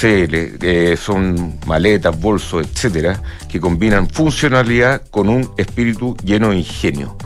Eh, 0.03 0.97
son 1.01 1.61
maletas, 1.67 2.21
bolsos, 2.21 2.67
etcétera, 2.67 3.23
que 3.49 3.61
combinan 3.61 4.11
funcionalidad 4.11 5.03
con 5.11 5.29
un 5.29 5.49
espíritu 5.57 6.17
lleno 6.25 6.51
de 6.51 6.59
ingenio. 6.59 7.17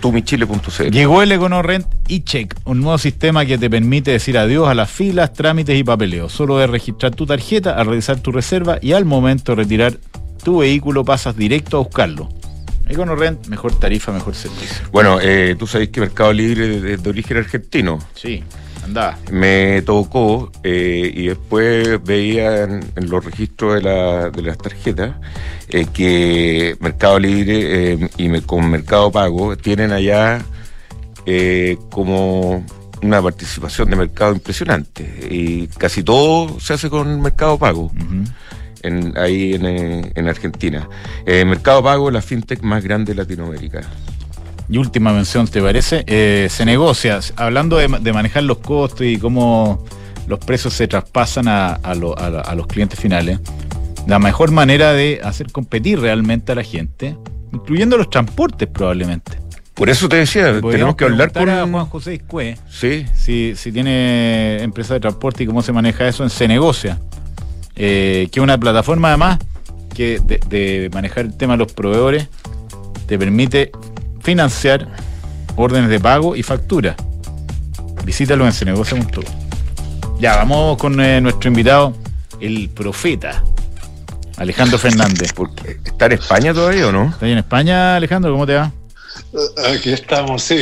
tumichile.cl. 0.00 0.90
Llegó 0.90 1.22
el 1.22 1.32
EconoRent 1.32 1.86
e-Check, 2.08 2.54
un 2.64 2.80
nuevo 2.80 2.98
sistema 2.98 3.44
que 3.46 3.58
te 3.58 3.70
permite 3.70 4.10
decir 4.10 4.38
adiós 4.38 4.68
a 4.68 4.74
las 4.74 4.90
filas, 4.90 5.32
trámites 5.32 5.78
y 5.78 5.84
papeleo. 5.84 6.28
Solo 6.28 6.58
de 6.58 6.66
registrar 6.66 7.14
tu 7.14 7.26
tarjeta, 7.26 7.76
al 7.76 7.86
realizar 7.86 8.20
tu 8.20 8.32
reserva 8.32 8.78
y 8.80 8.92
al 8.92 9.04
momento 9.04 9.52
de 9.52 9.62
retirar 9.62 9.98
tu 10.42 10.58
vehículo 10.58 11.04
pasas 11.04 11.36
directo 11.36 11.76
a 11.76 11.80
buscarlo. 11.80 12.28
EconoRent, 12.88 13.46
mejor 13.46 13.78
tarifa, 13.78 14.10
mejor 14.10 14.34
servicio. 14.34 14.84
Bueno, 14.90 15.18
eh, 15.20 15.54
tú 15.58 15.66
sabes 15.66 15.90
que 15.90 16.00
Mercado 16.00 16.32
Libre 16.32 16.76
es 16.76 16.82
de, 16.82 16.96
de 16.96 17.10
origen 17.10 17.36
argentino. 17.36 17.98
Sí, 18.14 18.42
Me 19.30 19.82
tocó 19.82 20.50
eh, 20.64 21.10
y 21.14 21.26
después 21.28 22.02
veía 22.04 22.64
en, 22.64 22.80
en 22.96 23.10
los 23.10 23.24
registros 23.24 23.74
de, 23.76 23.82
la- 23.82 24.30
de 24.30 24.42
las 24.42 24.58
tarjetas 24.58 25.16
eh, 25.68 25.86
que 25.92 26.76
Mercado 26.80 27.18
Libre 27.18 27.92
eh, 27.94 28.08
y 28.16 28.28
me- 28.28 28.42
con 28.42 28.70
Mercado 28.70 29.10
Pago 29.12 29.56
tienen 29.56 29.92
allá 29.92 30.42
eh, 31.26 31.76
como 31.90 32.64
una 33.02 33.22
participación 33.22 33.88
de 33.90 33.96
mercado 33.96 34.32
impresionante 34.34 35.28
y 35.30 35.68
casi 35.68 36.02
todo 36.02 36.58
se 36.60 36.74
hace 36.74 36.90
con 36.90 37.20
Mercado 37.22 37.58
Pago 37.58 37.90
en, 38.82 39.16
ahí 39.16 39.54
en, 39.54 40.10
en 40.14 40.28
Argentina. 40.28 40.88
Mercado 41.26 41.82
Pago 41.82 42.08
es 42.08 42.14
la 42.14 42.22
fintech 42.22 42.62
más 42.62 42.82
grande 42.84 43.12
de 43.14 43.22
Latinoamérica. 43.22 43.82
Y 44.70 44.78
última 44.78 45.12
mención, 45.12 45.48
¿te 45.48 45.60
parece? 45.60 46.04
Eh, 46.06 46.46
se 46.50 46.64
negocia, 46.64 47.18
hablando 47.36 47.76
de, 47.76 47.88
de 47.88 48.12
manejar 48.12 48.44
los 48.44 48.58
costos 48.58 49.02
y 49.02 49.18
cómo 49.18 49.84
los 50.28 50.38
precios 50.38 50.74
se 50.74 50.86
traspasan 50.86 51.48
a, 51.48 51.72
a 51.74 51.94
lo- 51.94 52.16
a 52.16 52.30
la- 52.30 52.40
a 52.40 52.54
los 52.54 52.66
clientes 52.68 52.98
finales. 52.98 53.40
La 54.06 54.18
mejor 54.20 54.52
manera 54.52 54.92
de 54.92 55.20
hacer 55.24 55.50
competir 55.50 55.98
realmente 56.00 56.52
a 56.52 56.54
la 56.54 56.62
gente, 56.62 57.16
incluyendo 57.52 57.96
los 57.96 58.08
transportes 58.10 58.68
probablemente. 58.68 59.38
Por 59.74 59.88
eso 59.90 60.08
te 60.08 60.16
decía, 60.16 60.60
tenemos 60.60 60.94
que 60.94 61.04
hablar 61.04 61.32
con... 61.32 61.48
a 61.48 61.66
Juan 61.66 61.86
José 61.86 62.14
Iscue 62.14 62.56
Sí, 62.68 63.06
si, 63.14 63.54
si 63.56 63.72
tiene 63.72 64.62
empresa 64.62 64.94
de 64.94 65.00
transporte 65.00 65.42
y 65.42 65.46
cómo 65.46 65.62
se 65.62 65.72
maneja 65.72 66.06
eso 66.06 66.22
en 66.22 66.28
Se 66.30 66.46
Negocia, 66.46 66.98
eh, 67.76 68.28
que 68.30 68.40
es 68.40 68.44
una 68.44 68.58
plataforma 68.58 69.08
además 69.08 69.38
que 69.94 70.20
de, 70.24 70.38
de 70.48 70.90
manejar 70.92 71.24
el 71.24 71.36
tema 71.36 71.54
de 71.54 71.58
los 71.64 71.72
proveedores 71.72 72.28
te 73.06 73.18
permite 73.18 73.72
financiar 74.22 74.88
órdenes 75.56 75.90
de 75.90 76.00
pago 76.00 76.36
y 76.36 76.42
factura. 76.42 76.96
Visítalo 78.04 78.46
en 78.46 78.52
cenegocia.com. 78.52 79.24
Ya, 80.18 80.36
vamos 80.36 80.76
con 80.76 81.00
eh, 81.00 81.20
nuestro 81.20 81.48
invitado, 81.48 81.94
el 82.40 82.68
profeta, 82.68 83.42
Alejandro 84.36 84.78
Fernández. 84.78 85.32
¿está 85.84 86.06
en 86.06 86.12
España 86.12 86.54
todavía 86.54 86.88
o 86.88 86.92
no? 86.92 87.04
¿Estás 87.06 87.22
ahí 87.22 87.32
en 87.32 87.38
España, 87.38 87.96
Alejandro? 87.96 88.32
¿Cómo 88.32 88.46
te 88.46 88.54
va? 88.54 88.72
Aquí 89.72 89.92
estamos, 89.92 90.42
sí. 90.42 90.58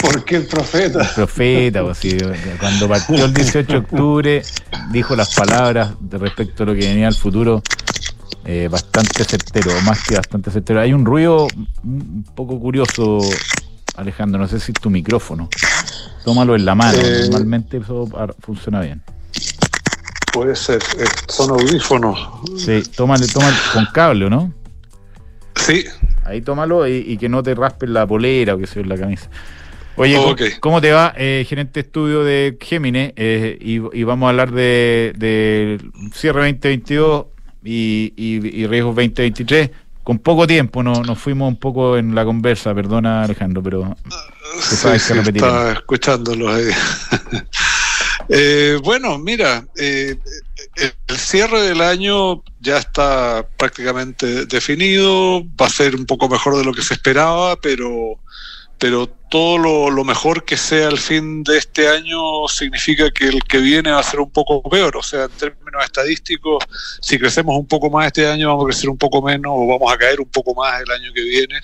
¿Por 0.00 0.24
qué 0.24 0.36
el 0.36 0.46
profeta? 0.46 1.10
profeta, 1.14 1.82
pues, 1.82 1.98
sí, 1.98 2.16
cuando 2.58 2.88
partió 2.88 3.24
el 3.24 3.34
18 3.34 3.72
de 3.72 3.78
octubre, 3.78 4.42
dijo 4.90 5.14
las 5.14 5.34
palabras 5.34 5.92
de 6.00 6.18
respecto 6.18 6.62
a 6.62 6.66
lo 6.66 6.74
que 6.74 6.80
venía 6.80 7.08
al 7.08 7.14
futuro, 7.14 7.62
eh, 8.44 8.68
bastante 8.70 9.24
certero, 9.24 9.70
más 9.84 10.02
que 10.06 10.16
bastante 10.16 10.50
certero. 10.50 10.80
Hay 10.80 10.92
un 10.92 11.04
ruido 11.04 11.46
un 11.84 12.24
poco 12.34 12.58
curioso, 12.58 13.18
Alejandro, 13.96 14.40
no 14.40 14.48
sé 14.48 14.58
si 14.60 14.72
es 14.72 14.80
tu 14.80 14.90
micrófono. 14.90 15.48
Tómalo 16.24 16.54
en 16.54 16.64
la 16.64 16.74
mano, 16.74 16.98
Eh. 16.98 17.28
normalmente 17.30 17.78
eso 17.78 18.08
funciona 18.40 18.80
bien. 18.80 19.02
Puede 20.32 20.54
ser, 20.54 20.80
eh, 20.98 21.04
son 21.28 21.50
audífonos. 21.50 22.18
Sí, 22.56 22.82
tómale, 22.96 23.26
tómale 23.26 23.56
con 23.72 23.86
cable, 23.92 24.26
¿o 24.26 24.30
¿no? 24.30 24.52
Sí, 25.56 25.84
Ahí 26.24 26.40
tómalo 26.42 26.86
y, 26.86 26.98
y 26.98 27.16
que 27.16 27.28
no 27.28 27.42
te 27.42 27.54
raspes 27.54 27.88
la 27.90 28.06
polera 28.06 28.54
o 28.54 28.58
que 28.58 28.66
sea 28.66 28.82
en 28.82 28.88
la 28.88 28.96
camisa. 28.96 29.28
Oye, 29.96 30.14
¿cómo- 30.16 30.28
Ok. 30.28 30.42
¿cómo 30.60 30.80
te 30.80 30.92
va? 30.92 31.12
Eh, 31.16 31.44
gerente 31.48 31.80
estudio 31.80 32.22
de 32.22 32.56
Géminis 32.60 33.12
eh, 33.16 33.58
y, 33.60 33.80
y 33.98 34.04
vamos 34.04 34.26
a 34.28 34.30
hablar 34.30 34.52
de, 34.52 35.12
de 35.16 35.80
cierre 36.14 36.40
2022 36.52 37.26
y, 37.64 38.12
y, 38.16 38.62
y 38.62 38.66
riesgos 38.66 38.94
2023. 38.96 39.70
Con 40.02 40.18
poco 40.18 40.46
tiempo 40.46 40.82
no, 40.82 41.02
nos 41.02 41.18
fuimos 41.18 41.48
un 41.48 41.56
poco 41.56 41.96
en 41.96 42.14
la 42.14 42.24
conversa, 42.24 42.74
perdona 42.74 43.22
Alejandro, 43.22 43.62
pero 43.62 43.96
sí, 44.60 44.76
sabes 44.76 45.06
que 45.06 45.22
sí, 45.22 45.30
estaba 45.34 45.72
escuchándolo 45.72 46.52
ahí. 46.52 46.66
Eh, 48.32 48.78
bueno, 48.84 49.18
mira, 49.18 49.66
eh, 49.76 50.16
el 50.76 51.18
cierre 51.18 51.62
del 51.62 51.80
año 51.80 52.44
ya 52.60 52.78
está 52.78 53.44
prácticamente 53.56 54.46
definido, 54.46 55.42
va 55.60 55.66
a 55.66 55.70
ser 55.70 55.96
un 55.96 56.06
poco 56.06 56.28
mejor 56.28 56.56
de 56.56 56.64
lo 56.64 56.72
que 56.72 56.82
se 56.82 56.94
esperaba, 56.94 57.56
pero, 57.56 58.20
pero 58.80 59.06
todo 59.28 59.90
lo, 59.90 60.04
mejor 60.04 60.44
que 60.44 60.56
sea 60.56 60.88
el 60.88 60.98
fin 60.98 61.44
de 61.44 61.58
este 61.58 61.86
año 61.86 62.48
significa 62.48 63.10
que 63.10 63.26
el 63.26 63.44
que 63.44 63.58
viene 63.58 63.90
va 63.90 64.00
a 64.00 64.02
ser 64.02 64.20
un 64.20 64.30
poco 64.30 64.62
peor. 64.62 64.96
O 64.96 65.02
sea, 65.02 65.24
en 65.24 65.30
términos 65.32 65.84
estadísticos, 65.84 66.64
si 67.02 67.18
crecemos 67.18 67.56
un 67.58 67.68
poco 67.68 67.90
más 67.90 68.06
este 68.06 68.26
año, 68.26 68.48
vamos 68.48 68.64
a 68.64 68.68
crecer 68.68 68.88
un 68.88 68.96
poco 68.96 69.20
menos 69.20 69.52
o 69.54 69.66
vamos 69.66 69.92
a 69.92 69.98
caer 69.98 70.18
un 70.18 70.30
poco 70.30 70.54
más 70.54 70.80
el 70.80 70.90
año 70.90 71.12
que 71.12 71.22
viene. 71.22 71.60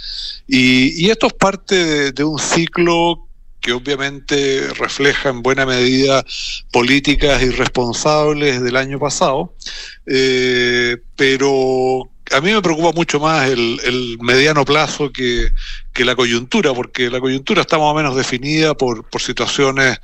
Y, 0.46 1.06
y 1.06 1.10
esto 1.10 1.26
es 1.28 1.32
parte 1.32 1.74
de, 1.74 2.12
de 2.12 2.22
un 2.22 2.38
ciclo 2.38 3.26
que 3.66 3.72
obviamente 3.72 4.68
refleja 4.74 5.30
en 5.30 5.42
buena 5.42 5.64
medida 5.64 6.22
políticas 6.70 7.42
irresponsables 7.42 8.62
del 8.62 8.76
año 8.76 9.00
pasado, 9.00 9.54
eh, 10.06 10.98
pero 11.16 12.10
a 12.32 12.40
mí 12.40 12.52
me 12.52 12.62
preocupa 12.62 12.92
mucho 12.92 13.20
más 13.20 13.48
el, 13.48 14.18
mediano 14.20 14.64
plazo 14.64 15.12
que, 15.12 15.50
que 15.92 16.04
la 16.04 16.16
coyuntura, 16.16 16.74
porque 16.74 17.10
la 17.10 17.20
coyuntura 17.20 17.60
está 17.60 17.78
más 17.78 17.88
o 17.88 17.94
menos 17.94 18.16
definida 18.16 18.74
por, 18.74 19.08
por 19.08 19.20
situaciones, 19.20 19.98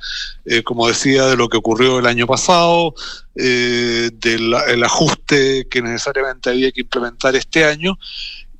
eh, 0.45 0.63
como 0.63 0.87
decía, 0.87 1.25
de 1.25 1.35
lo 1.35 1.49
que 1.49 1.57
ocurrió 1.57 1.99
el 1.99 2.05
año 2.05 2.27
pasado, 2.27 2.93
eh, 3.35 4.09
del 4.13 4.53
el 4.67 4.83
ajuste 4.83 5.67
que 5.69 5.81
necesariamente 5.81 6.49
había 6.49 6.71
que 6.71 6.81
implementar 6.81 7.35
este 7.35 7.65
año 7.65 7.97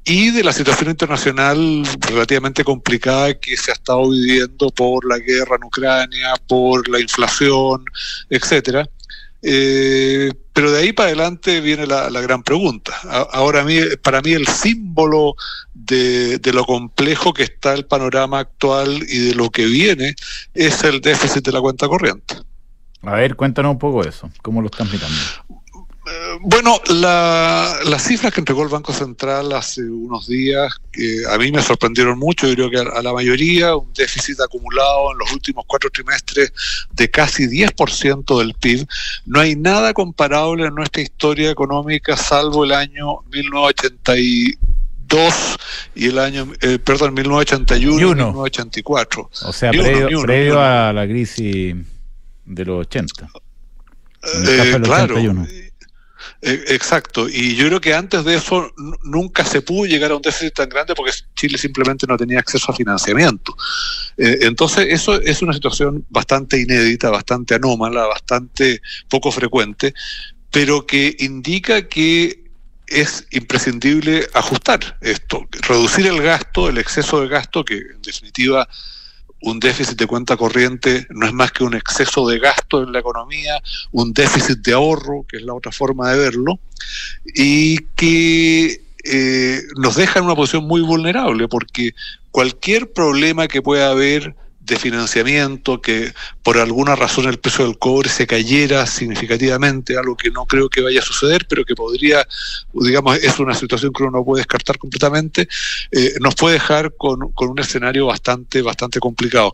y 0.06 0.32
de 0.32 0.44
la 0.44 0.52
situación 0.52 0.90
internacional 0.90 1.84
relativamente 2.02 2.64
complicada 2.64 3.34
que 3.36 3.56
se 3.56 3.72
ha 3.72 3.74
estado 3.74 4.10
viviendo 4.10 4.70
por 4.70 5.06
la 5.08 5.18
guerra 5.18 5.56
en 5.56 5.64
Ucrania, 5.64 6.34
por 6.48 6.90
la 6.90 7.00
inflación, 7.00 7.86
etcétera. 8.30 8.88
Eh, 9.46 10.32
pero 10.54 10.72
de 10.72 10.80
ahí 10.80 10.94
para 10.94 11.08
adelante 11.08 11.60
viene 11.60 11.86
la, 11.86 12.10
gran 12.22 12.44
pregunta. 12.44 12.94
Ahora 13.32 13.62
a 13.62 13.66
para 14.02 14.22
mí 14.22 14.32
el 14.32 14.48
símbolo 14.48 15.36
de, 15.74 16.38
de 16.38 16.54
lo 16.54 16.64
complejo 16.64 17.34
que 17.34 17.44
está 17.44 17.74
el 17.74 17.86
panorama 17.86 18.40
actual 18.40 19.04
y 19.08 19.20
de 19.20 19.36
lo 19.36 19.50
que 19.50 19.66
viene 19.66 20.16
es 20.54 20.84
el 20.84 21.02
déficit 21.02 21.44
de 21.44 21.52
la 21.52 21.60
cuenta 21.60 21.88
corriente. 21.88 22.36
a 23.02 23.16
ver, 23.16 23.36
cuéntanos 23.36 23.74
un 23.74 23.80
poco 23.80 24.04
eso, 24.04 24.32
cómo 24.42 24.62
lo 24.62 24.68
están 24.68 24.90
mirando. 24.90 25.63
Bueno, 26.46 26.82
la- 26.90 27.78
las 27.86 28.04
cifras 28.04 28.34
que 28.34 28.42
entregó 28.42 28.64
el 28.64 28.70
Banco 28.70 28.92
Central 28.92 29.54
hace 29.54 29.82
unos 29.82 30.28
días, 30.28 30.74
que 30.92 31.22
a 31.32 31.38
mí 31.38 31.52
me 31.54 31.62
sorprendieron 31.62 32.20
mucho, 32.20 32.48
yo 32.48 32.56
creo 32.56 32.70
que 32.70 32.80
a, 32.80 32.82
a 33.00 33.02
la 33.02 33.14
mayoría, 33.14 33.76
un 33.78 33.94
déficit 33.94 34.42
acumulado 34.42 35.14
en 35.14 35.20
los 35.20 35.32
últimos 35.32 35.64
cuatro 35.66 35.90
trimestres 35.90 36.52
de 36.92 37.10
casi 37.10 37.48
10% 37.48 38.38
del 38.40 38.54
PIB. 38.56 38.86
No 39.26 39.40
hay 39.40 39.56
nada 39.56 39.94
comparable 39.94 40.66
en 40.68 40.76
nuestra 40.76 41.02
historia 41.02 41.50
económica 41.50 42.18
salvo 42.18 42.66
el 42.66 42.74
año 42.74 43.20
1982 43.32 44.58
y 45.96 46.08
el 46.08 46.20
año, 46.20 46.52
eh, 46.62 46.78
perdón, 46.80 47.14
1981 47.14 47.98
y 47.98 48.02
Y 48.02 48.04
uno. 48.04 48.28
1984. 48.34 49.30
O 49.46 49.54
sea, 49.54 49.72
uno, 49.72 49.82
previo, 49.84 50.08
uno, 50.10 50.22
previo 50.24 50.60
a 50.62 50.92
la 50.92 51.06
crisis 51.08 51.76
de 52.46 52.66
los 52.66 52.82
80. 52.88 53.30
En 54.36 54.42
el 54.48 54.60
Eh, 54.60 54.82
claro. 54.82 55.16
81. 55.16 55.48
Eh, 56.42 56.64
Exacto, 56.68 57.28
y 57.30 57.56
yo 57.56 57.68
creo 57.68 57.82
que 57.82 57.94
antes 57.94 58.24
de 58.26 58.36
eso 58.36 58.74
nunca 59.04 59.46
se 59.46 59.62
pudo 59.62 59.86
llegar 59.86 60.12
a 60.12 60.16
un 60.16 60.22
déficit 60.22 60.54
tan 60.54 60.70
grande 60.70 60.94
porque 60.96 61.12
Chile 61.36 61.58
simplemente 61.58 62.06
no 62.08 62.18
tenía 62.18 62.40
acceso 62.40 62.72
a 62.72 62.76
financiamiento. 62.76 63.56
Eh, 64.18 64.40
entonces, 64.42 64.88
eso 64.90 65.20
es 65.22 65.42
una 65.42 65.54
situación 65.54 66.06
bastante 66.10 66.60
inédita, 66.60 67.10
bastante 67.10 67.56
anómala, 67.56 68.06
bastante 68.06 68.82
poco 69.10 69.32
frecuente, 69.32 69.94
pero 70.52 70.86
que 70.86 71.16
indica 71.20 71.88
que 71.88 72.44
es 72.88 73.26
imprescindible 73.32 74.28
ajustar 74.34 74.98
esto, 75.02 75.48
reducir 75.68 76.08
el 76.08 76.22
gasto, 76.22 76.70
el 76.70 76.78
exceso 76.78 77.22
de 77.22 77.28
gasto, 77.28 77.66
que 77.66 77.76
en 77.76 78.02
definitiva 78.02 78.68
un 79.44 79.60
déficit 79.60 79.98
de 79.98 80.08
cuenta 80.08 80.38
corriente 80.38 81.06
no 81.10 81.26
es 81.26 81.34
más 81.34 81.52
que 81.52 81.64
un 81.64 81.76
exceso 81.76 82.28
de 82.28 82.40
gasto 82.40 82.82
en 82.82 82.94
la 82.94 83.00
economía, 83.00 83.62
un 83.92 84.14
déficit 84.14 84.60
de 84.60 84.74
ahorro, 84.74 85.26
que 85.28 85.38
es 85.38 85.44
la 85.44 85.54
otra 85.54 85.72
forma 85.72 86.12
de 86.12 86.18
verlo, 86.18 86.60
y 87.36 87.80
que 87.96 88.82
eh, 89.04 89.62
nos 89.76 89.96
deja 89.96 90.20
en 90.20 90.26
una 90.26 90.36
posición 90.36 90.66
muy 90.66 90.82
vulnerable, 90.82 91.48
porque 91.50 91.94
cualquier 92.32 92.94
problema 92.94 93.48
que 93.48 93.62
pueda 93.62 93.90
haber 93.90 94.34
de 94.66 94.78
financiamiento, 94.78 95.82
que 95.82 96.14
por 96.42 96.58
alguna 96.58 96.96
razón 96.96 97.28
el 97.28 97.38
precio 97.38 97.66
del 97.66 97.78
cobre 97.78 98.10
se 98.10 98.26
cayera 98.26 98.86
significativamente, 98.86 99.98
algo 99.98 100.16
que 100.16 100.32
no 100.32 100.46
creo 100.46 100.70
que 100.70 100.82
vaya 100.82 101.02
a 101.02 101.04
suceder, 101.04 101.46
pero 101.48 101.66
que 101.66 101.76
podría, 101.76 102.26
digamos, 102.74 103.18
es 103.18 103.40
una 103.40 103.54
situación 103.54 103.92
que 103.92 104.04
uno 104.04 104.20
no 104.20 104.26
puede 104.26 104.42
descartar 104.42 104.78
completamente, 104.78 105.48
eh, 105.92 106.14
nos 106.22 106.36
puede 106.36 106.56
dejar 106.56 106.96
con, 106.96 107.32
con 107.34 107.50
un 107.50 107.60
escenario 107.60 108.06
bastante, 108.06 108.62
bastante 108.62 109.00
complicado. 109.00 109.52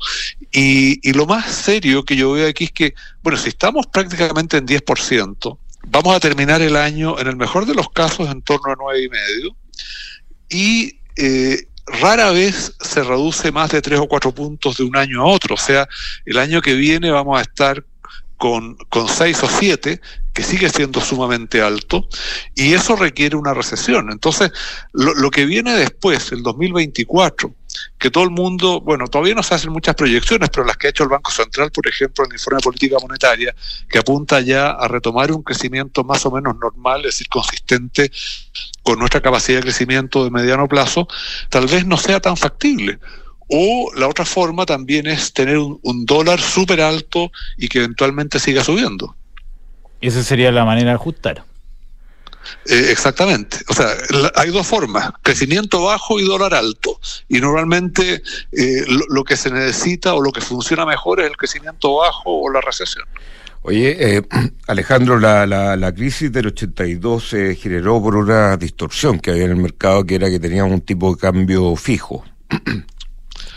Y, 0.52 1.00
y 1.08 1.14
lo 1.14 1.26
más 1.26 1.52
serio 1.52 2.06
que 2.06 2.16
yo 2.16 2.34
veo 2.34 2.48
aquí 2.48 2.66
es 2.66 2.72
que, 2.72 2.94
bueno, 3.24 3.38
si 3.38 3.50
estamos 3.50 3.88
prácticamente 3.88 4.58
en 4.58 4.68
10%, 4.68 5.58
vamos 5.88 6.16
a 6.16 6.20
terminar 6.20 6.62
el 6.62 6.76
año, 6.76 7.20
en 7.20 7.28
el 7.28 7.36
mejor 7.36 7.66
de 7.66 7.74
los 7.74 7.90
casos, 7.90 8.30
en 8.30 8.42
torno 8.42 8.72
a 8.72 8.76
nueve 8.78 9.04
y 9.04 9.10
medio, 9.10 9.56
y 10.50 11.00
eh, 11.16 11.68
rara 12.00 12.32
vez 12.32 12.76
se 12.80 13.04
reduce 13.04 13.52
más 13.52 13.72
de 13.72 13.82
tres 13.82 14.00
o 14.00 14.08
cuatro 14.08 14.34
puntos 14.34 14.78
de 14.78 14.84
un 14.84 14.96
año 14.96 15.22
a 15.22 15.26
otro. 15.26 15.56
O 15.56 15.58
sea, 15.58 15.88
el 16.26 16.38
año 16.38 16.62
que 16.62 16.74
viene 16.74 17.12
vamos 17.12 17.38
a 17.38 17.42
estar 17.42 17.84
con, 18.38 18.76
con 18.90 19.08
seis 19.08 19.44
o 19.44 19.50
siete, 19.50 20.00
que 20.34 20.44
sigue 20.44 20.70
siendo 20.70 21.02
sumamente 21.02 21.62
alto, 21.62 22.08
y 22.56 22.74
eso 22.74 22.96
requiere 22.96 23.36
una 23.36 23.54
recesión. 23.54 24.12
Entonces, 24.12 24.52
lo, 24.94 25.14
lo 25.14 25.30
que 25.30 25.46
viene 25.46 25.74
después, 25.74 26.32
el 26.32 26.42
2024, 26.44 27.54
que 27.98 28.10
todo 28.10 28.24
el 28.24 28.32
mundo, 28.32 28.82
bueno, 28.82 29.08
todavía 29.08 29.36
no 29.36 29.44
se 29.44 29.56
hacen 29.56 29.72
muchas 29.72 29.96
proyecciones, 29.96 30.50
pero 30.50 30.66
las 30.66 30.78
que 30.78 30.88
ha 30.88 30.90
hecho 30.90 31.04
el 31.04 31.10
Banco 31.10 31.32
Central, 31.32 31.72
por 31.72 31.88
ejemplo, 31.88 32.26
en 32.26 32.32
el 32.32 32.36
informe 32.36 32.58
de 32.58 32.64
política 32.64 32.98
monetaria, 33.02 33.56
que 33.90 34.00
apunta 34.00 34.40
ya 34.42 34.72
a 34.72 34.88
retomar 34.88 35.32
un 35.32 35.44
crecimiento 35.44 36.04
más 36.04 36.26
o 36.26 36.32
menos 36.32 36.56
normal, 36.58 37.02
es 37.02 37.16
decir, 37.16 37.28
consistente 37.28 38.12
con 38.84 39.00
nuestra 39.00 39.22
capacidad 39.22 39.60
de 39.60 39.64
crecimiento 39.64 40.24
de 40.24 40.32
mediano 40.32 40.68
plazo, 40.68 41.08
tal 41.50 41.68
vez 41.68 41.86
no 41.86 41.98
sea 41.98 42.20
tan 42.20 42.38
factible. 42.38 43.00
O 43.52 43.92
la 43.96 44.08
otra 44.08 44.26
forma 44.26 44.66
también 44.66 45.08
es 45.08 45.34
tener 45.34 45.58
un, 45.58 46.06
dólar 46.06 46.40
súper 46.40 46.82
alto 46.82 47.32
y 47.58 47.68
que 47.68 47.80
eventualmente 47.80 48.40
siga 48.40 48.64
subiendo. 48.64 49.16
Esa 50.02 50.24
sería 50.24 50.52
la 50.52 50.66
manera 50.66 50.92
de 50.92 50.96
ajustar. 50.96 51.44
Eh, 52.66 52.88
exactamente. 52.90 53.58
O 53.68 53.74
sea, 53.74 53.88
hay 54.36 54.50
dos 54.50 54.66
formas, 54.66 55.12
crecimiento 55.22 55.84
bajo 55.84 56.20
y 56.20 56.24
dólar 56.24 56.54
alto. 56.54 57.00
Y 57.28 57.40
normalmente 57.40 58.22
eh, 58.52 58.86
lo, 59.10 59.24
que 59.24 59.38
se 59.38 59.52
necesita 59.52 60.14
o 60.14 60.22
lo 60.22 60.32
que 60.32 60.42
funciona 60.42 60.86
mejor 60.86 61.20
es 61.20 61.28
el 61.28 61.38
crecimiento 61.38 61.96
bajo 61.96 62.42
o 62.42 62.52
la 62.52 62.62
recesión. 62.62 63.06
Oye, 63.62 64.18
eh, 64.18 64.22
Alejandro, 64.68 65.20
la, 65.20 65.46
la, 65.46 65.76
la 65.76 65.94
crisis 65.94 66.32
del 66.32 66.48
82 66.48 67.30
se 67.30 67.56
generó 67.56 68.02
por 68.02 68.16
una 68.16 68.58
distorsión 68.58 69.20
que 69.20 69.32
había 69.32 69.46
en 69.46 69.52
el 69.52 69.58
mercado, 69.58 70.06
que 70.06 70.16
era 70.16 70.30
que 70.30 70.40
teníamos 70.40 70.74
un 70.74 70.82
tipo 70.82 71.14
de 71.14 71.20
cambio 71.20 71.76
fijo. 71.76 72.24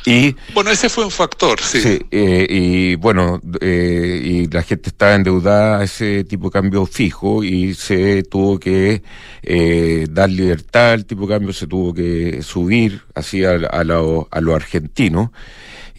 y 0.04 0.34
Bueno, 0.54 0.70
ese 0.70 0.88
fue 0.88 1.04
un 1.04 1.10
factor, 1.10 1.60
sí. 1.60 1.80
Sí, 1.80 1.98
eh, 2.10 2.46
y 2.48 2.94
bueno, 2.96 3.40
eh, 3.60 4.20
y 4.24 4.46
la 4.48 4.62
gente 4.62 4.90
estaba 4.90 5.14
endeudada 5.14 5.78
a 5.78 5.84
ese 5.84 6.24
tipo 6.24 6.46
de 6.46 6.52
cambio 6.52 6.86
fijo 6.86 7.44
y 7.44 7.74
se 7.74 8.22
tuvo 8.24 8.58
que 8.58 9.02
eh, 9.42 10.06
dar 10.10 10.30
libertad 10.30 10.92
al 10.92 11.06
tipo 11.06 11.22
de 11.22 11.34
cambio, 11.34 11.52
se 11.52 11.66
tuvo 11.66 11.94
que 11.94 12.42
subir 12.42 13.02
así 13.14 13.44
a, 13.44 13.52
a 13.52 13.84
lo, 13.84 14.28
a 14.30 14.40
lo 14.40 14.54
argentino. 14.54 15.32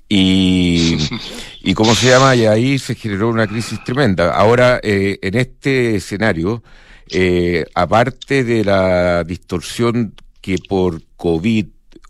Y, 0.10 0.98
y 1.64 1.74
cómo 1.74 1.96
se 1.96 2.10
llama, 2.10 2.36
y 2.36 2.46
ahí 2.46 2.78
se 2.78 2.96
generó 2.96 3.30
una 3.30 3.48
crisis 3.48 3.84
tremenda. 3.84 4.32
Ahora, 4.34 4.80
eh, 4.84 5.18
en 5.22 5.36
este 5.36 5.96
escenario, 5.96 6.62
eh, 7.10 7.66
aparte 7.74 8.44
de 8.44 8.64
la 8.64 9.24
distorsión 9.24 10.14
que 10.42 10.58
por 10.58 11.02
COVID 11.16 11.66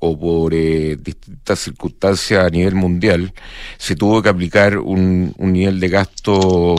o 0.05 0.19
por 0.19 0.53
eh, 0.53 0.97
distintas 0.99 1.59
circunstancias 1.59 2.43
a 2.45 2.49
nivel 2.49 2.75
mundial, 2.75 3.33
se 3.77 3.95
tuvo 3.95 4.21
que 4.21 4.29
aplicar 4.29 4.77
un, 4.77 5.33
un 5.37 5.53
nivel 5.53 5.79
de 5.79 5.87
gasto 5.87 6.75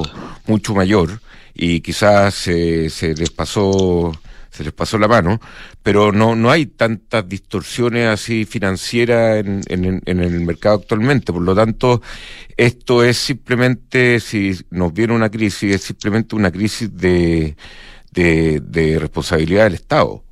mucho 0.46 0.74
mayor 0.74 1.20
y 1.54 1.80
quizás 1.80 2.34
se, 2.34 2.90
se 2.90 3.14
les 3.14 3.30
pasó 3.30 4.12
se 4.50 4.62
les 4.62 4.72
pasó 4.72 4.98
la 4.98 5.08
mano, 5.08 5.40
pero 5.82 6.12
no, 6.12 6.36
no 6.36 6.48
hay 6.50 6.66
tantas 6.66 7.28
distorsiones 7.28 8.06
así 8.06 8.44
financieras 8.44 9.44
en, 9.44 10.02
en, 10.06 10.20
el 10.20 10.40
mercado 10.42 10.76
actualmente. 10.76 11.32
Por 11.32 11.42
lo 11.42 11.56
tanto, 11.56 12.02
esto 12.56 13.02
es 13.02 13.16
simplemente, 13.16 14.20
si 14.20 14.56
nos 14.70 14.92
viene 14.92 15.12
una 15.12 15.28
crisis, 15.28 15.74
es 15.74 15.82
simplemente 15.82 16.36
una 16.36 16.52
crisis 16.52 16.88
de, 16.96 17.56
de 18.12 18.98
responsabilidad 19.00 19.64
del 19.64 19.74
Estado. 19.74 20.22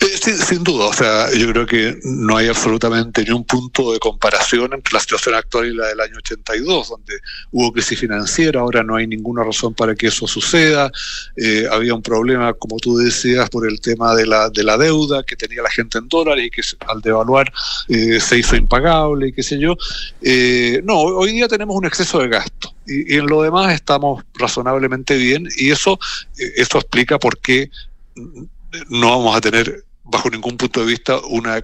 Sin 0.00 0.64
duda, 0.64 0.86
o 0.86 0.92
sea, 0.94 1.30
yo 1.34 1.52
creo 1.52 1.66
que 1.66 1.98
no 2.04 2.38
hay 2.38 2.48
absolutamente 2.48 3.22
ni 3.22 3.32
un 3.32 3.44
punto 3.44 3.92
de 3.92 3.98
comparación 3.98 4.72
entre 4.72 4.94
la 4.94 5.00
situación 5.00 5.34
actual 5.34 5.66
y 5.66 5.74
la 5.74 5.88
del 5.88 6.00
año 6.00 6.16
82, 6.16 6.88
donde 6.88 7.14
hubo 7.50 7.70
crisis 7.70 8.00
financiera, 8.00 8.60
ahora 8.60 8.82
no 8.82 8.96
hay 8.96 9.06
ninguna 9.06 9.44
razón 9.44 9.74
para 9.74 9.94
que 9.94 10.06
eso 10.06 10.26
suceda, 10.26 10.90
eh, 11.36 11.66
había 11.70 11.94
un 11.94 12.00
problema, 12.02 12.54
como 12.54 12.78
tú 12.78 12.96
decías, 12.96 13.50
por 13.50 13.68
el 13.68 13.78
tema 13.80 14.14
de 14.14 14.26
la, 14.26 14.48
de 14.48 14.64
la 14.64 14.78
deuda 14.78 15.22
que 15.22 15.36
tenía 15.36 15.62
la 15.62 15.70
gente 15.70 15.98
en 15.98 16.08
dólares 16.08 16.46
y 16.46 16.50
que 16.50 16.62
al 16.88 17.02
devaluar 17.02 17.52
eh, 17.88 18.20
se 18.20 18.38
hizo 18.38 18.56
impagable 18.56 19.28
y 19.28 19.32
qué 19.32 19.42
sé 19.42 19.58
yo. 19.58 19.76
Eh, 20.22 20.80
no, 20.82 20.98
hoy 20.98 21.32
día 21.32 21.46
tenemos 21.46 21.76
un 21.76 21.84
exceso 21.84 22.20
de 22.20 22.28
gasto 22.28 22.74
y, 22.86 23.14
y 23.14 23.18
en 23.18 23.26
lo 23.26 23.42
demás 23.42 23.74
estamos 23.74 24.24
razonablemente 24.34 25.16
bien 25.16 25.46
y 25.56 25.70
eso, 25.70 25.98
eh, 26.38 26.52
eso 26.56 26.78
explica 26.78 27.18
por 27.18 27.38
qué 27.38 27.70
mm, 28.16 28.44
no 28.88 29.10
vamos 29.10 29.36
a 29.36 29.40
tener 29.40 29.84
bajo 30.10 30.30
ningún 30.30 30.56
punto 30.56 30.80
de 30.80 30.86
vista 30.86 31.18
una 31.28 31.60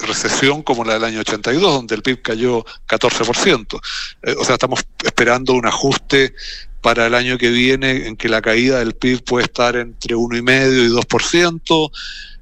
recesión 0.00 0.62
como 0.62 0.84
la 0.84 0.94
del 0.94 1.04
año 1.04 1.20
82, 1.20 1.60
donde 1.60 1.94
el 1.96 2.02
PIB 2.02 2.22
cayó 2.22 2.64
14%. 2.86 3.80
Eh, 4.22 4.34
o 4.38 4.44
sea, 4.44 4.54
estamos 4.54 4.84
esperando 5.04 5.54
un 5.54 5.66
ajuste 5.66 6.34
para 6.80 7.06
el 7.06 7.14
año 7.14 7.36
que 7.38 7.50
viene 7.50 8.06
en 8.06 8.16
que 8.16 8.28
la 8.28 8.40
caída 8.40 8.78
del 8.78 8.94
PIB 8.94 9.24
puede 9.24 9.46
estar 9.46 9.74
entre 9.76 10.14
1,5 10.14 10.86
y 10.86 10.94
2%, 10.94 11.90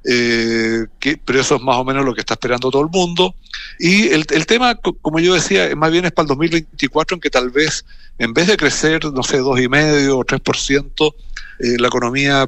eh, 0.09 0.85
que, 0.99 1.17
pero 1.17 1.41
eso 1.41 1.55
es 1.55 1.61
más 1.63 1.77
o 1.77 1.83
menos 1.83 2.05
lo 2.05 2.13
que 2.13 2.21
está 2.21 2.35
esperando 2.35 2.69
todo 2.69 2.83
el 2.83 2.89
mundo. 2.89 3.33
Y 3.79 4.09
el, 4.09 4.25
el 4.29 4.45
tema, 4.45 4.75
co- 4.75 4.93
como 5.01 5.19
yo 5.19 5.33
decía, 5.33 5.75
más 5.75 5.91
bien 5.91 6.05
es 6.05 6.11
para 6.11 6.25
el 6.25 6.27
2024, 6.29 7.15
en 7.15 7.21
que 7.21 7.29
tal 7.31 7.49
vez, 7.49 7.83
en 8.19 8.33
vez 8.33 8.45
de 8.47 8.55
crecer, 8.57 9.03
no 9.11 9.23
sé, 9.23 9.41
2,5 9.41 10.09
o 10.11 10.23
3%, 10.23 11.15
eh, 11.59 11.75
la 11.79 11.87
economía 11.87 12.47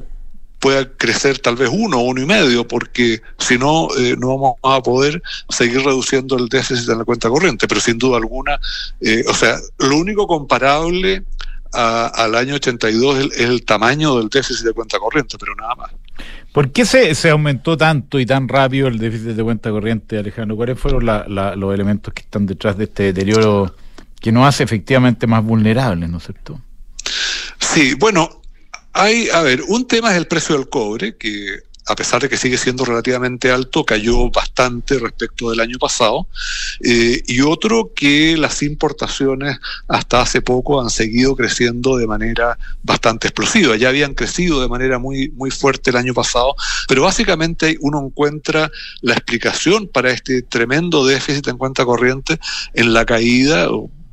pueda 0.60 0.88
crecer 0.96 1.38
tal 1.38 1.56
vez 1.56 1.70
uno 1.72 1.98
uno 2.00 2.20
y 2.20 2.26
medio, 2.26 2.68
porque 2.68 3.20
si 3.38 3.58
no, 3.58 3.88
eh, 3.98 4.14
no 4.18 4.28
vamos 4.28 4.54
a 4.62 4.82
poder 4.82 5.22
seguir 5.48 5.82
reduciendo 5.82 6.36
el 6.36 6.48
déficit 6.48 6.88
en 6.90 6.98
la 6.98 7.04
cuenta 7.04 7.28
corriente. 7.28 7.66
Pero 7.66 7.80
sin 7.80 7.98
duda 7.98 8.18
alguna, 8.18 8.60
eh, 9.00 9.24
o 9.26 9.34
sea, 9.34 9.56
lo 9.78 9.96
único 9.96 10.26
comparable 10.26 11.22
a- 11.72 12.06
al 12.08 12.34
año 12.34 12.54
82 12.56 13.16
es 13.18 13.24
el, 13.24 13.32
es 13.32 13.40
el 13.48 13.64
tamaño 13.64 14.18
del 14.18 14.28
déficit 14.28 14.66
de 14.66 14.72
cuenta 14.72 14.98
corriente, 14.98 15.36
pero 15.38 15.54
nada 15.54 15.74
más. 15.76 15.90
¿Por 16.52 16.72
qué 16.72 16.84
se, 16.84 17.14
se 17.14 17.30
aumentó 17.30 17.76
tanto 17.76 18.18
y 18.18 18.26
tan 18.26 18.48
rápido 18.48 18.88
el 18.88 18.98
déficit 18.98 19.28
de 19.28 19.42
cuenta 19.42 19.70
corriente, 19.70 20.18
Alejandro? 20.18 20.56
¿Cuáles 20.56 20.78
fueron 20.78 21.06
la- 21.06 21.24
la- 21.28 21.54
los 21.56 21.72
elementos 21.72 22.12
que 22.12 22.22
están 22.22 22.44
detrás 22.44 22.76
de 22.76 22.84
este 22.84 23.04
deterioro 23.04 23.74
que 24.20 24.32
nos 24.32 24.46
hace 24.46 24.64
efectivamente 24.64 25.26
más 25.26 25.42
vulnerables, 25.44 26.10
¿no 26.10 26.18
es 26.18 26.24
cierto? 26.24 26.60
Sí, 27.58 27.94
bueno, 27.94 28.39
hay, 28.92 29.28
a 29.30 29.42
ver, 29.42 29.62
un 29.68 29.86
tema 29.86 30.10
es 30.10 30.16
el 30.16 30.26
precio 30.26 30.56
del 30.56 30.68
cobre, 30.68 31.16
que 31.16 31.60
a 31.90 31.96
pesar 31.96 32.22
de 32.22 32.28
que 32.28 32.36
sigue 32.36 32.56
siendo 32.56 32.84
relativamente 32.84 33.50
alto, 33.50 33.84
cayó 33.84 34.30
bastante 34.30 34.98
respecto 34.98 35.50
del 35.50 35.58
año 35.58 35.76
pasado, 35.78 36.28
eh, 36.84 37.20
y 37.26 37.40
otro 37.40 37.90
que 37.94 38.36
las 38.36 38.62
importaciones 38.62 39.58
hasta 39.88 40.20
hace 40.20 40.40
poco 40.40 40.80
han 40.80 40.90
seguido 40.90 41.34
creciendo 41.34 41.96
de 41.96 42.06
manera 42.06 42.56
bastante 42.84 43.26
explosiva. 43.26 43.76
Ya 43.76 43.88
habían 43.88 44.14
crecido 44.14 44.60
de 44.60 44.68
manera 44.68 45.00
muy, 45.00 45.30
muy 45.30 45.50
fuerte 45.50 45.90
el 45.90 45.96
año 45.96 46.14
pasado, 46.14 46.54
pero 46.86 47.02
básicamente 47.02 47.76
uno 47.80 48.00
encuentra 48.06 48.70
la 49.00 49.14
explicación 49.14 49.88
para 49.88 50.12
este 50.12 50.42
tremendo 50.42 51.04
déficit 51.04 51.48
en 51.48 51.58
cuenta 51.58 51.84
corriente 51.84 52.38
en 52.74 52.92
la 52.92 53.04
caída 53.04 53.68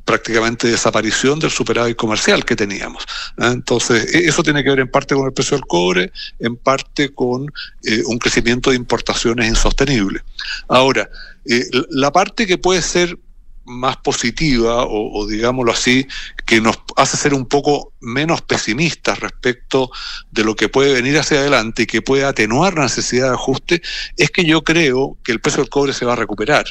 prácticamente 0.08 0.68
desaparición 0.68 1.38
del 1.38 1.50
superávit 1.50 1.94
comercial 1.94 2.42
que 2.42 2.56
teníamos. 2.56 3.04
¿ah? 3.36 3.50
Entonces, 3.52 4.14
e- 4.14 4.26
eso 4.26 4.42
tiene 4.42 4.64
que 4.64 4.70
ver 4.70 4.80
en 4.80 4.90
parte 4.90 5.14
con 5.14 5.26
el 5.26 5.34
precio 5.34 5.54
del 5.54 5.66
cobre, 5.66 6.10
en 6.38 6.56
parte 6.56 7.10
con 7.10 7.46
eh, 7.84 8.02
un 8.06 8.18
crecimiento 8.18 8.70
de 8.70 8.76
importaciones 8.76 9.46
insostenible. 9.46 10.22
Ahora, 10.66 11.10
eh, 11.44 11.62
la 11.90 12.10
parte 12.10 12.46
que 12.46 12.56
puede 12.56 12.80
ser 12.80 13.18
más 13.66 13.98
positiva 13.98 14.86
o 14.88 15.26
digámoslo 15.26 15.72
así, 15.72 16.06
que 16.46 16.58
nos 16.58 16.78
hace 16.96 17.18
ser 17.18 17.34
un 17.34 17.44
poco 17.44 17.92
menos 18.00 18.40
pesimistas 18.40 19.20
respecto 19.20 19.90
de 20.30 20.42
lo 20.42 20.56
que 20.56 20.70
puede 20.70 20.94
venir 20.94 21.18
hacia 21.18 21.40
adelante 21.40 21.82
y 21.82 21.86
que 21.86 22.00
puede 22.00 22.24
atenuar 22.24 22.72
la 22.72 22.84
necesidad 22.84 23.28
de 23.28 23.34
ajuste, 23.34 23.82
es 24.16 24.30
que 24.30 24.46
yo 24.46 24.62
creo 24.64 25.18
que 25.22 25.32
el 25.32 25.40
precio 25.42 25.62
del 25.62 25.68
cobre 25.68 25.92
se 25.92 26.06
va 26.06 26.14
a 26.14 26.16
recuperar. 26.16 26.64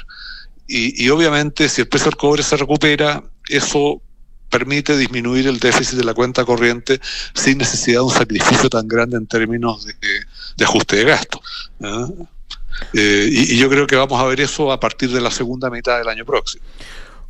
Y, 0.68 1.06
y 1.06 1.10
obviamente 1.10 1.70
si 1.70 1.82
el 1.82 1.88
precio 1.88 2.10
del 2.10 2.18
cobre 2.18 2.44
se 2.44 2.58
recupera, 2.58 3.24
eso 3.50 4.02
permite 4.50 4.98
disminuir 4.98 5.48
el 5.48 5.60
déficit 5.60 5.98
de 5.98 6.04
la 6.06 6.14
cuenta 6.14 6.46
corriente 6.46 7.00
sin 7.34 7.58
necesidad 7.58 8.00
de 8.00 8.06
un 8.06 8.12
sacrificio 8.12 8.70
tan 8.70 8.88
grande 8.88 9.18
en 9.18 9.28
términos 9.28 9.86
de, 9.86 9.94
de 10.58 10.66
ajuste 10.66 10.98
de 10.98 11.04
gasto. 11.04 11.42
¿ah? 11.84 12.08
Eh, 12.94 13.28
y, 13.32 13.54
y 13.56 13.58
yo 13.58 13.70
creo 13.70 13.88
que 13.88 13.96
vamos 13.96 14.20
a 14.22 14.26
ver 14.26 14.40
eso 14.40 14.72
a 14.72 14.80
partir 14.80 15.12
de 15.12 15.22
la 15.22 15.32
segunda 15.32 15.70
mitad 15.70 15.98
del 15.98 16.08
año 16.08 16.26
próximo. 16.26 16.64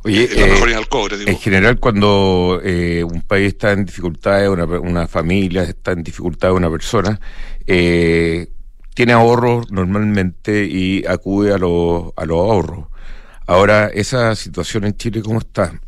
Oye, 0.04 0.24
Eh, 0.24 0.28
eh, 0.32 0.66
del 0.66 0.88
cobre, 0.88 1.18
digo. 1.18 1.30
En 1.30 1.38
general, 1.38 1.80
cuando 1.80 2.60
eh, 2.62 3.02
un 3.02 3.22
país 3.22 3.48
está 3.48 3.72
en 3.72 3.84
dificultades, 3.84 4.48
una, 4.48 4.64
una 4.64 5.08
familia 5.08 5.64
está 5.64 5.92
en 5.92 6.04
dificultades, 6.04 6.56
una 6.56 6.70
persona, 6.70 7.20
eh, 7.66 8.48
tiene 8.94 9.12
ahorros 9.12 9.70
normalmente 9.72 10.64
y 10.64 11.04
acude 11.04 11.52
a 11.52 11.58
los, 11.58 12.12
a 12.16 12.24
los 12.24 12.36
ahorros. 12.38 12.86
Ahora, 13.48 13.86
esa 13.86 14.36
situación 14.36 14.84
en 14.84 14.94
Chile, 14.94 15.22
¿cómo 15.22 15.38
está? 15.38 15.80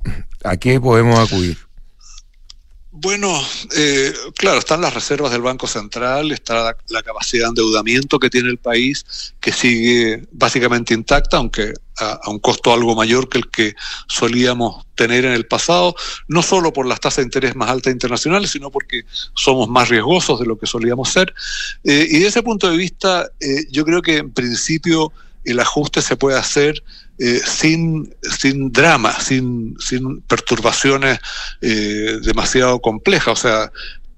¿A 0.45 0.57
qué 0.57 0.81
podemos 0.81 1.19
acudir? 1.19 1.59
Bueno, 2.91 3.39
eh, 3.77 4.15
claro, 4.35 4.59
están 4.59 4.81
las 4.81 4.95
reservas 4.95 5.31
del 5.31 5.43
Banco 5.43 5.67
Central, 5.67 6.33
está 6.33 6.75
la, 6.89 7.03
capacidad 7.03 7.45
de 7.45 7.49
endeudamiento 7.51 8.19
que 8.19 8.31
tiene 8.31 8.49
el 8.49 8.57
país, 8.57 9.05
que 9.41 9.53
sigue 9.53 10.27
básicamente 10.33 10.95
intacta, 10.95 11.37
aunque 11.37 11.75
a, 11.99 12.13
a, 12.23 12.31
un 12.31 12.39
costo 12.39 12.73
algo 12.73 12.97
mayor 12.97 13.29
que 13.29 13.37
el 13.37 13.51
que 13.51 13.75
solíamos 14.09 14.87
tener 14.95 15.27
en 15.27 15.33
el 15.33 15.47
pasado, 15.47 15.95
no 16.29 16.43
solo 16.43 16.73
por 16.73 16.87
las 16.87 16.99
tasas 16.99 17.19
de 17.19 17.25
interés 17.25 17.55
más 17.57 17.69
altas 17.69 17.93
internacionales, 17.93 18.53
sino 18.53 18.71
porque 18.71 19.03
somos 19.35 19.69
más 19.69 19.91
riesgosos 19.91 20.41
de 20.41 20.47
lo 20.47 20.59
que 20.59 20.67
solíamos 20.67 21.11
ser. 21.11 21.35
Eh, 21.85 22.07
y 22.09 22.15
desde 22.15 22.29
ese 22.29 22.43
punto 22.43 22.71
de 22.71 22.79
vista, 22.79 23.29
eh, 23.39 23.67
yo 23.71 23.85
creo 23.85 24.01
que 24.01 24.17
en 24.17 24.33
principio 24.33 25.13
el 25.45 25.61
ajuste 25.61 26.03
se 26.03 26.17
puede 26.17 26.39
hacer 26.39 26.83
eh, 27.23 27.43
sin, 27.45 28.15
sin 28.23 28.73
drama, 28.73 29.13
sin, 29.21 29.77
sin 29.79 30.23
perturbaciones 30.23 31.19
eh, 31.61 32.19
demasiado 32.23 32.81
complejas. 32.81 33.29
O 33.29 33.37
sea, 33.37 33.71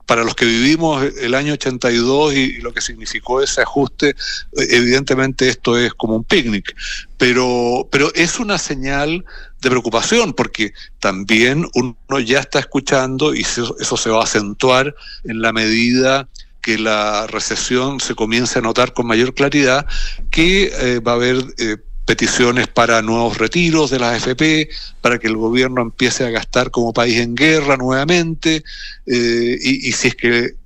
para 0.07 0.23
los 0.23 0.37
que 0.37 0.45
vivimos 0.45 1.05
el 1.21 1.35
año 1.35 1.55
82 1.55 2.35
y, 2.35 2.39
y, 2.39 2.61
lo 2.61 2.73
que 2.73 2.81
significó 2.81 3.43
ese 3.43 3.63
ajuste, 3.63 4.15
evidentemente 4.53 5.49
esto 5.49 5.77
es 5.77 5.93
como 5.95 6.15
un 6.15 6.25
picnic, 6.25 6.77
pero, 7.19 7.89
pero 7.91 8.13
es 8.15 8.39
una 8.39 8.57
señal 8.59 9.25
de 9.61 9.71
preocupación 9.71 10.33
porque 10.33 10.73
también 11.01 11.67
uno 11.75 12.21
ya 12.21 12.39
está 12.39 12.61
escuchando 12.61 13.35
y 13.35 13.41
eso, 13.41 13.77
eso 13.81 13.97
se 13.97 14.11
va 14.11 14.21
a 14.21 14.25
acentuar 14.25 14.95
en 15.25 15.43
la 15.43 15.53
medida 15.53 16.29
que 16.61 16.79
la 16.79 17.27
recesión 17.27 17.99
se 17.99 18.15
comience 18.15 18.59
a 18.59 18.63
notar 18.63 18.95
con 18.95 19.07
mayor 19.07 19.35
claridad, 19.35 19.87
que 20.31 20.73
eh, 20.73 21.01
va 21.01 21.13
a 21.13 21.15
haber 21.17 21.45
eh, 21.59 21.77
peticiones 22.05 22.69
para 22.69 23.03
nuevos 23.03 23.39
retiros 23.39 23.91
de 23.91 23.99
las 23.99 24.15
AFP, 24.15 24.69
para 25.01 25.19
que 25.19 25.29
el 25.29 25.37
gobierno 25.37 25.83
empiece 25.83 26.25
a 26.25 26.31
gastar 26.31 26.71
como 26.71 26.93
país 26.93 27.19
en 27.19 27.35
guerra 27.35 27.77
nuevamente, 27.77 28.65
eh, 29.07 29.59
y, 29.61 29.89
y 29.89 29.93
si 29.93 30.09
es 30.09 30.15
que 30.17 30.62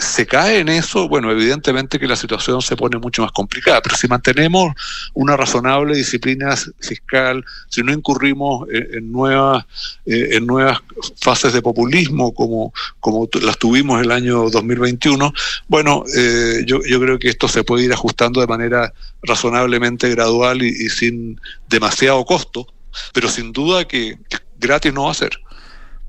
se 0.00 0.26
cae 0.26 0.58
en 0.58 0.68
eso, 0.68 1.08
bueno, 1.08 1.30
evidentemente 1.30 1.98
que 1.98 2.06
la 2.06 2.16
situación 2.16 2.62
se 2.62 2.76
pone 2.76 2.98
mucho 2.98 3.22
más 3.22 3.32
complicada, 3.32 3.80
pero 3.82 3.96
si 3.96 4.08
mantenemos 4.08 4.74
una 5.14 5.36
razonable 5.36 5.96
disciplina 5.96 6.54
fiscal, 6.80 7.44
si 7.68 7.82
no 7.82 7.92
incurrimos 7.92 8.68
en, 8.70 9.10
nuevas, 9.10 9.64
eh, 10.04 10.30
en 10.32 10.46
nuevas 10.46 10.80
fases 11.16 11.52
de 11.52 11.62
populismo 11.62 12.34
como, 12.34 12.72
como 13.00 13.28
las 13.40 13.58
tuvimos 13.58 14.00
el 14.00 14.10
año 14.10 14.50
2021, 14.50 15.32
bueno, 15.68 16.04
eh, 16.16 16.64
yo, 16.66 16.80
yo 16.84 17.00
creo 17.00 17.18
que 17.18 17.28
esto 17.28 17.48
se 17.48 17.64
puede 17.64 17.84
ir 17.84 17.92
ajustando 17.92 18.40
de 18.40 18.46
manera 18.46 18.92
razonablemente 19.22 20.08
gradual 20.10 20.62
y, 20.62 20.68
y 20.68 20.88
sin 20.88 21.40
demasiado 21.68 22.24
costo, 22.24 22.66
pero 23.12 23.28
sin 23.28 23.52
duda 23.52 23.86
que 23.86 24.18
gratis 24.58 24.92
no 24.92 25.04
va 25.04 25.10
a 25.10 25.14
ser. 25.14 25.38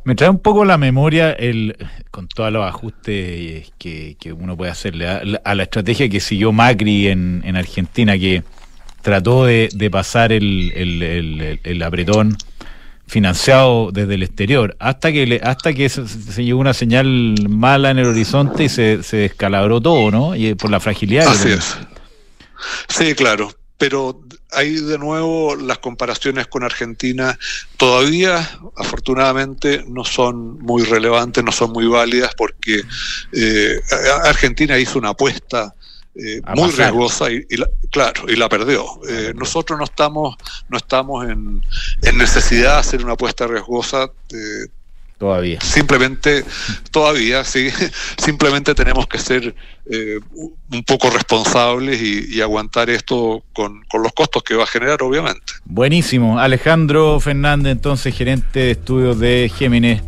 Me 0.08 0.16
trae 0.16 0.30
un 0.30 0.40
poco 0.40 0.64
la 0.64 0.78
memoria 0.78 1.34
el 1.34 1.76
con 2.12 2.30
todos 2.30 2.50
los 2.50 2.66
ajustes 2.66 3.74
que, 3.78 4.16
que 4.18 4.32
uno 4.32 4.56
puede 4.56 4.72
hacerle 4.72 5.06
a, 5.06 5.22
a, 5.44 5.54
la 5.54 5.64
estrategia 5.64 6.08
que 6.08 6.22
siguió 6.22 6.54
Macri 6.54 7.10
en, 7.10 7.42
en 7.44 7.58
Argentina, 7.58 8.18
que 8.18 8.42
trató 9.02 9.44
de, 9.44 9.68
de 9.76 9.92
pasar 9.92 10.32
el, 10.32 10.72
el, 10.74 11.04
el, 11.04 11.60
el, 11.62 11.84
apretón 11.84 12.38
financiado 13.06 13.92
desde 13.92 14.14
el 14.16 14.24
exterior, 14.24 14.78
hasta 14.80 15.12
que 15.12 15.28
le, 15.28 15.42
hasta 15.44 15.74
que 15.74 15.90
se, 15.90 16.08
se, 16.08 16.42
llegó 16.42 16.62
una 16.62 16.74
señal 16.74 17.36
mala 17.50 17.92
en 17.92 18.00
el 18.00 18.06
horizonte 18.06 18.64
y 18.64 18.70
se, 18.70 19.04
se 19.04 19.18
descalabró 19.18 19.82
todo, 19.82 20.10
¿no? 20.10 20.38
Y 20.38 20.56
por 20.56 20.72
la 20.72 20.80
fragilidad. 20.80 21.28
Así 21.28 21.50
es. 21.50 21.78
Sí, 22.88 23.14
claro 23.14 23.50
pero 23.78 24.22
ahí 24.52 24.76
de 24.76 24.98
nuevo 24.98 25.56
las 25.56 25.78
comparaciones 25.80 26.48
con 26.48 26.64
Argentina 26.64 27.38
todavía 27.78 28.60
afortunadamente 28.76 29.84
no 29.88 30.04
son 30.04 30.60
muy 30.60 30.84
relevantes, 30.84 31.44
no 31.44 31.52
son 31.52 31.72
muy 31.72 31.88
válidas 31.88 32.32
porque 32.36 32.82
eh, 33.34 33.82
Argentina 34.24 34.78
hizo 34.78 34.98
una 34.98 35.10
apuesta 35.10 35.76
eh, 36.20 36.42
muy 36.56 36.72
riesgosa 36.72 37.32
y, 37.32 37.46
y 37.48 37.58
la, 37.58 37.70
claro 37.92 38.24
y 38.28 38.36
la 38.36 38.50
perdió. 38.50 38.86
Eh, 39.08 39.34
nosotros 39.36 39.78
no 39.78 39.86
estamos 39.86 40.36
no 40.68 40.78
estamos 40.78 41.30
en, 41.30 41.62
en, 42.02 42.18
necesidad 42.18 42.74
de 42.74 42.80
hacer 42.80 43.04
una 43.04 43.14
apuesta 43.14 43.46
riesgosa. 43.46 44.10
Eh, 44.34 44.68
Todavía. 45.18 45.60
Simplemente, 45.62 46.46
todavía, 46.92 47.44
sí. 47.44 47.70
Simplemente 48.18 48.76
tenemos 48.76 49.08
que 49.08 49.18
ser 49.18 49.56
eh, 49.90 50.20
un 50.72 50.84
poco 50.84 51.10
responsables 51.10 52.02
y, 52.02 52.36
y 52.38 52.42
aguantar 52.42 52.90
esto 52.90 53.44
con, 53.54 53.82
con, 53.90 54.04
los 54.04 54.14
costos 54.14 54.44
que 54.44 54.54
va 54.54 54.64
a 54.64 54.68
generar, 54.68 55.02
obviamente. 55.02 55.54
Buenísimo. 55.66 56.40
Alejandro 56.40 57.20
Fernández, 57.20 57.72
entonces, 57.72 58.16
gerente 58.16 58.60
de 58.60 58.72
estudios 58.72 59.20
de 59.20 59.52
Géminis. 59.56 60.02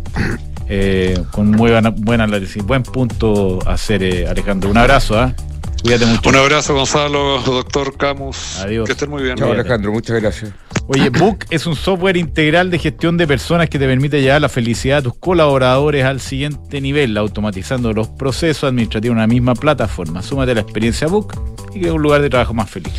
Eh, 0.71 1.19
con 1.31 1.49
muy 1.49 1.71
buena, 1.71 1.89
buena 1.89 2.25
análisis. 2.25 2.63
Buen 2.63 2.83
punto 2.83 3.59
a 3.65 3.73
hacer, 3.73 4.03
eh, 4.03 4.27
Alejandro. 4.27 4.69
Un 4.69 4.77
abrazo, 4.77 5.23
¿eh? 5.23 5.33
Cuídate 5.81 6.05
mucho. 6.05 6.29
Un 6.29 6.35
abrazo, 6.35 6.73
Gonzalo, 6.73 7.41
doctor 7.41 7.95
Camus. 7.97 8.59
Adiós. 8.59 8.85
Que 8.85 8.93
estén 8.93 9.09
muy 9.09 9.23
bien. 9.23 9.37
Chao, 9.37 9.51
Alejandro. 9.51 9.91
Muchas 9.91 10.21
gracias. 10.21 10.51
Oye, 10.87 11.09
Book 11.09 11.45
es 11.51 11.67
un 11.67 11.75
software 11.75 12.17
integral 12.17 12.71
de 12.71 12.79
gestión 12.79 13.15
de 13.15 13.27
personas 13.27 13.69
que 13.69 13.77
te 13.77 13.85
permite 13.85 14.21
llevar 14.21 14.41
la 14.41 14.49
felicidad 14.49 14.97
a 14.97 15.01
tus 15.03 15.15
colaboradores 15.15 16.03
al 16.03 16.19
siguiente 16.19 16.81
nivel, 16.81 17.15
automatizando 17.15 17.93
los 17.93 18.07
procesos 18.07 18.63
administrativos 18.63 19.13
en 19.13 19.17
una 19.19 19.27
misma 19.27 19.53
plataforma. 19.53 20.23
Súmate 20.23 20.51
a 20.51 20.55
la 20.55 20.61
experiencia 20.61 21.07
Book 21.07 21.33
y 21.75 21.81
que 21.81 21.87
es 21.87 21.91
un 21.91 22.01
lugar 22.01 22.21
de 22.21 22.29
trabajo 22.29 22.53
más 22.53 22.69
feliz. 22.69 22.93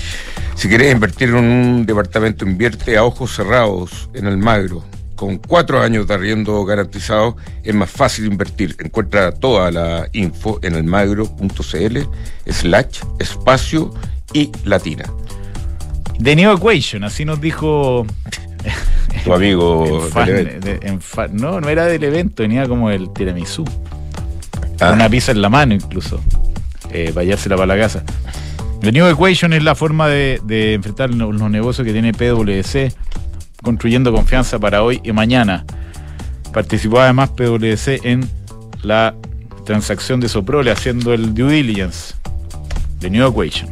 Si 0.54 0.68
quieres 0.68 0.92
invertir 0.92 1.30
en 1.30 1.36
un 1.36 1.86
departamento, 1.86 2.44
invierte 2.44 2.96
a 2.96 3.04
ojos 3.04 3.34
cerrados 3.34 4.08
en 4.14 4.26
Almagro. 4.26 4.84
Con 5.20 5.36
cuatro 5.36 5.82
años 5.82 6.06
de 6.06 6.14
arriendo 6.14 6.64
garantizado 6.64 7.36
es 7.62 7.74
más 7.74 7.90
fácil 7.90 8.24
invertir. 8.24 8.74
Encuentra 8.78 9.32
toda 9.32 9.70
la 9.70 10.08
info 10.14 10.58
en 10.62 10.74
almagro.cl 10.74 11.98
slash 12.46 13.00
espacio 13.18 13.92
y 14.32 14.50
latina. 14.64 15.04
The 16.22 16.34
New 16.34 16.50
Equation, 16.56 17.04
así 17.04 17.26
nos 17.26 17.38
dijo 17.38 18.06
tu 19.22 19.34
amigo. 19.34 20.06
en 20.06 20.10
fan, 20.10 20.26
de, 20.26 20.80
en 20.84 21.02
fan, 21.02 21.36
no, 21.36 21.60
no 21.60 21.68
era 21.68 21.84
del 21.84 22.02
evento, 22.02 22.42
venía 22.42 22.66
como 22.66 22.90
el 22.90 23.12
tiramisú. 23.12 23.66
Ah. 24.80 24.92
Una 24.94 25.10
pizza 25.10 25.32
en 25.32 25.42
la 25.42 25.50
mano 25.50 25.74
incluso, 25.74 26.18
eh, 26.92 27.10
para 27.12 27.24
llevársela 27.24 27.56
para 27.56 27.66
la 27.66 27.78
casa. 27.78 28.02
The 28.80 28.90
New 28.90 29.06
Equation 29.06 29.52
es 29.52 29.62
la 29.62 29.74
forma 29.74 30.08
de, 30.08 30.40
de 30.44 30.72
enfrentar 30.72 31.10
los 31.10 31.50
negocios 31.50 31.86
que 31.86 31.92
tiene 31.92 32.14
PwC, 32.14 32.94
construyendo 33.62 34.12
confianza 34.12 34.58
para 34.58 34.82
hoy 34.82 35.00
y 35.04 35.12
mañana. 35.12 35.64
Participó 36.52 37.00
además 37.00 37.30
PwC 37.30 38.00
en 38.04 38.28
la 38.82 39.14
transacción 39.64 40.20
de 40.20 40.28
Soprole 40.28 40.70
haciendo 40.70 41.12
el 41.12 41.34
due 41.34 41.54
diligence. 41.54 42.14
The 43.00 43.10
New 43.10 43.26
Equation. 43.26 43.70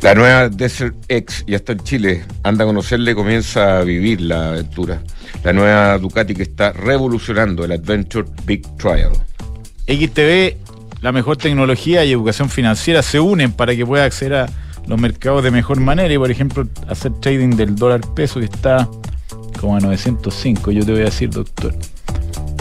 La 0.00 0.14
nueva 0.14 0.48
Desert 0.48 0.94
X 1.08 1.44
ya 1.46 1.56
está 1.56 1.72
en 1.72 1.80
Chile. 1.80 2.24
Anda 2.44 2.64
a 2.64 2.66
conocerle, 2.66 3.14
comienza 3.14 3.78
a 3.78 3.82
vivir 3.82 4.20
la 4.20 4.50
aventura. 4.50 5.02
La 5.42 5.52
nueva 5.52 5.98
Ducati 5.98 6.34
que 6.34 6.44
está 6.44 6.72
revolucionando 6.72 7.64
el 7.64 7.72
Adventure 7.72 8.28
Big 8.44 8.62
Trial. 8.76 9.12
XTV, 9.88 10.56
la 11.00 11.12
mejor 11.12 11.36
tecnología 11.36 12.04
y 12.04 12.12
educación 12.12 12.48
financiera 12.48 13.02
se 13.02 13.18
unen 13.18 13.52
para 13.52 13.74
que 13.74 13.84
pueda 13.84 14.04
acceder 14.04 14.34
a 14.34 14.46
los 14.88 15.00
mercados 15.00 15.44
de 15.44 15.50
mejor 15.50 15.80
manera 15.80 16.12
y, 16.12 16.18
por 16.18 16.30
ejemplo, 16.30 16.66
hacer 16.88 17.12
trading 17.20 17.50
del 17.50 17.76
dólar 17.76 18.00
peso 18.14 18.40
que 18.40 18.46
está 18.46 18.88
como 19.60 19.76
a 19.76 19.80
905. 19.80 20.70
Yo 20.72 20.84
te 20.84 20.92
voy 20.92 21.02
a 21.02 21.04
decir, 21.06 21.30
doctor. 21.30 21.74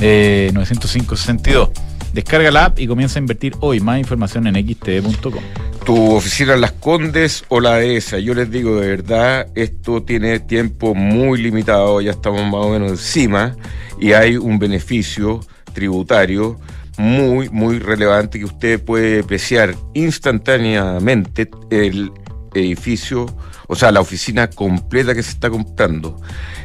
Eh, 0.01 0.51
905.62. 0.53 1.69
Descarga 2.13 2.51
la 2.51 2.65
app 2.65 2.80
y 2.80 2.88
comienza 2.88 3.19
a 3.19 3.21
invertir 3.21 3.53
hoy. 3.59 3.80
Más 3.80 3.99
información 3.99 4.47
en 4.47 4.55
xtv.com 4.55 5.43
tu 5.88 6.15
oficina 6.15 6.57
Las 6.57 6.73
Condes 6.73 7.45
o 7.47 7.61
la 7.61 7.82
ESA. 7.82 8.19
Yo 8.19 8.34
les 8.34 8.51
digo 8.51 8.75
de 8.75 8.89
verdad, 8.89 9.47
esto 9.55 10.03
tiene 10.03 10.41
tiempo 10.41 10.93
muy 10.93 11.41
limitado, 11.41 12.01
ya 12.01 12.11
estamos 12.11 12.43
más 12.43 12.65
o 12.65 12.71
menos 12.71 12.91
encima 12.91 13.55
y 13.97 14.11
hay 14.11 14.36
un 14.36 14.59
beneficio 14.59 15.39
tributario 15.71 16.59
muy, 16.97 17.49
muy 17.49 17.79
relevante 17.79 18.39
que 18.39 18.45
usted 18.45 18.83
puede 18.83 19.21
apreciar 19.21 19.75
instantáneamente 19.93 21.49
el 21.69 22.11
edificio, 22.53 23.27
o 23.67 23.75
sea, 23.75 23.91
la 23.91 24.01
oficina 24.01 24.49
completa 24.49 25.13
que 25.13 25.23
se 25.23 25.31
está 25.31 25.49
comprando. 25.49 26.19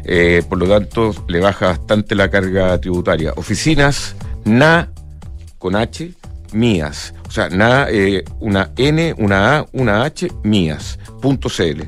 Eh, 0.04 0.42
por 0.48 0.58
lo 0.58 0.66
tanto, 0.66 1.14
le 1.28 1.40
baja 1.40 1.66
bastante 1.68 2.14
la 2.14 2.30
carga 2.30 2.78
tributaria. 2.80 3.32
Oficinas 3.36 4.16
NA 4.44 4.90
con 5.58 5.76
H, 5.76 6.12
mías. 6.52 7.14
O 7.28 7.30
sea, 7.30 7.48
nada, 7.48 7.88
eh, 7.90 8.24
una 8.40 8.70
N, 8.76 9.14
una 9.18 9.58
A, 9.58 9.66
una 9.72 10.04
H, 10.04 10.28
mías.cl. 10.42 11.82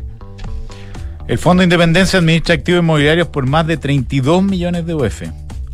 El 1.26 1.38
Fondo 1.38 1.62
de 1.62 1.64
Independencia 1.64 2.18
administra 2.18 2.54
activos 2.54 2.82
inmobiliarios 2.82 3.28
por 3.28 3.46
más 3.46 3.66
de 3.66 3.78
32 3.78 4.42
millones 4.42 4.84
de 4.84 4.94
UF, 4.94 5.22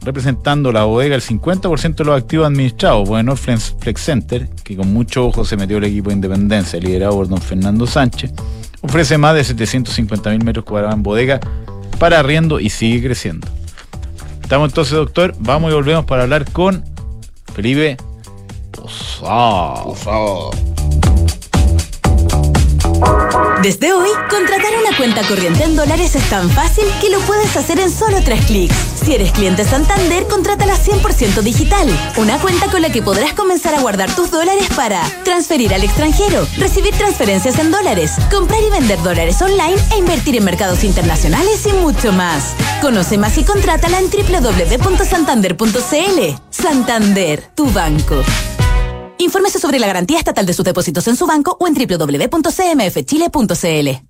representando 0.02 0.72
la 0.72 0.84
bodega 0.84 1.14
el 1.14 1.22
50% 1.22 1.94
de 1.94 2.04
los 2.04 2.20
activos 2.20 2.46
administrados. 2.46 3.08
Bueno, 3.08 3.36
Flex, 3.36 3.76
Flex 3.78 4.00
Center, 4.02 4.48
que 4.64 4.76
con 4.76 4.92
mucho 4.92 5.26
ojo 5.26 5.44
se 5.44 5.56
metió 5.56 5.78
el 5.78 5.84
equipo 5.84 6.10
de 6.10 6.16
Independencia, 6.16 6.80
liderado 6.80 7.16
por 7.16 7.28
don 7.28 7.40
Fernando 7.40 7.86
Sánchez, 7.86 8.32
ofrece 8.80 9.18
más 9.18 9.34
de 9.34 9.44
750 9.44 10.30
mil 10.30 10.44
metros 10.44 10.64
cuadrados 10.64 10.96
en 10.96 11.02
bodega 11.02 11.40
para 11.98 12.18
arriendo 12.18 12.60
y 12.60 12.70
sigue 12.70 13.02
creciendo. 13.02 13.46
Estamos 14.42 14.70
entonces, 14.70 14.94
doctor, 14.94 15.34
vamos 15.38 15.70
y 15.70 15.74
volvemos 15.74 16.04
para 16.06 16.22
hablar 16.22 16.50
con 16.50 16.82
escribe 17.60 17.96
Posado. 18.72 20.50
Desde 23.62 23.92
hoy, 23.92 24.08
contratar 24.30 24.72
una 24.80 24.96
cuenta 24.96 25.22
corriente 25.28 25.64
en 25.64 25.76
dólares 25.76 26.14
es 26.14 26.30
tan 26.30 26.48
fácil 26.50 26.84
que 27.02 27.10
lo 27.10 27.20
puedes 27.20 27.54
hacer 27.54 27.78
en 27.78 27.90
solo 27.90 28.18
tres 28.24 28.42
clics. 28.46 28.89
Si 29.04 29.14
eres 29.14 29.32
cliente 29.32 29.64
Santander, 29.64 30.26
contrátala 30.26 30.76
100% 30.76 31.42
digital. 31.42 31.88
Una 32.16 32.38
cuenta 32.38 32.70
con 32.70 32.82
la 32.82 32.90
que 32.90 33.02
podrás 33.02 33.32
comenzar 33.32 33.74
a 33.74 33.80
guardar 33.80 34.14
tus 34.14 34.30
dólares 34.30 34.68
para 34.76 35.02
transferir 35.24 35.72
al 35.72 35.82
extranjero, 35.82 36.46
recibir 36.58 36.92
transferencias 36.94 37.58
en 37.58 37.70
dólares, 37.70 38.12
comprar 38.30 38.60
y 38.62 38.68
vender 38.70 39.02
dólares 39.02 39.40
online 39.40 39.76
e 39.92 39.98
invertir 39.98 40.36
en 40.36 40.44
mercados 40.44 40.84
internacionales 40.84 41.64
y 41.66 41.72
mucho 41.72 42.12
más. 42.12 42.54
Conoce 42.82 43.16
más 43.16 43.38
y 43.38 43.44
contrátala 43.44 44.00
en 44.00 44.10
www.santander.cl. 44.10 46.42
Santander, 46.50 47.50
tu 47.54 47.70
banco. 47.70 48.16
Infórmese 49.18 49.58
sobre 49.58 49.78
la 49.78 49.86
garantía 49.86 50.18
estatal 50.18 50.44
de 50.46 50.54
sus 50.54 50.64
depósitos 50.64 51.06
en 51.08 51.16
su 51.16 51.26
banco 51.26 51.56
o 51.58 51.66
en 51.66 51.74
www.cmfchile.cl. 51.74 54.09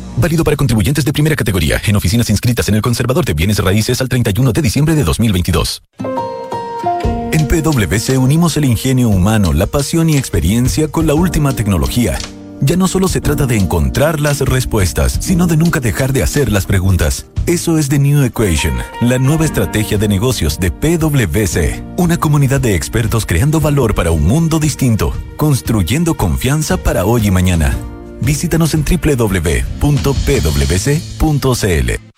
Válido 0.17 0.43
para 0.43 0.57
contribuyentes 0.57 1.05
de 1.05 1.13
primera 1.13 1.35
categoría 1.35 1.81
en 1.85 1.95
oficinas 1.95 2.29
inscritas 2.29 2.69
en 2.69 2.75
el 2.75 2.81
Conservador 2.81 3.25
de 3.25 3.33
Bienes 3.33 3.59
Raíces 3.59 4.01
al 4.01 4.09
31 4.09 4.51
de 4.51 4.61
diciembre 4.61 4.95
de 4.95 5.03
2022. 5.03 5.83
En 7.31 7.47
PwC 7.47 8.17
unimos 8.17 8.57
el 8.57 8.65
ingenio 8.65 9.09
humano, 9.09 9.53
la 9.53 9.67
pasión 9.67 10.09
y 10.09 10.17
experiencia 10.17 10.89
con 10.89 11.07
la 11.07 11.13
última 11.13 11.53
tecnología. 11.53 12.17
Ya 12.63 12.77
no 12.77 12.87
solo 12.87 13.07
se 13.07 13.21
trata 13.21 13.47
de 13.47 13.57
encontrar 13.57 14.19
las 14.19 14.41
respuestas, 14.41 15.17
sino 15.19 15.47
de 15.47 15.57
nunca 15.57 15.79
dejar 15.79 16.13
de 16.13 16.21
hacer 16.21 16.51
las 16.51 16.67
preguntas. 16.67 17.25
Eso 17.47 17.79
es 17.79 17.89
The 17.89 17.97
New 17.97 18.21
Equation, 18.23 18.77
la 19.01 19.17
nueva 19.17 19.45
estrategia 19.45 19.97
de 19.97 20.07
negocios 20.07 20.59
de 20.59 20.69
PwC. 20.69 21.83
Una 21.97 22.17
comunidad 22.17 22.61
de 22.61 22.75
expertos 22.75 23.25
creando 23.25 23.59
valor 23.59 23.95
para 23.95 24.11
un 24.11 24.23
mundo 24.27 24.59
distinto, 24.59 25.11
construyendo 25.37 26.13
confianza 26.13 26.77
para 26.77 27.05
hoy 27.05 27.27
y 27.27 27.31
mañana. 27.31 27.75
Visítanos 28.21 28.73
en 28.73 28.85
www.pwc.cl. 28.85 29.81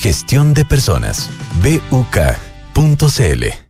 Gestión 0.00 0.54
de 0.54 0.64
Personas. 0.64 1.28
BUK.cl 1.62 3.69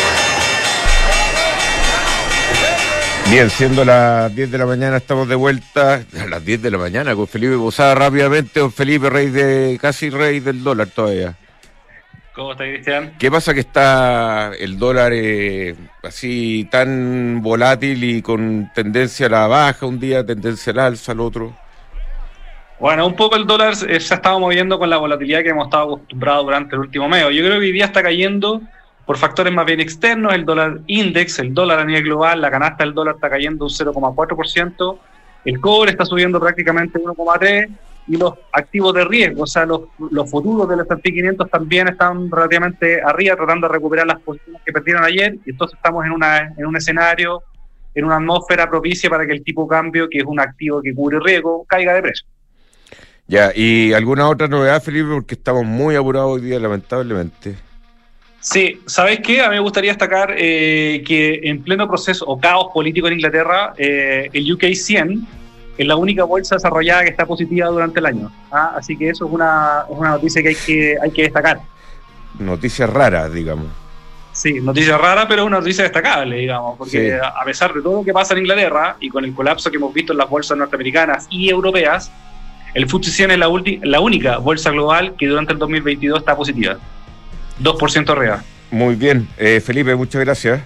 Bien, 3.31 3.49
siendo 3.49 3.85
las 3.85 4.35
10 4.35 4.51
de 4.51 4.57
la 4.57 4.65
mañana, 4.65 4.97
estamos 4.97 5.25
de 5.25 5.35
vuelta. 5.35 6.03
A 6.19 6.25
las 6.27 6.43
10 6.43 6.63
de 6.63 6.69
la 6.69 6.77
mañana 6.77 7.15
con 7.15 7.29
Felipe 7.29 7.55
Posada 7.55 7.95
rápidamente. 7.95 8.59
Don 8.59 8.73
Felipe, 8.73 9.09
rey 9.09 9.29
de 9.29 9.77
casi 9.81 10.09
rey 10.09 10.41
del 10.41 10.61
dólar 10.61 10.89
todavía. 10.89 11.37
¿Cómo 12.35 12.51
está, 12.51 12.65
Cristian? 12.65 13.13
¿Qué 13.17 13.31
pasa 13.31 13.53
que 13.53 13.61
está 13.61 14.51
el 14.59 14.77
dólar 14.77 15.13
eh, 15.15 15.75
así 16.03 16.67
tan 16.69 17.41
volátil 17.41 18.03
y 18.03 18.21
con 18.21 18.69
tendencia 18.75 19.27
a 19.27 19.29
la 19.29 19.47
baja 19.47 19.85
un 19.85 19.97
día, 19.97 20.25
tendencia 20.25 20.73
al 20.73 20.79
alza 20.79 21.13
al 21.13 21.21
otro? 21.21 21.53
Bueno, 22.81 23.07
un 23.07 23.15
poco 23.15 23.37
el 23.37 23.47
dólar 23.47 23.75
eh, 23.87 24.01
se 24.01 24.13
ha 24.13 24.17
estado 24.17 24.41
moviendo 24.41 24.77
con 24.77 24.89
la 24.89 24.97
volatilidad 24.97 25.41
que 25.41 25.49
hemos 25.51 25.67
estado 25.67 25.85
acostumbrados 25.85 26.43
durante 26.43 26.75
el 26.75 26.81
último 26.81 27.07
mes. 27.07 27.23
Yo 27.23 27.29
creo 27.29 27.51
que 27.51 27.65
hoy 27.67 27.71
día 27.71 27.85
está 27.85 28.03
cayendo 28.03 28.61
por 29.05 29.17
factores 29.17 29.53
más 29.53 29.65
bien 29.65 29.79
externos, 29.79 30.33
el 30.33 30.45
dólar 30.45 30.79
index, 30.87 31.39
el 31.39 31.53
dólar 31.53 31.79
a 31.79 31.85
nivel 31.85 32.03
global, 32.03 32.41
la 32.41 32.51
canasta 32.51 32.83
del 32.83 32.93
dólar 32.93 33.15
está 33.15 33.29
cayendo 33.29 33.65
un 33.65 33.71
0,4%, 33.71 34.97
el 35.45 35.59
cobre 35.59 35.91
está 35.91 36.05
subiendo 36.05 36.39
prácticamente 36.39 36.99
1,3% 36.99 37.69
y 38.07 38.17
los 38.17 38.33
activos 38.51 38.93
de 38.93 39.05
riesgo, 39.05 39.43
o 39.43 39.47
sea, 39.47 39.65
los, 39.65 39.81
los 40.09 40.29
futuros 40.29 40.67
del 40.67 40.81
S&P 40.81 41.13
500 41.13 41.49
también 41.49 41.87
están 41.87 42.31
relativamente 42.31 43.01
arriba, 43.01 43.35
tratando 43.35 43.67
de 43.67 43.73
recuperar 43.73 44.07
las 44.07 44.19
posiciones 44.19 44.61
que 44.65 44.73
perdieron 44.73 45.03
ayer, 45.03 45.37
y 45.45 45.51
entonces 45.51 45.77
estamos 45.77 46.05
en, 46.05 46.11
una, 46.11 46.53
en 46.57 46.65
un 46.65 46.75
escenario, 46.75 47.43
en 47.93 48.05
una 48.05 48.17
atmósfera 48.17 48.69
propicia 48.69 49.09
para 49.09 49.25
que 49.25 49.33
el 49.33 49.43
tipo 49.43 49.63
de 49.63 49.69
cambio, 49.69 50.09
que 50.09 50.19
es 50.19 50.25
un 50.25 50.39
activo 50.39 50.81
que 50.81 50.93
cubre 50.95 51.19
riesgo, 51.19 51.63
caiga 51.67 51.93
de 51.93 52.01
precio. 52.01 52.27
Ya, 53.27 53.51
¿y 53.55 53.93
alguna 53.93 54.27
otra 54.27 54.47
novedad, 54.47 54.81
Felipe? 54.81 55.09
Porque 55.09 55.35
estamos 55.35 55.63
muy 55.63 55.95
apurados 55.95 56.31
hoy 56.31 56.41
día, 56.41 56.59
lamentablemente. 56.59 57.55
Sí, 58.41 58.81
¿sabes 58.87 59.19
qué? 59.19 59.41
A 59.41 59.49
mí 59.49 59.55
me 59.55 59.61
gustaría 59.61 59.91
destacar 59.91 60.33
eh, 60.35 61.03
que 61.05 61.41
en 61.43 61.61
pleno 61.61 61.87
proceso 61.87 62.25
o 62.25 62.39
caos 62.39 62.67
político 62.73 63.07
en 63.07 63.13
Inglaterra, 63.13 63.73
eh, 63.77 64.29
el 64.33 64.51
UK 64.51 64.73
100 64.73 65.27
es 65.77 65.87
la 65.87 65.95
única 65.95 66.23
bolsa 66.23 66.55
desarrollada 66.55 67.03
que 67.03 67.09
está 67.09 67.25
positiva 67.27 67.67
durante 67.67 67.99
el 67.99 68.05
año. 68.07 68.31
¿ah? 68.51 68.73
Así 68.75 68.97
que 68.97 69.09
eso 69.09 69.27
es 69.27 69.31
una, 69.31 69.83
es 69.89 69.95
una 69.97 70.09
noticia 70.09 70.41
que 70.41 70.49
hay, 70.49 70.55
que 70.55 70.97
hay 71.01 71.11
que 71.11 71.21
destacar. 71.23 71.61
Noticias 72.39 72.89
raras, 72.89 73.31
digamos. 73.31 73.67
Sí, 74.31 74.59
noticia 74.59 74.97
rara, 74.97 75.27
pero 75.27 75.43
es 75.43 75.47
una 75.47 75.59
noticia 75.59 75.83
destacable, 75.83 76.37
digamos, 76.37 76.77
porque 76.77 77.11
Sí. 77.11 77.11
a 77.21 77.43
pesar 77.45 77.73
de 77.73 77.81
todo 77.81 77.97
lo 77.97 78.03
que 78.03 78.13
pasa 78.13 78.33
en 78.33 78.39
Inglaterra 78.39 78.95
y 78.99 79.09
con 79.09 79.23
el 79.25 79.33
colapso 79.35 79.69
que 79.69 79.77
hemos 79.77 79.93
visto 79.93 80.13
en 80.13 80.17
las 80.17 80.29
bolsas 80.29 80.57
norteamericanas 80.57 81.27
y 81.29 81.49
europeas, 81.49 82.11
el 82.73 82.87
FTSE 82.87 83.11
100 83.11 83.31
es 83.31 83.37
la, 83.37 83.49
la 83.83 83.99
única 83.99 84.37
bolsa 84.37 84.71
global 84.71 85.15
que 85.17 85.27
durante 85.27 85.53
el 85.53 85.59
2022 85.59 86.19
está 86.19 86.35
positiva. 86.35 86.77
2% 87.61 88.09
arriba. 88.11 88.43
Muy 88.71 88.95
bien. 88.95 89.27
Eh, 89.37 89.61
Felipe, 89.63 89.95
muchas 89.95 90.21
gracias. 90.23 90.61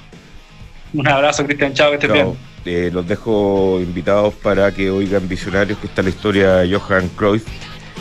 Un 0.94 1.08
abrazo, 1.08 1.46
Cristian. 1.46 1.74
Chao, 1.74 1.90
que 1.90 1.96
estés 1.96 2.10
Chao. 2.10 2.16
bien. 2.16 2.38
Eh, 2.66 2.90
los 2.92 3.08
dejo 3.08 3.80
invitados 3.80 4.34
para 4.36 4.72
que 4.72 4.90
oigan 4.90 5.28
Visionarios, 5.28 5.78
que 5.78 5.88
está 5.88 6.02
la 6.02 6.10
historia 6.10 6.56
de 6.58 6.76
Johan 6.76 7.10
Cruyff, 7.10 7.46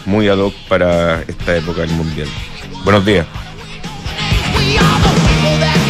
muy 0.07 0.29
ad 0.29 0.39
hoc 0.39 0.55
para 0.69 1.23
esta 1.23 1.57
época 1.57 1.83
del 1.83 1.91
Mundial. 1.91 2.29
Buenos 2.85 3.05
días. 3.05 3.27
We 4.57 4.79
are 4.79 5.03
the 5.61 5.84